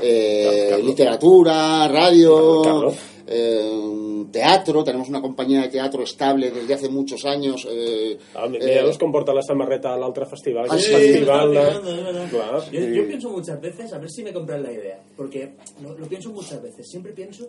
[0.00, 2.92] eh, literatura, radio,
[3.26, 7.66] eh, teatro, tenemos una compañía de teatro estable desde hace muchos años.
[7.70, 10.66] Eh, Ah, mi- eh, mira los com porta la samarreta a l'altre festival.
[10.68, 11.58] Ah, sí, festival de...
[11.58, 12.30] Está pegando, es verdad.
[12.30, 12.94] Clar, Yo, sí.
[12.94, 16.30] yo pienso muchas veces, a ver si me compran la idea, porque lo, lo pienso
[16.30, 16.86] muchas veces.
[16.88, 17.48] Siempre pienso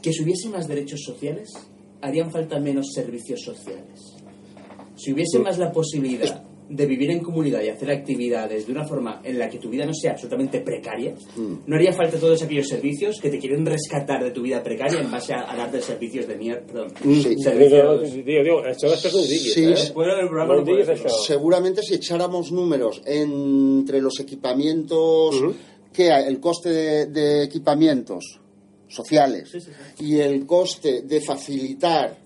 [0.00, 1.52] que si hubiese más derechos sociales,
[2.00, 4.14] harían falta menos servicios sociales.
[4.96, 9.20] Si hubiese más la posibilidad de vivir en comunidad y hacer actividades de una forma
[9.22, 11.14] en la que tu vida no sea absolutamente precaria,
[11.66, 15.10] no haría falta todos aquellos servicios que te quieren rescatar de tu vida precaria en
[15.10, 16.66] base a, a darte servicios de mierda.
[16.66, 17.36] Perdón, Sí.
[17.38, 18.00] servicios...
[19.28, 19.76] Diguis, Sí, eh?
[19.76, 19.92] sí.
[19.94, 20.14] Bueno,
[20.88, 21.08] això.
[21.26, 25.36] Seguramente si echáramos números entre los equipamientos,
[25.92, 28.40] que hay, el coste de, de equipamientos
[28.88, 29.52] sociales
[30.00, 32.16] y el coste de facilitar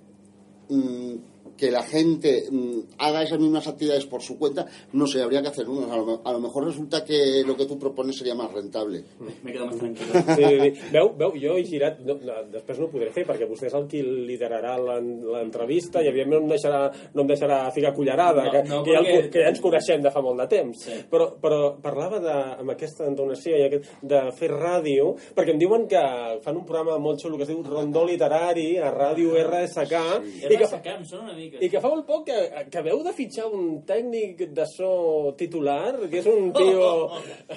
[0.68, 1.14] mm,
[1.58, 5.48] que la gente mm, haga esas mismas actividades por su cuenta, no sé, habría que
[5.48, 5.90] hacer números.
[5.90, 9.02] A lo, a lo mejor resulta que lo que tú propones sería más rentable.
[9.42, 10.12] Me quedo más tranquilo.
[10.36, 10.80] Sí, sí, sí.
[10.92, 13.74] Veu, veu, jo he girat, no, no, després no ho podré fer perquè vostè és
[13.74, 16.80] el qui liderarà l'en- l'entrevista i evidentment no em deixarà,
[17.14, 19.60] no em deixarà ficar cullerada, No, que, no, que, ja, el, perquè- que ja ens
[19.64, 20.84] coneixem de fa molt de temps.
[20.84, 20.92] Sí.
[21.10, 25.88] Però, però parlava de, amb aquesta entonació i aquest, de fer ràdio, perquè em diuen
[25.90, 26.02] que
[26.44, 30.56] fan un programa molt xulo que es diu Rondó Literari a Ràdio RSK i, que,
[30.62, 31.47] RSK, em sona una mica.
[31.60, 32.38] I que fa molt poc que,
[32.72, 36.88] que veu de fitxar un tècnic de so titular, que és un tio...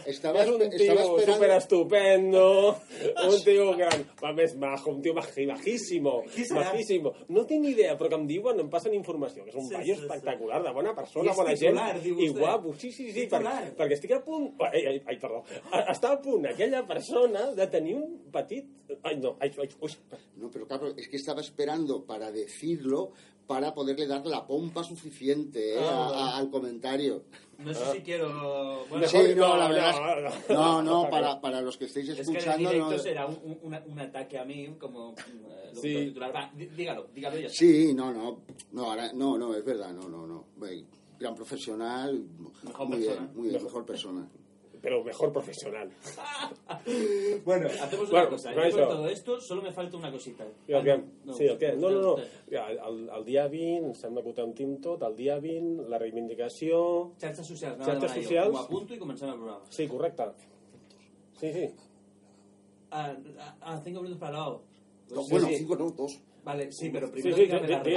[0.05, 2.45] Estava és un tio estava esperando- super estupendo,
[3.27, 5.13] un tio gran, va més majo, un tio
[6.33, 6.71] Qui serà?
[6.71, 7.13] majísimo.
[7.29, 9.75] No tinc ni idea, però que em diuen, em passen informació, que és un Sí,
[9.75, 10.05] paio sí, sí.
[10.07, 12.73] espectacular, de bona I persona, és bona titular, gent, i guapo.
[12.79, 13.41] Sí, sí, sí, per,
[13.77, 14.51] perquè estic a punt...
[14.67, 15.43] Ai, ai, ai, perdó.
[15.91, 18.67] Està a punt aquella persona de tenir un petit...
[19.03, 19.91] Ai, no, ai, ai, ui.
[20.41, 23.11] No, pero claro, es que estaba esperando para decirlo
[23.51, 27.23] para poderle dar la pompa suficiente eh, Ah, a- a- al comentario.
[27.59, 28.85] No sé si quiero...
[28.89, 32.15] Bueno, Sí, no, la verdad no, es no, no, para, para los que estéis Es
[32.15, 35.93] que el escuchando, directo no- será un, un- un ataque a mí como eh, Sí.
[36.07, 36.33] titular.
[36.33, 37.49] Va, dí- dígalo, dígalo ya.
[37.49, 38.41] Sí, no, no,
[38.71, 40.45] no, ahora, no, no, es verdad, no, no, no.
[41.19, 42.23] Gran profesional,
[42.63, 43.19] Mejor muy persona.
[43.27, 44.27] bien, muy bien, mejor persona.
[44.81, 45.89] Pero mejor profesional.
[47.45, 48.53] Bueno, hacemos Bueno, cosa.
[48.53, 50.45] Yo con todo esto solo me falta una cosita.
[50.67, 51.79] El Ah, no, sí, el?
[51.79, 52.17] No, no, no.
[52.17, 56.81] el, el dia 20, em sembla que ho tenim tot, el dia 20, la reivindicació...
[57.21, 58.55] Xarxes socials, no, Xarxes socials.
[58.55, 59.61] Ho apunto i comencem el programa.
[59.69, 60.29] Sí, correcte.
[61.39, 61.69] Sí, sí.
[62.91, 63.13] Ah,
[63.61, 64.63] ah, cinco minutos para lado.
[65.11, 66.19] No, bueno, cinco no, dos.
[66.43, 67.89] Vale, sí, pero primero sí, dígame sí, las sí,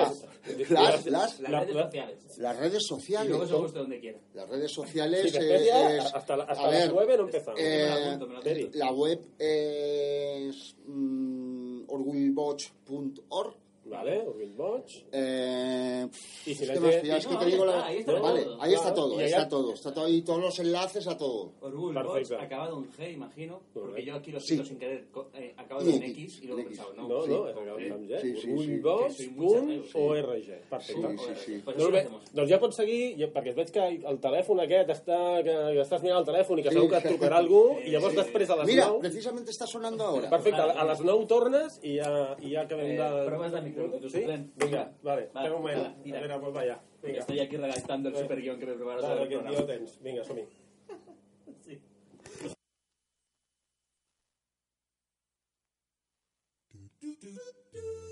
[0.47, 0.71] redes.
[0.71, 2.39] Las, las, Las La- redes sociales.
[2.39, 3.29] las redes Y sociales.
[3.31, 4.19] luego se usted donde quiera.
[4.35, 7.59] Las redes sociales Sí, eh, es- hasta la- hasta a las nueve no empezamos.
[7.61, 8.29] Eh, apunto.
[8.75, 14.85] la web es mm, orgullboch.org Vale, Orgull Boig.
[15.12, 16.06] Eh,
[16.47, 17.98] Y si es la que más es que No, te ahí digo está, la- ahí
[17.98, 18.62] está vale, todo.
[18.62, 21.19] ahí está Claro, todo, y ahí está todo, está todo ahí todos los enlaces a
[21.19, 21.52] todo.
[21.61, 22.36] Orgullo, Perfecte.
[22.44, 24.47] acabado en G, imagino, porque yo aquí lo Sí.
[24.48, 25.05] siento sin querer,
[25.35, 25.55] eh,
[25.85, 27.55] de en X, y luego he en pensado, no, No, sí, no, eh,
[27.86, 28.20] el amb G.
[28.20, 28.51] Sí, sí, sí.
[28.51, 30.47] Orgullboig.org.
[30.70, 31.09] Perfecte.
[31.19, 31.62] Sí, sí, sí.
[31.65, 36.02] Doncs bé, doncs ja pots seguir, perquè veig que el telèfon aquest està, que, estàs
[36.02, 36.74] mirant el telèfon i que Sí.
[36.77, 38.20] segur que et trucarà algú, i llavors Sí.
[38.23, 39.01] després a les Mira, 9...
[39.01, 40.31] precisamente está sonando ahora.
[40.31, 43.24] Perfecte, a les 9 tornes i ja, i ja acabem Eh, de...
[43.27, 44.09] proves de Sí?
[44.21, 44.53] suplent.
[44.57, 45.83] Vinga, vale, Va, espera un moment.
[45.83, 46.19] va, tira.
[46.19, 46.81] A veure, pues vaya.
[47.03, 47.19] Vinga.
[47.21, 49.59] Estoy aquí redactando el Eh, super guion que me sobre el que programa.
[49.59, 50.01] jo tens.
[50.03, 50.45] Vinga, som-hi.
[51.67, 51.81] Sí.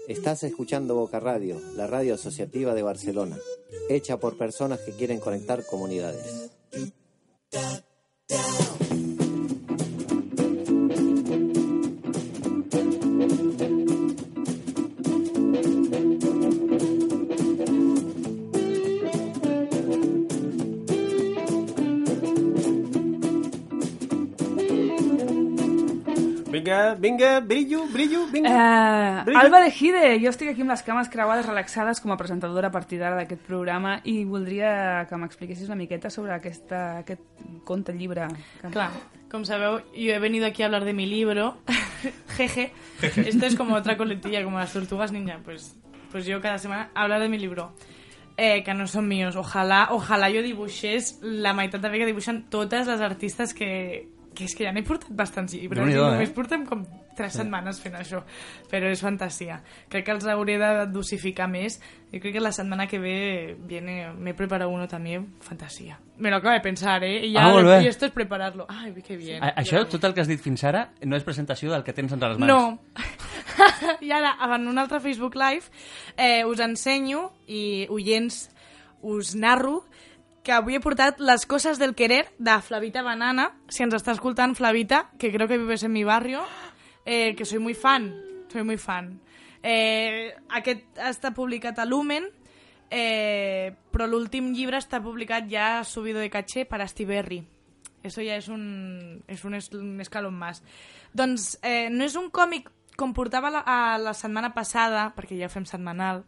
[0.08, 3.38] Estás escuchando Boca Radio, la radio asociativa de Barcelona,
[3.88, 6.50] hecha por personas que quieren conectar comunidades.
[26.62, 28.50] Vinga, vinga, brillo, brillo, vinga.
[29.20, 29.40] Eh, Brillo.
[29.40, 32.70] Alba de Gide, jo estic aquí amb les cames creuades relaxades com a presentadora a
[32.70, 37.24] partir d'ara d'aquest programa i voldria que m'expliquessis una miqueta sobre aquesta, aquest
[37.66, 38.28] conte llibre.
[38.60, 38.70] Que...
[38.70, 38.94] Claro,
[39.28, 41.56] como sabeu, yo he venido aquí a hablar de mi libro.
[42.36, 42.70] Jeje.
[43.02, 45.40] Esto es como otra coletilla, como las tortugas ninja.
[45.44, 45.74] Pues,
[46.12, 47.74] pues yo cada semana hablar de mi libro.
[48.36, 49.34] Eh, que no són míos.
[49.36, 54.44] Ojalà, ojalà jo dibuixés la meitat de bé que dibuixen totes les artistes que, que
[54.48, 56.34] és que ja n'he portat bastants llibres i només eh?
[56.34, 57.38] portem com 3 Sí.
[57.42, 58.22] setmanes fent això
[58.70, 59.58] però és fantasia
[59.92, 61.78] crec que els hauré de dosificar més
[62.10, 66.30] yo creo que la semana que ve viene me he preparado uno también fantasía me
[66.30, 69.42] lo acabo de pensar eh y, ya, Ah, y esto es prepararlo ay qué bien
[69.44, 72.12] A, això, tot el que has dit fins ara, no és presentació del que tens
[72.12, 72.48] entre les mans.
[72.48, 72.78] No.
[74.00, 75.68] I ara, en un altre Facebook Live,
[76.16, 78.48] eh, us ensenyo i oients
[79.02, 79.82] us narro
[80.42, 83.52] que avui he portat Les coses del querer de Flavita Banana.
[83.68, 86.42] Si ens està escoltant, Flavita, que creo que vives en mi barrio,
[87.04, 88.12] eh, que soy muy fan,
[88.50, 89.20] soy muy fan.
[89.62, 92.26] Eh, aquest està publicat a Lumen,
[92.90, 97.44] eh, però l'últim llibre està publicat ja subido de caché per Astiberri.
[98.02, 100.64] Eso ja és un, és un, es- un escalón más.
[101.14, 102.66] Doncs eh, no és un còmic
[102.98, 106.24] com portava la, a la setmana passada, perquè ja ho fem setmanal,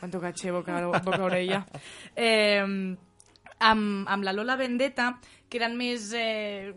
[0.00, 1.62] quanto caché, boca, boca orella,
[2.16, 2.96] eh,
[3.70, 5.14] amb, amb la Lola Vendetta,
[5.48, 6.74] que eren més eh,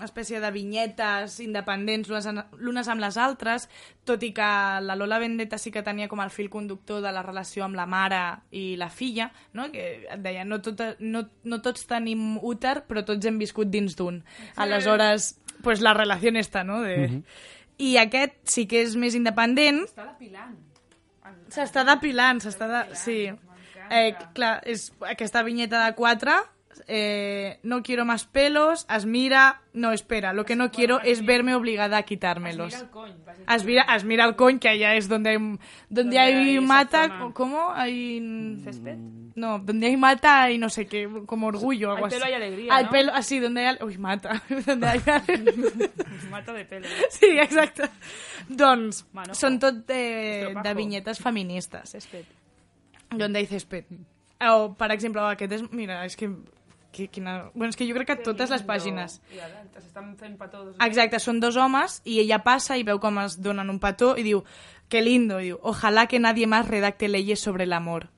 [0.00, 3.66] una espècie de vinyetes independents l'unes amb les altres,
[4.08, 4.48] tot i que
[4.80, 7.86] la Lola Vendetta sí que tenia com el fil conductor de la relació amb la
[7.90, 8.22] mare
[8.56, 9.68] i la filla, no?
[9.74, 13.98] que et deia, no, tot, no, no tots tenim úter, però tots hem viscut dins
[13.98, 14.22] d'un.
[14.56, 15.34] Aleshores,
[15.64, 16.80] pues la relació està, no?
[16.86, 16.96] De...
[16.96, 17.22] Mhm.
[17.80, 20.56] I aquest sí que és més independent, Està depilant.
[21.50, 22.80] S'està depilant, s'està de...
[22.98, 23.20] Sí.
[23.90, 26.38] Eh, clar, és aquesta vinyeta de 4,
[26.86, 29.62] eh, no quiero más pelos, es mira...
[29.72, 32.74] No, espera, lo que no quiero es verme obligada a quitármelos.
[32.74, 33.14] Es mira el coño,
[33.48, 35.58] Es mira, es mira el coño, que allá es donde hay, donde
[35.88, 37.30] Donde hay hay mata...
[37.34, 37.72] ¿Cómo?
[37.72, 38.58] Hay...
[38.64, 38.96] ¿Césped?
[39.36, 42.32] No, donde hay mata y no sé qué, como orgullo, algo Hay pelo así.
[42.32, 42.90] y alegría, Hay ¿no?
[42.90, 43.76] pelo, así, donde hay...
[43.80, 44.42] Uy, mata.
[44.66, 45.00] donde hay...
[46.30, 46.86] Mata de pelo.
[47.10, 47.88] Sí, exacte.
[48.48, 49.38] Doncs Manojo.
[49.38, 51.90] són tot de, de vinyetes feministes.
[51.94, 52.26] Césped.
[53.10, 53.84] Donde hay césped.
[54.40, 55.62] O, per exemple, aquest és...
[55.72, 56.30] Mira, és que...
[56.90, 57.50] que quina...
[57.54, 59.20] Bueno, és que jo crec que totes les pàgines...
[59.76, 60.64] S'estan fent petó.
[60.86, 64.22] Exacte, són dos homes i ella passa i veu com es donen un petó i
[64.26, 64.44] diu,
[64.90, 68.08] que lindo, i diu, ojalá que nadie más redacte leyes sobre el amor.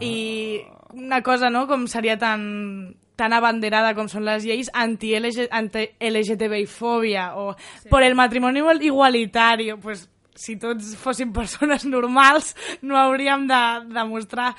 [0.00, 0.62] I
[0.94, 7.88] una cosa, no?, com seria tan tan abanderada com són les lleis anti-LGTBI-fòbia o sí.
[7.88, 10.04] por el matrimonio igualitario, pues
[10.36, 14.54] si tots fóssim persones normals no hauríem de demostrar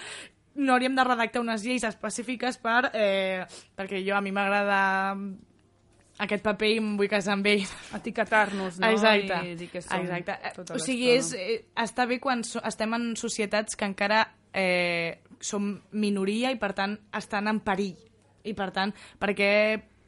[0.58, 3.45] no hauríem de redactar unes lleis específiques per, eh,
[3.78, 5.14] perquè jo a mi m'agrada
[6.18, 7.66] aquest paper i em vull casar amb ell.
[7.94, 8.90] Etiquetar-nos, no?
[8.90, 9.38] Exacte.
[9.45, 10.38] I dir que som Exacte.
[10.74, 14.24] O sigui, és, eh, està bé quan so, estem en societats que encara
[14.54, 18.02] eh, som minoria i, per tant, estan en perill.
[18.48, 19.52] I, per tant, perquè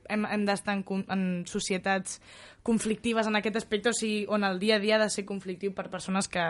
[0.09, 0.83] hem, hem d'estar en,
[1.13, 2.17] en societats
[2.63, 5.73] conflictives en aquest aspecte, o sigui, on el dia a dia ha de ser conflictiu
[5.73, 6.43] per persones que,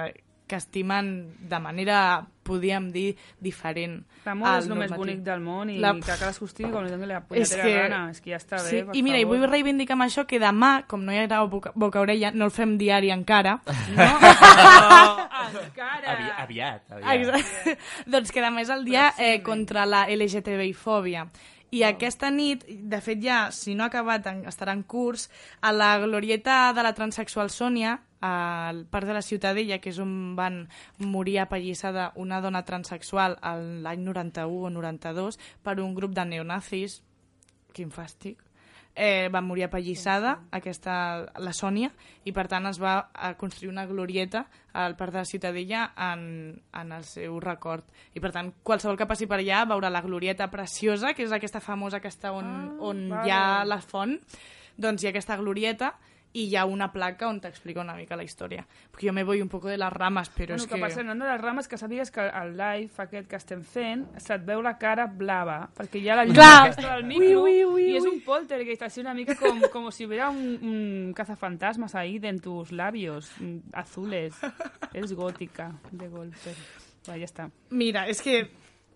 [0.49, 3.99] que estimen de manera, podríem dir, diferent.
[4.25, 4.97] L'amor és el més normatiu.
[4.97, 7.73] bonic del món i La- que cadascú estigui com li doni la és punyetera que...
[7.77, 7.99] gana.
[8.09, 8.81] És que ja està bé, sí.
[8.87, 9.37] per I mira, i favor.
[9.37, 12.51] vull reivindicar amb això que demà, com no hi haurà boca, boca orella, no el
[12.51, 13.59] fem diari encara.
[13.93, 14.09] No?
[15.63, 16.15] encara!
[16.15, 17.13] Avi, aviat, aviat.
[17.15, 17.77] Exacte.
[18.17, 21.27] doncs que demà és el dia eh, contra la LGTBI-fòbia.
[21.71, 25.27] I aquesta nit, de fet ja, si no ha acabat, estarà en curs,
[25.61, 30.35] a la glorieta de la transexual Sònia, al Parc de la Ciutadella, que és on
[30.35, 30.63] van
[30.97, 36.99] morir apallissada una dona transexual a l'any 91 o 92 per un grup de neonazis,
[37.73, 38.41] quin fàstic,
[38.99, 40.93] eh, va morir apallissada aquesta,
[41.39, 41.87] la Sònia
[42.27, 44.41] i per tant es va a construir una glorieta
[44.75, 47.85] al Parc de la Ciutadella en, en el seu record.
[48.13, 51.61] I per tant qualsevol que passi per allà veurà la glorieta preciosa que és aquesta
[51.63, 53.27] famosa que està on, Ah, on vale.
[53.27, 54.17] hi ha la font.
[54.79, 55.93] Doncs hi ha aquesta glorieta
[56.33, 59.41] i hi ha una placa on t'explica una mica la història perquè jo me voy
[59.41, 60.91] un poco de les rames però bueno, és que, que...
[60.93, 64.45] cert, anant de les rames, que sàpigues que el live aquest que estem fent se't
[64.45, 66.69] veu la cara blava, perquè hi ha la llum Clar.
[66.69, 69.91] aquesta del micro Ui, ui, ui, i és un poltergeist, així una mica com, como
[69.91, 74.35] si hubiera un, un cazafantasmas ahí en tus labios mm, azules.
[74.93, 76.53] Es gótica, de golpe.
[77.09, 77.49] Va, ya está.
[77.69, 78.51] Mira, es que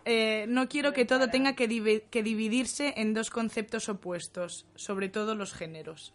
[0.05, 5.09] eh, no quiero que todo tenga que, divi- que dividirse en dos conceptos opuestos, sobre
[5.09, 6.13] todo los géneros.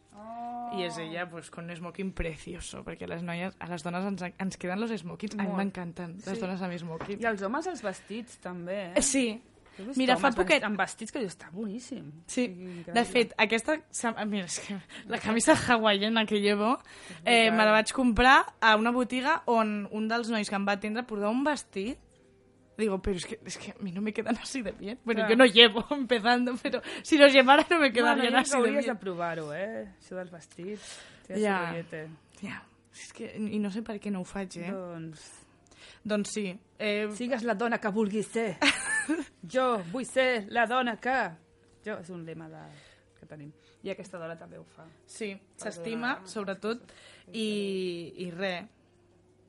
[0.77, 4.05] I és ella, pues, con un smoking precioso, perquè a les noies, a les dones
[4.05, 5.35] ens, ens queden los smokings.
[5.39, 5.57] A mi Molt.
[5.57, 6.41] m'encanten les Sí.
[6.41, 7.23] dones amb smoking.
[7.23, 8.93] I els homes els vestits, també, eh?
[8.97, 9.41] Eh, Sí.
[9.95, 10.65] Mira, fa poquet...
[10.67, 12.11] Amb vestits que dius, està boníssim.
[12.27, 12.93] Sí, Increïble.
[12.93, 13.77] de fet, aquesta...
[14.27, 16.81] Mira, és que la camisa hawaiana que llevo
[17.25, 20.73] eh, me la vaig comprar a una botiga on un dels nois que em va
[20.73, 21.97] atendre portava un vestit
[22.79, 25.01] Digo, pero es que, es que a mí no me quedan así de bien.
[25.05, 25.31] Bueno, Clar.
[25.31, 28.87] yo no llevo empezando, pero si los llevara no me quedarían bueno, así de bien.
[28.87, 29.89] de provar-ho, eh?
[29.99, 30.93] Això dels vestits.
[31.27, 31.75] Té Ja.
[32.39, 32.63] Ja,
[32.95, 34.71] és que, i no sé per què no ho faig, eh?
[34.71, 35.27] Doncs...
[36.07, 36.47] Doncs sí.
[36.79, 37.11] Eh...
[37.19, 38.61] Sigues la dona que vulguis ser.
[39.55, 41.19] jo vull ser la dona que...
[41.83, 42.63] Jo, és un lema de...
[43.19, 43.51] que tenim.
[43.83, 44.87] I aquesta dona també ho fa.
[45.11, 46.95] Sí, s'estima, sobretot,
[47.35, 47.51] i,
[48.23, 48.71] i res.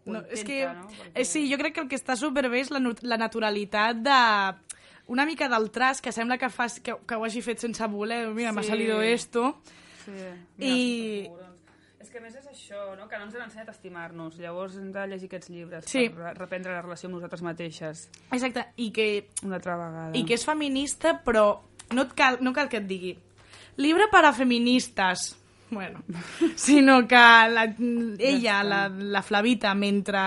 [0.06, 0.88] No, és que, no?
[0.88, 4.56] Perquè- eh, sí, jo crec que el que està superbé és la, la naturalitat de
[5.08, 8.28] una mica del tras que sembla que, fas, que, que ho hagi fet sense voler,
[8.30, 8.70] mira, m'ha Sí.
[8.70, 9.62] salido esto,
[10.06, 10.12] Sí.
[10.66, 11.30] I-
[12.00, 13.08] És que a més és això, no?
[13.08, 14.38] que no ens han ensenyat a estimar-nos.
[14.40, 16.10] Llavors hem de llegir aquests llibres Sí.
[16.10, 18.10] per re- reprendre la relació amb nosaltres mateixes.
[18.32, 20.12] Exacte, i que, Una altra vegada.
[20.18, 21.60] i que és feminista, però
[21.92, 23.18] no, et cal, no cal que et digui
[23.78, 25.38] libre per a feministes,
[25.72, 26.02] bueno,
[26.56, 27.74] sinó que la,
[28.20, 30.20] ella, la, la Flavita, mentre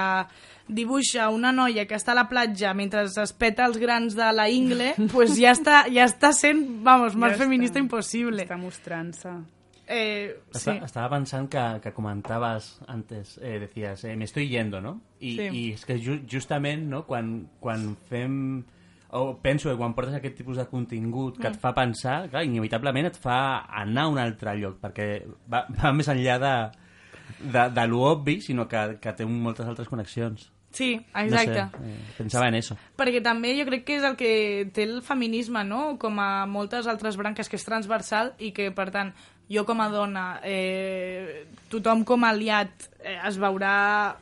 [0.69, 4.47] dibuixa una noia que està a la platja mentre es peta els grans de la
[4.49, 7.85] ingle, pues ja està, ja està sent, vamos, més Ja feminista està.
[7.85, 8.43] impossible.
[8.47, 9.35] Està mostrant-se.
[9.87, 10.59] Eh, sí.
[10.71, 15.01] Esta- Estaba pensando que, que comentabas antes, eh, decías, eh, me estoy yendo, no?
[15.21, 15.49] I, Sí.
[15.53, 18.65] i és que ju justament, no, quan, quan fem...
[19.15, 21.61] O penso que quan portes aquest tipus de contingut que et Mm.
[21.61, 26.09] fa pensar, clar, inevitablement et fa anar a un altre lloc, perquè va, va més
[26.09, 26.55] enllà de,
[27.45, 30.51] de, de lo obvi, sinó que, que té moltes altres connexions.
[30.73, 31.67] Sí, exacte.
[31.67, 32.79] No sé, eh, pensava en eso.
[32.97, 34.31] Perquè també jo crec que és el que
[34.73, 35.99] té el feminisme, no?
[36.01, 39.13] Com a moltes altres branques, que és transversal i que, per tant,
[39.53, 44.17] jo com a dona, eh, tothom com a aliat eh, es veurà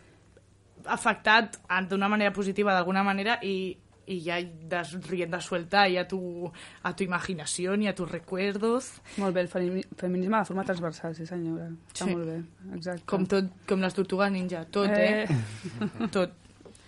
[0.90, 3.76] afectat d'una manera positiva d'alguna manera i,
[4.10, 4.38] y ya
[4.68, 6.50] das rienda suelta y a tu,
[6.82, 8.90] a tu imaginación y a tus recuerdos.
[9.16, 11.68] Molt bé, el femi- feminisme de forma transversal, sí senyora.
[11.94, 12.16] Està Sí.
[12.16, 12.40] molt bé,
[12.74, 13.04] exacte.
[13.06, 15.24] Com, tot, com les tortugues ninja, tot, eh?
[15.30, 16.08] Eh.
[16.16, 16.34] tot.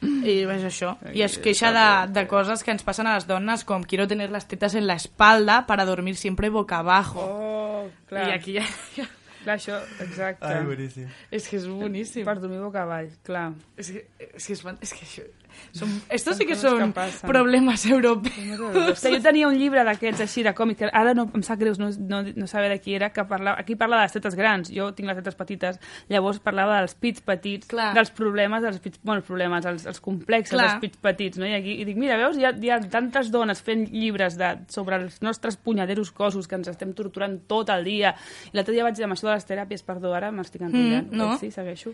[0.02, 0.96] I és això.
[1.14, 4.32] I es queixa de, de coses que ens passen a les dones, com quiero tener
[4.34, 7.20] las tetas en la espalda para dormir siempre boca abajo.
[7.22, 8.28] Oh, clar.
[8.28, 8.66] I aquí ja...
[8.96, 9.06] ja...
[9.42, 10.46] Clar, això, exacte.
[10.46, 11.06] Ai, boníssim.
[11.34, 12.22] És que és boníssim.
[12.26, 13.48] Per dormir boca avall, clar.
[13.76, 14.04] És que,
[14.38, 15.24] és que, és, és que això...
[15.72, 16.92] Som, estos Són sí que són
[17.26, 18.98] problemes europeus.
[19.00, 21.74] Sí, jo tenia un llibre d'aquests així de còmic, que ara no, em sap greu
[21.80, 24.70] no, no, no saber de qui era, que parlava, aquí parla de les tetes grans,
[24.72, 25.78] jo tinc les tetes petites,
[26.12, 27.92] llavors parlava dels pits petits, Clar.
[27.96, 30.68] dels problemes, dels pits, bueno, els problemes, els, els complexes Clar.
[30.68, 31.46] dels pits petits, no?
[31.48, 34.52] I, aquí, i dic, mira, veus, hi ha, hi ha tantes dones fent llibres de,
[34.72, 38.14] sobre els nostres punyaderos cossos que ens estem torturant tot el dia.
[38.52, 41.36] I l'altre dia vaig amb això de les teràpies, perdó, ara m'estic enrotllant, Mm, no.
[41.38, 41.92] sí, segueixo.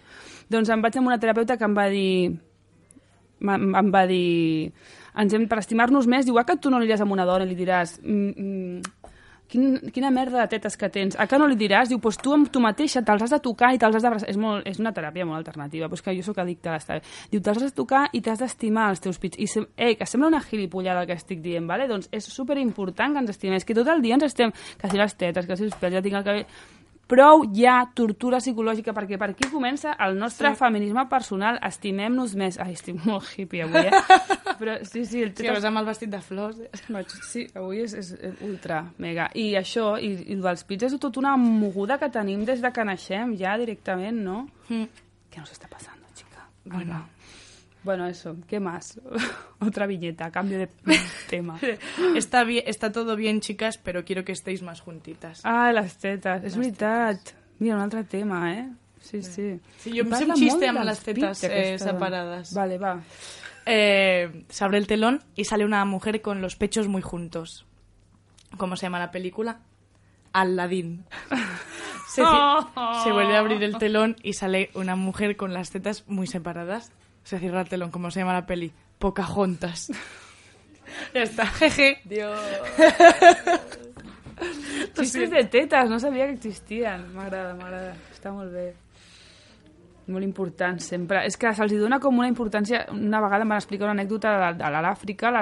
[0.51, 2.39] Doncs em vaig amb una terapeuta que em va dir
[3.41, 4.73] em va dir
[5.19, 7.51] ens hem, per estimar-nos més, diu, ah, que tu no aniràs amb una dona i
[7.51, 9.09] li diràs mm, mm,
[9.51, 12.35] quin, quina merda de tetes que tens, ah, que no li diràs diu, pues tu
[12.37, 14.93] amb tu mateixa te'ls has de tocar i te'ls has d'abraçar, és, molt, és una
[14.95, 17.77] teràpia molt alternativa però és que jo sóc addicte a l'estar diu, te'ls has de
[17.81, 19.41] tocar i t'has d'estimar els teus pits.
[19.41, 21.89] I sem eh, que sembla una gilipollada el que estic dient, vale?
[21.91, 25.01] doncs és superimportant que ens estimem, és que tot el dia ens estem que si
[25.01, 26.47] les tetes, que si els pèls, ja tinc el cabell
[27.09, 30.59] prou ja tortura psicològica perquè per aquí comença el nostre Sí.
[30.61, 33.91] feminisme personal estimem-nos més ai, estic molt hippie avui, eh?
[34.61, 36.61] però sí, sí, el Sí, vas amb el vestit de flors.
[36.89, 38.13] Vaig, sí, avui és, és,
[38.45, 39.31] ultra, mega.
[39.35, 42.71] I això, i, i el dels pits és tot una moguda que tenim des de
[42.73, 44.49] que naixem, ja directament, no?
[44.69, 44.85] Mm.
[45.31, 46.45] ¿Qué nos está pasando, chica?
[46.65, 46.85] Bueno.
[46.85, 47.05] Bueno,
[48.09, 49.01] eso, ¿qué más?
[49.61, 50.69] Otra viñeta, cambio de
[51.29, 51.59] tema.
[52.15, 55.41] Está, bien, está todo bien, chicas, pero quiero que estéis más juntitas.
[55.45, 57.35] Ah, les tetes, és veritat.
[57.59, 58.69] Mira, un altre tema, eh?
[59.01, 59.59] Sí, sí.
[59.79, 62.53] Sí, jo em sé un xiste amb les pits, eh, separades.
[62.55, 62.99] Vale, va.
[63.67, 67.67] Eh, se abre el telón y sale una mujer con los pechos muy juntos.
[68.57, 69.61] ¿Cómo se llama la película?
[70.33, 71.05] Aladdin.
[72.09, 76.05] Se, ci- se vuelve a abrir el telón y sale una mujer con las tetas
[76.09, 76.91] muy separadas.
[77.23, 77.91] Se cierra el telón.
[77.91, 78.73] ¿Cómo se llama la peli?
[78.99, 79.91] Pocahontas.
[81.15, 82.01] ya está, jeje.
[82.05, 82.39] Dios.
[84.97, 87.13] Xistes de tetes, no sabia que existien.
[87.15, 87.95] M'agrada, m'agrada.
[88.15, 88.73] Està molt bé.
[90.09, 91.21] Molt important, sempre.
[91.29, 92.87] És que se'ls dona com una importància...
[92.95, 95.33] Una vegada em van explicar una anècdota de, de l'Àfrica,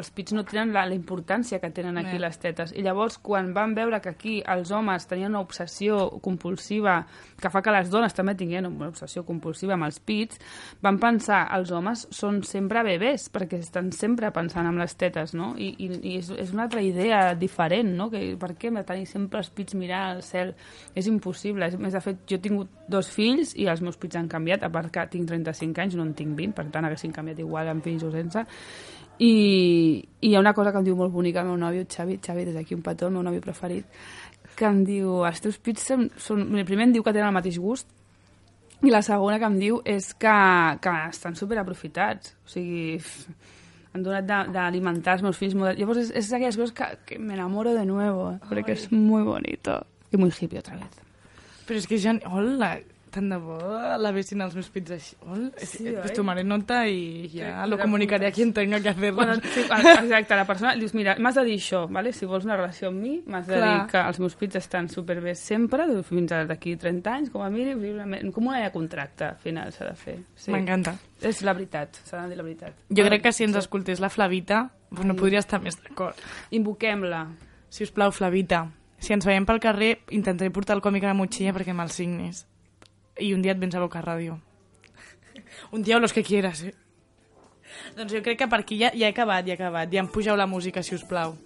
[0.00, 2.22] els pits no tenen la, la importància que tenen aquí Eh.
[2.24, 2.72] les tetes.
[2.74, 7.04] I llavors, quan van veure que aquí els homes tenien una obsessió compulsiva
[7.40, 10.40] que fa que les dones també tinguin una obsessió compulsiva amb els pits,
[10.82, 15.52] van pensar els homes són sempre bebès, perquè estan sempre pensant en les tetes, no?
[15.56, 18.08] I, i, i és, és una altra idea diferent, no?
[18.10, 20.54] Que, per què hem de tenir sempre els pits mirant al cel?
[20.96, 21.68] És impossible.
[21.70, 24.64] És, més, de fet, jo he tingut dos fills i els meus pits han canviat,
[24.66, 27.68] a part que tinc 35 anys, no en tinc 20, per tant haguessin canviat igual
[27.72, 28.46] amb fills o sense.
[29.18, 29.32] I,
[30.20, 32.48] I hi ha una cosa que em diu molt bonica el meu nòvio, Xavi, Xavi,
[32.48, 33.86] des d'aquí un petó, el meu nòvio preferit,
[34.56, 36.44] que em diu, els teus pits són, són...
[36.68, 37.88] Primer em diu que tenen el mateix gust,
[38.84, 40.36] i la segona que em diu és que,
[40.84, 42.34] que estan superaprofitats.
[42.44, 42.98] O sigui,
[43.96, 45.56] han donat d'alimentar els meus fills.
[45.56, 45.78] Molt...
[45.80, 48.40] Llavors és, és d'aquelles coses que, que me enamoro de nuevo, eh?
[48.50, 49.80] perquè és muy bonito.
[50.12, 51.00] I muy hippie otra vez.
[51.66, 52.14] Pero es que ya...
[52.30, 52.76] Hola.
[53.14, 53.56] Tant de bo
[54.02, 55.16] l'avessin els meus pits així.
[55.24, 55.46] Ol?
[55.62, 59.16] Sí, pues tomaré nota i ja Sí, lo de comunicaré a quien tenga que hacerlo.
[59.16, 62.12] Bueno, sí, exacte, la persona dius, mira, m'has de dir això, vale?
[62.12, 65.34] si vols una relació amb mi, m'has de dir que els meus pits estan superbé
[65.38, 69.72] sempre, fins a d'aquí 30 anys, com a mínim, una com una contracte al final
[69.72, 70.16] s'ha de fer.
[70.34, 70.50] Sí.
[70.54, 70.96] M'encanta.
[71.22, 72.82] És la veritat, s'ha de dir la veritat.
[72.90, 76.18] Jo crec que si ens escoltés la Flavita, pues no podria estar més d'acord.
[76.50, 77.26] Invoquem-la.
[77.68, 78.66] Si us plau, Flavita,
[78.98, 82.44] si ens veiem pel carrer, intentaré portar el còmic a la motxilla perquè me'l signis.
[83.18, 84.40] I un dia et vens a Boca Ràdio.
[85.72, 86.74] un dia o los que quieras, eh?
[87.96, 89.92] Doncs jo crec que per aquí ja, ja he acabat, ja he acabat.
[89.92, 91.36] Ja em pugeu la música, si us plau.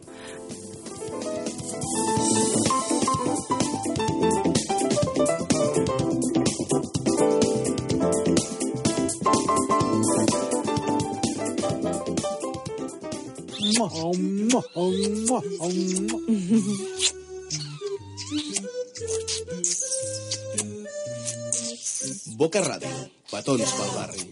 [22.40, 22.88] Boca Ràdio.
[23.28, 24.22] Petons pel barri.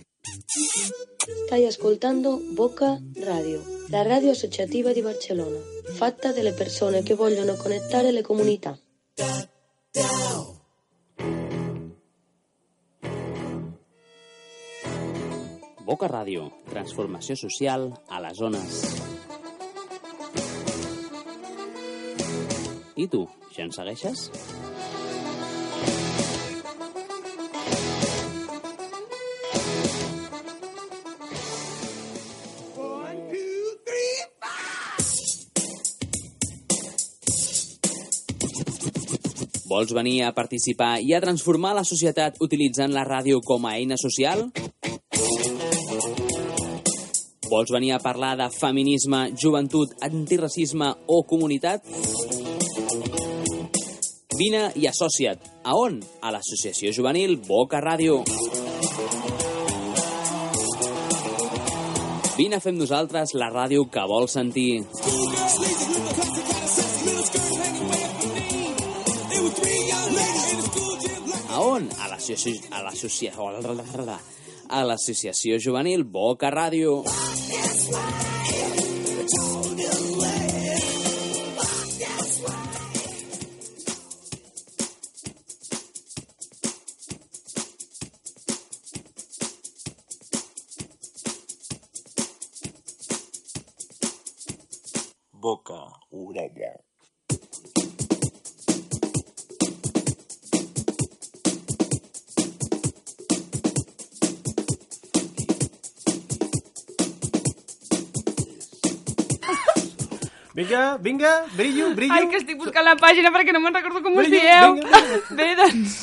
[1.44, 3.60] Stai ascoltando Boca Radio,
[3.90, 5.58] la radio associativa di Barcellona,
[5.92, 8.78] fatta dalle persone che vogliono connettare le comunità.
[15.84, 18.80] Boca Ràdio, transformació social a les zones.
[22.96, 24.30] I tu, ja ens segueixes?
[39.68, 43.98] Vols venir a participar i a transformar la societat utilitzant la ràdio com a eina
[44.00, 44.46] social?
[47.50, 51.84] Vols venir a parlar de feminisme, joventut, antiracisme o comunitat?
[54.38, 55.44] Vine i associa't.
[55.64, 56.00] A on?
[56.22, 58.22] A l'Associació Juvenil Boca Ràdio.
[62.38, 64.84] Vine a fer nosaltres la ràdio que vols sentir.
[72.28, 72.68] L'associació...
[72.70, 74.18] A l'associació...
[74.68, 77.00] A l'associació juvenil Boca Ràdio.
[111.00, 112.14] Vinga, brillo, brillo.
[112.14, 114.74] Ai, que estic buscant la pàgina perquè no me'n recordo com us Vinga, dieu.
[114.74, 115.00] vinga,
[115.38, 115.98] Bé, doncs...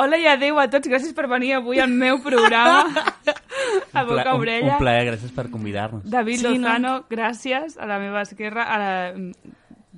[0.00, 0.88] Hola i adeu a tots.
[0.88, 2.86] Gràcies per venir avui al meu programa
[3.92, 4.78] a Un Boca un- Orella.
[4.78, 6.06] Un plaer, gràcies per convidar-nos.
[6.08, 6.68] David Sí, no?
[6.70, 7.76] Lozano, gràcies.
[7.76, 8.92] A la meva esquerra, a la...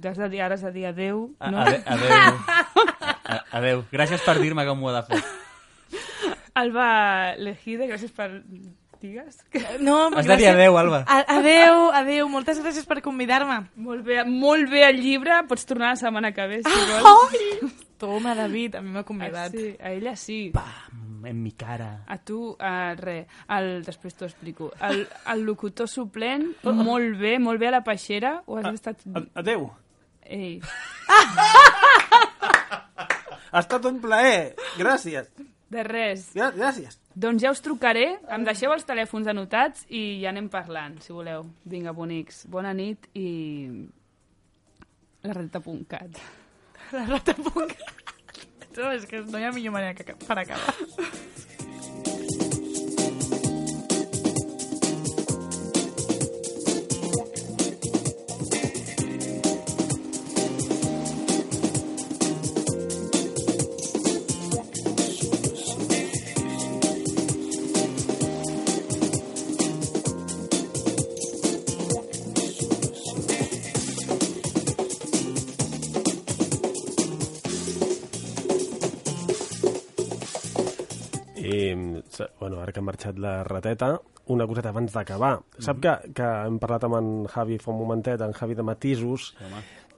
[0.05, 1.62] Has de dir, ara has de dir adeu, A- no?
[1.62, 2.35] ade- Adeu.
[3.36, 3.85] A- Adeu.
[3.94, 5.22] Gràcies per dir-me com ho he de fer.
[6.55, 6.89] Alba
[7.39, 8.28] Lejide, gràcies per...
[9.05, 9.36] Digues?
[9.85, 11.02] No, Has de dir adeu, Alba.
[11.06, 12.28] A- Adeu, adeu.
[12.32, 13.59] Moltes gràcies per convidar-me.
[13.76, 15.43] Molt bé, molt bé el llibre.
[15.51, 17.05] Pots tornar la setmana que ve, si vols.
[17.12, 17.72] Ai!
[18.05, 19.52] Toma, David, a mi m'ha convidat.
[19.52, 20.39] Ah, sí, a ella sí.
[21.24, 22.02] En mi cara.
[22.10, 24.72] A tu, uh, res, el, després t'ho explico.
[24.85, 28.35] El, el locutor suplent, molt bé, molt bé a la peixera.
[28.44, 29.05] O has estat...
[29.40, 29.68] Adeu.
[30.26, 30.59] Ei.
[33.52, 34.55] Ha estat un plaer.
[34.81, 35.31] Gràcies.
[35.70, 36.28] De res.
[36.35, 36.98] Gràcies.
[37.15, 41.47] Doncs ja us trucaré, em deixeu els telèfons anotats i ja anem parlant, si voleu.
[41.70, 43.28] Vinga, bonics, bona nit i...
[45.24, 46.19] La reta.cat.
[46.93, 48.03] La rata.cat.
[48.77, 50.74] No, és que no hi ha millor manera que per acabar.
[81.45, 81.75] I,
[82.41, 83.95] bueno, ara que ha marxat la rateta,
[84.33, 85.37] una coseta abans d'acabar.
[85.61, 89.33] Sap que, que hem parlat amb en Javi fa un momentet, en Javi de Matisos,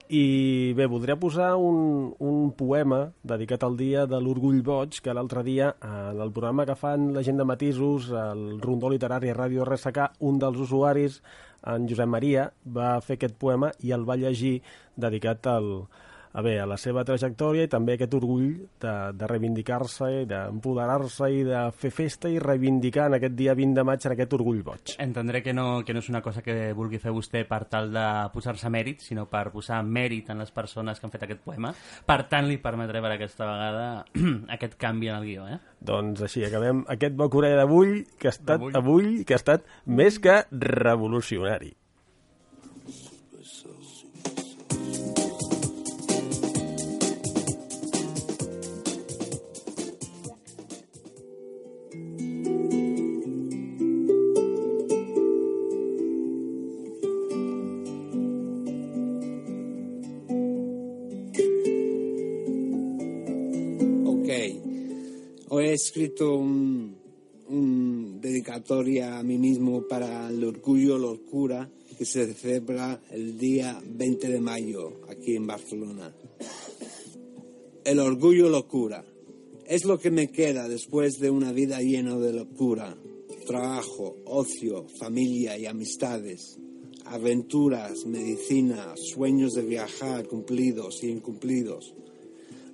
[0.07, 5.43] i bé, voldria posar un, un poema dedicat al dia de l'Orgull Boig, que l'altre
[5.43, 9.67] dia, en el programa que fan la gent de Matisos, el Rondó Literari a Ràdio
[9.67, 11.21] RSK, un dels usuaris,
[11.67, 14.61] en Josep Maria, va fer aquest poema i el va llegir
[14.95, 15.71] dedicat al,
[16.37, 21.29] a bé, a la seva trajectòria i també aquest orgull de, de reivindicar-se i d'empoderar-se
[21.33, 24.59] i de fer festa i reivindicar en aquest dia 20 de maig en aquest orgull
[24.67, 24.93] boig.
[25.01, 28.05] Entendré que no, que no és una cosa que vulgui fer vostè per tal de
[28.35, 31.73] posar-se mèrit, sinó per posar mèrit en les persones que han fet aquest poema.
[32.05, 33.89] Per tant, li permetré per aquesta vegada
[34.59, 35.57] aquest canvi en el guió, eh?
[35.89, 40.21] Doncs així, acabem aquest boc orella d'avui, que ha estat avui, que ha estat més
[40.21, 41.73] que revolucionari.
[65.97, 71.67] Escrito un, dedicatoria a mí mismo para el orgullo locura
[71.97, 76.13] que se celebra el día 20 de mayo aquí en Barcelona.
[77.83, 79.03] El orgullo locura
[79.65, 82.95] es lo que me queda después de una vida llena de locura.
[83.47, 86.59] Trabajo, ocio, familia y amistades.
[87.05, 91.95] Aventuras, medicina, sueños de viajar cumplidos y incumplidos.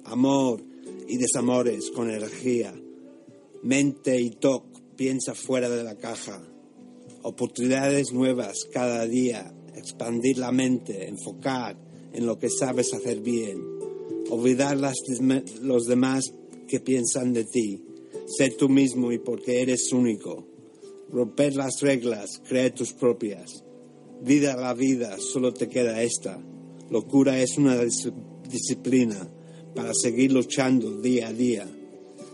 [0.04, 0.62] Amor
[1.08, 2.83] y desamores con energía.
[3.64, 6.42] Mente y TOC, piensa fuera de la caja.
[7.22, 9.54] Oportunidades nuevas cada día.
[9.76, 11.78] Expandir la mente, enfocar
[12.14, 13.62] en lo que sabes hacer bien.
[14.30, 14.96] Olvidar las
[15.62, 16.34] los demás
[16.68, 17.86] que piensan de ti.
[18.28, 20.46] Ser tú mismo y porque eres único.
[21.10, 23.64] Romper las reglas, creer tus propias.
[24.22, 26.40] Vida la vida, solo te queda esta.
[26.90, 28.14] Locura es una dis-
[28.50, 29.30] disciplina
[29.74, 31.68] para seguir luchando día a día.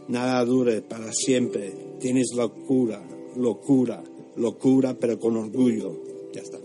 [0.10, 1.72] Nada dure para siempre.
[2.00, 3.00] Tienes locura,
[3.38, 4.04] locura,
[4.36, 5.94] locura, pero con orgullo.
[6.34, 6.59] Ya está.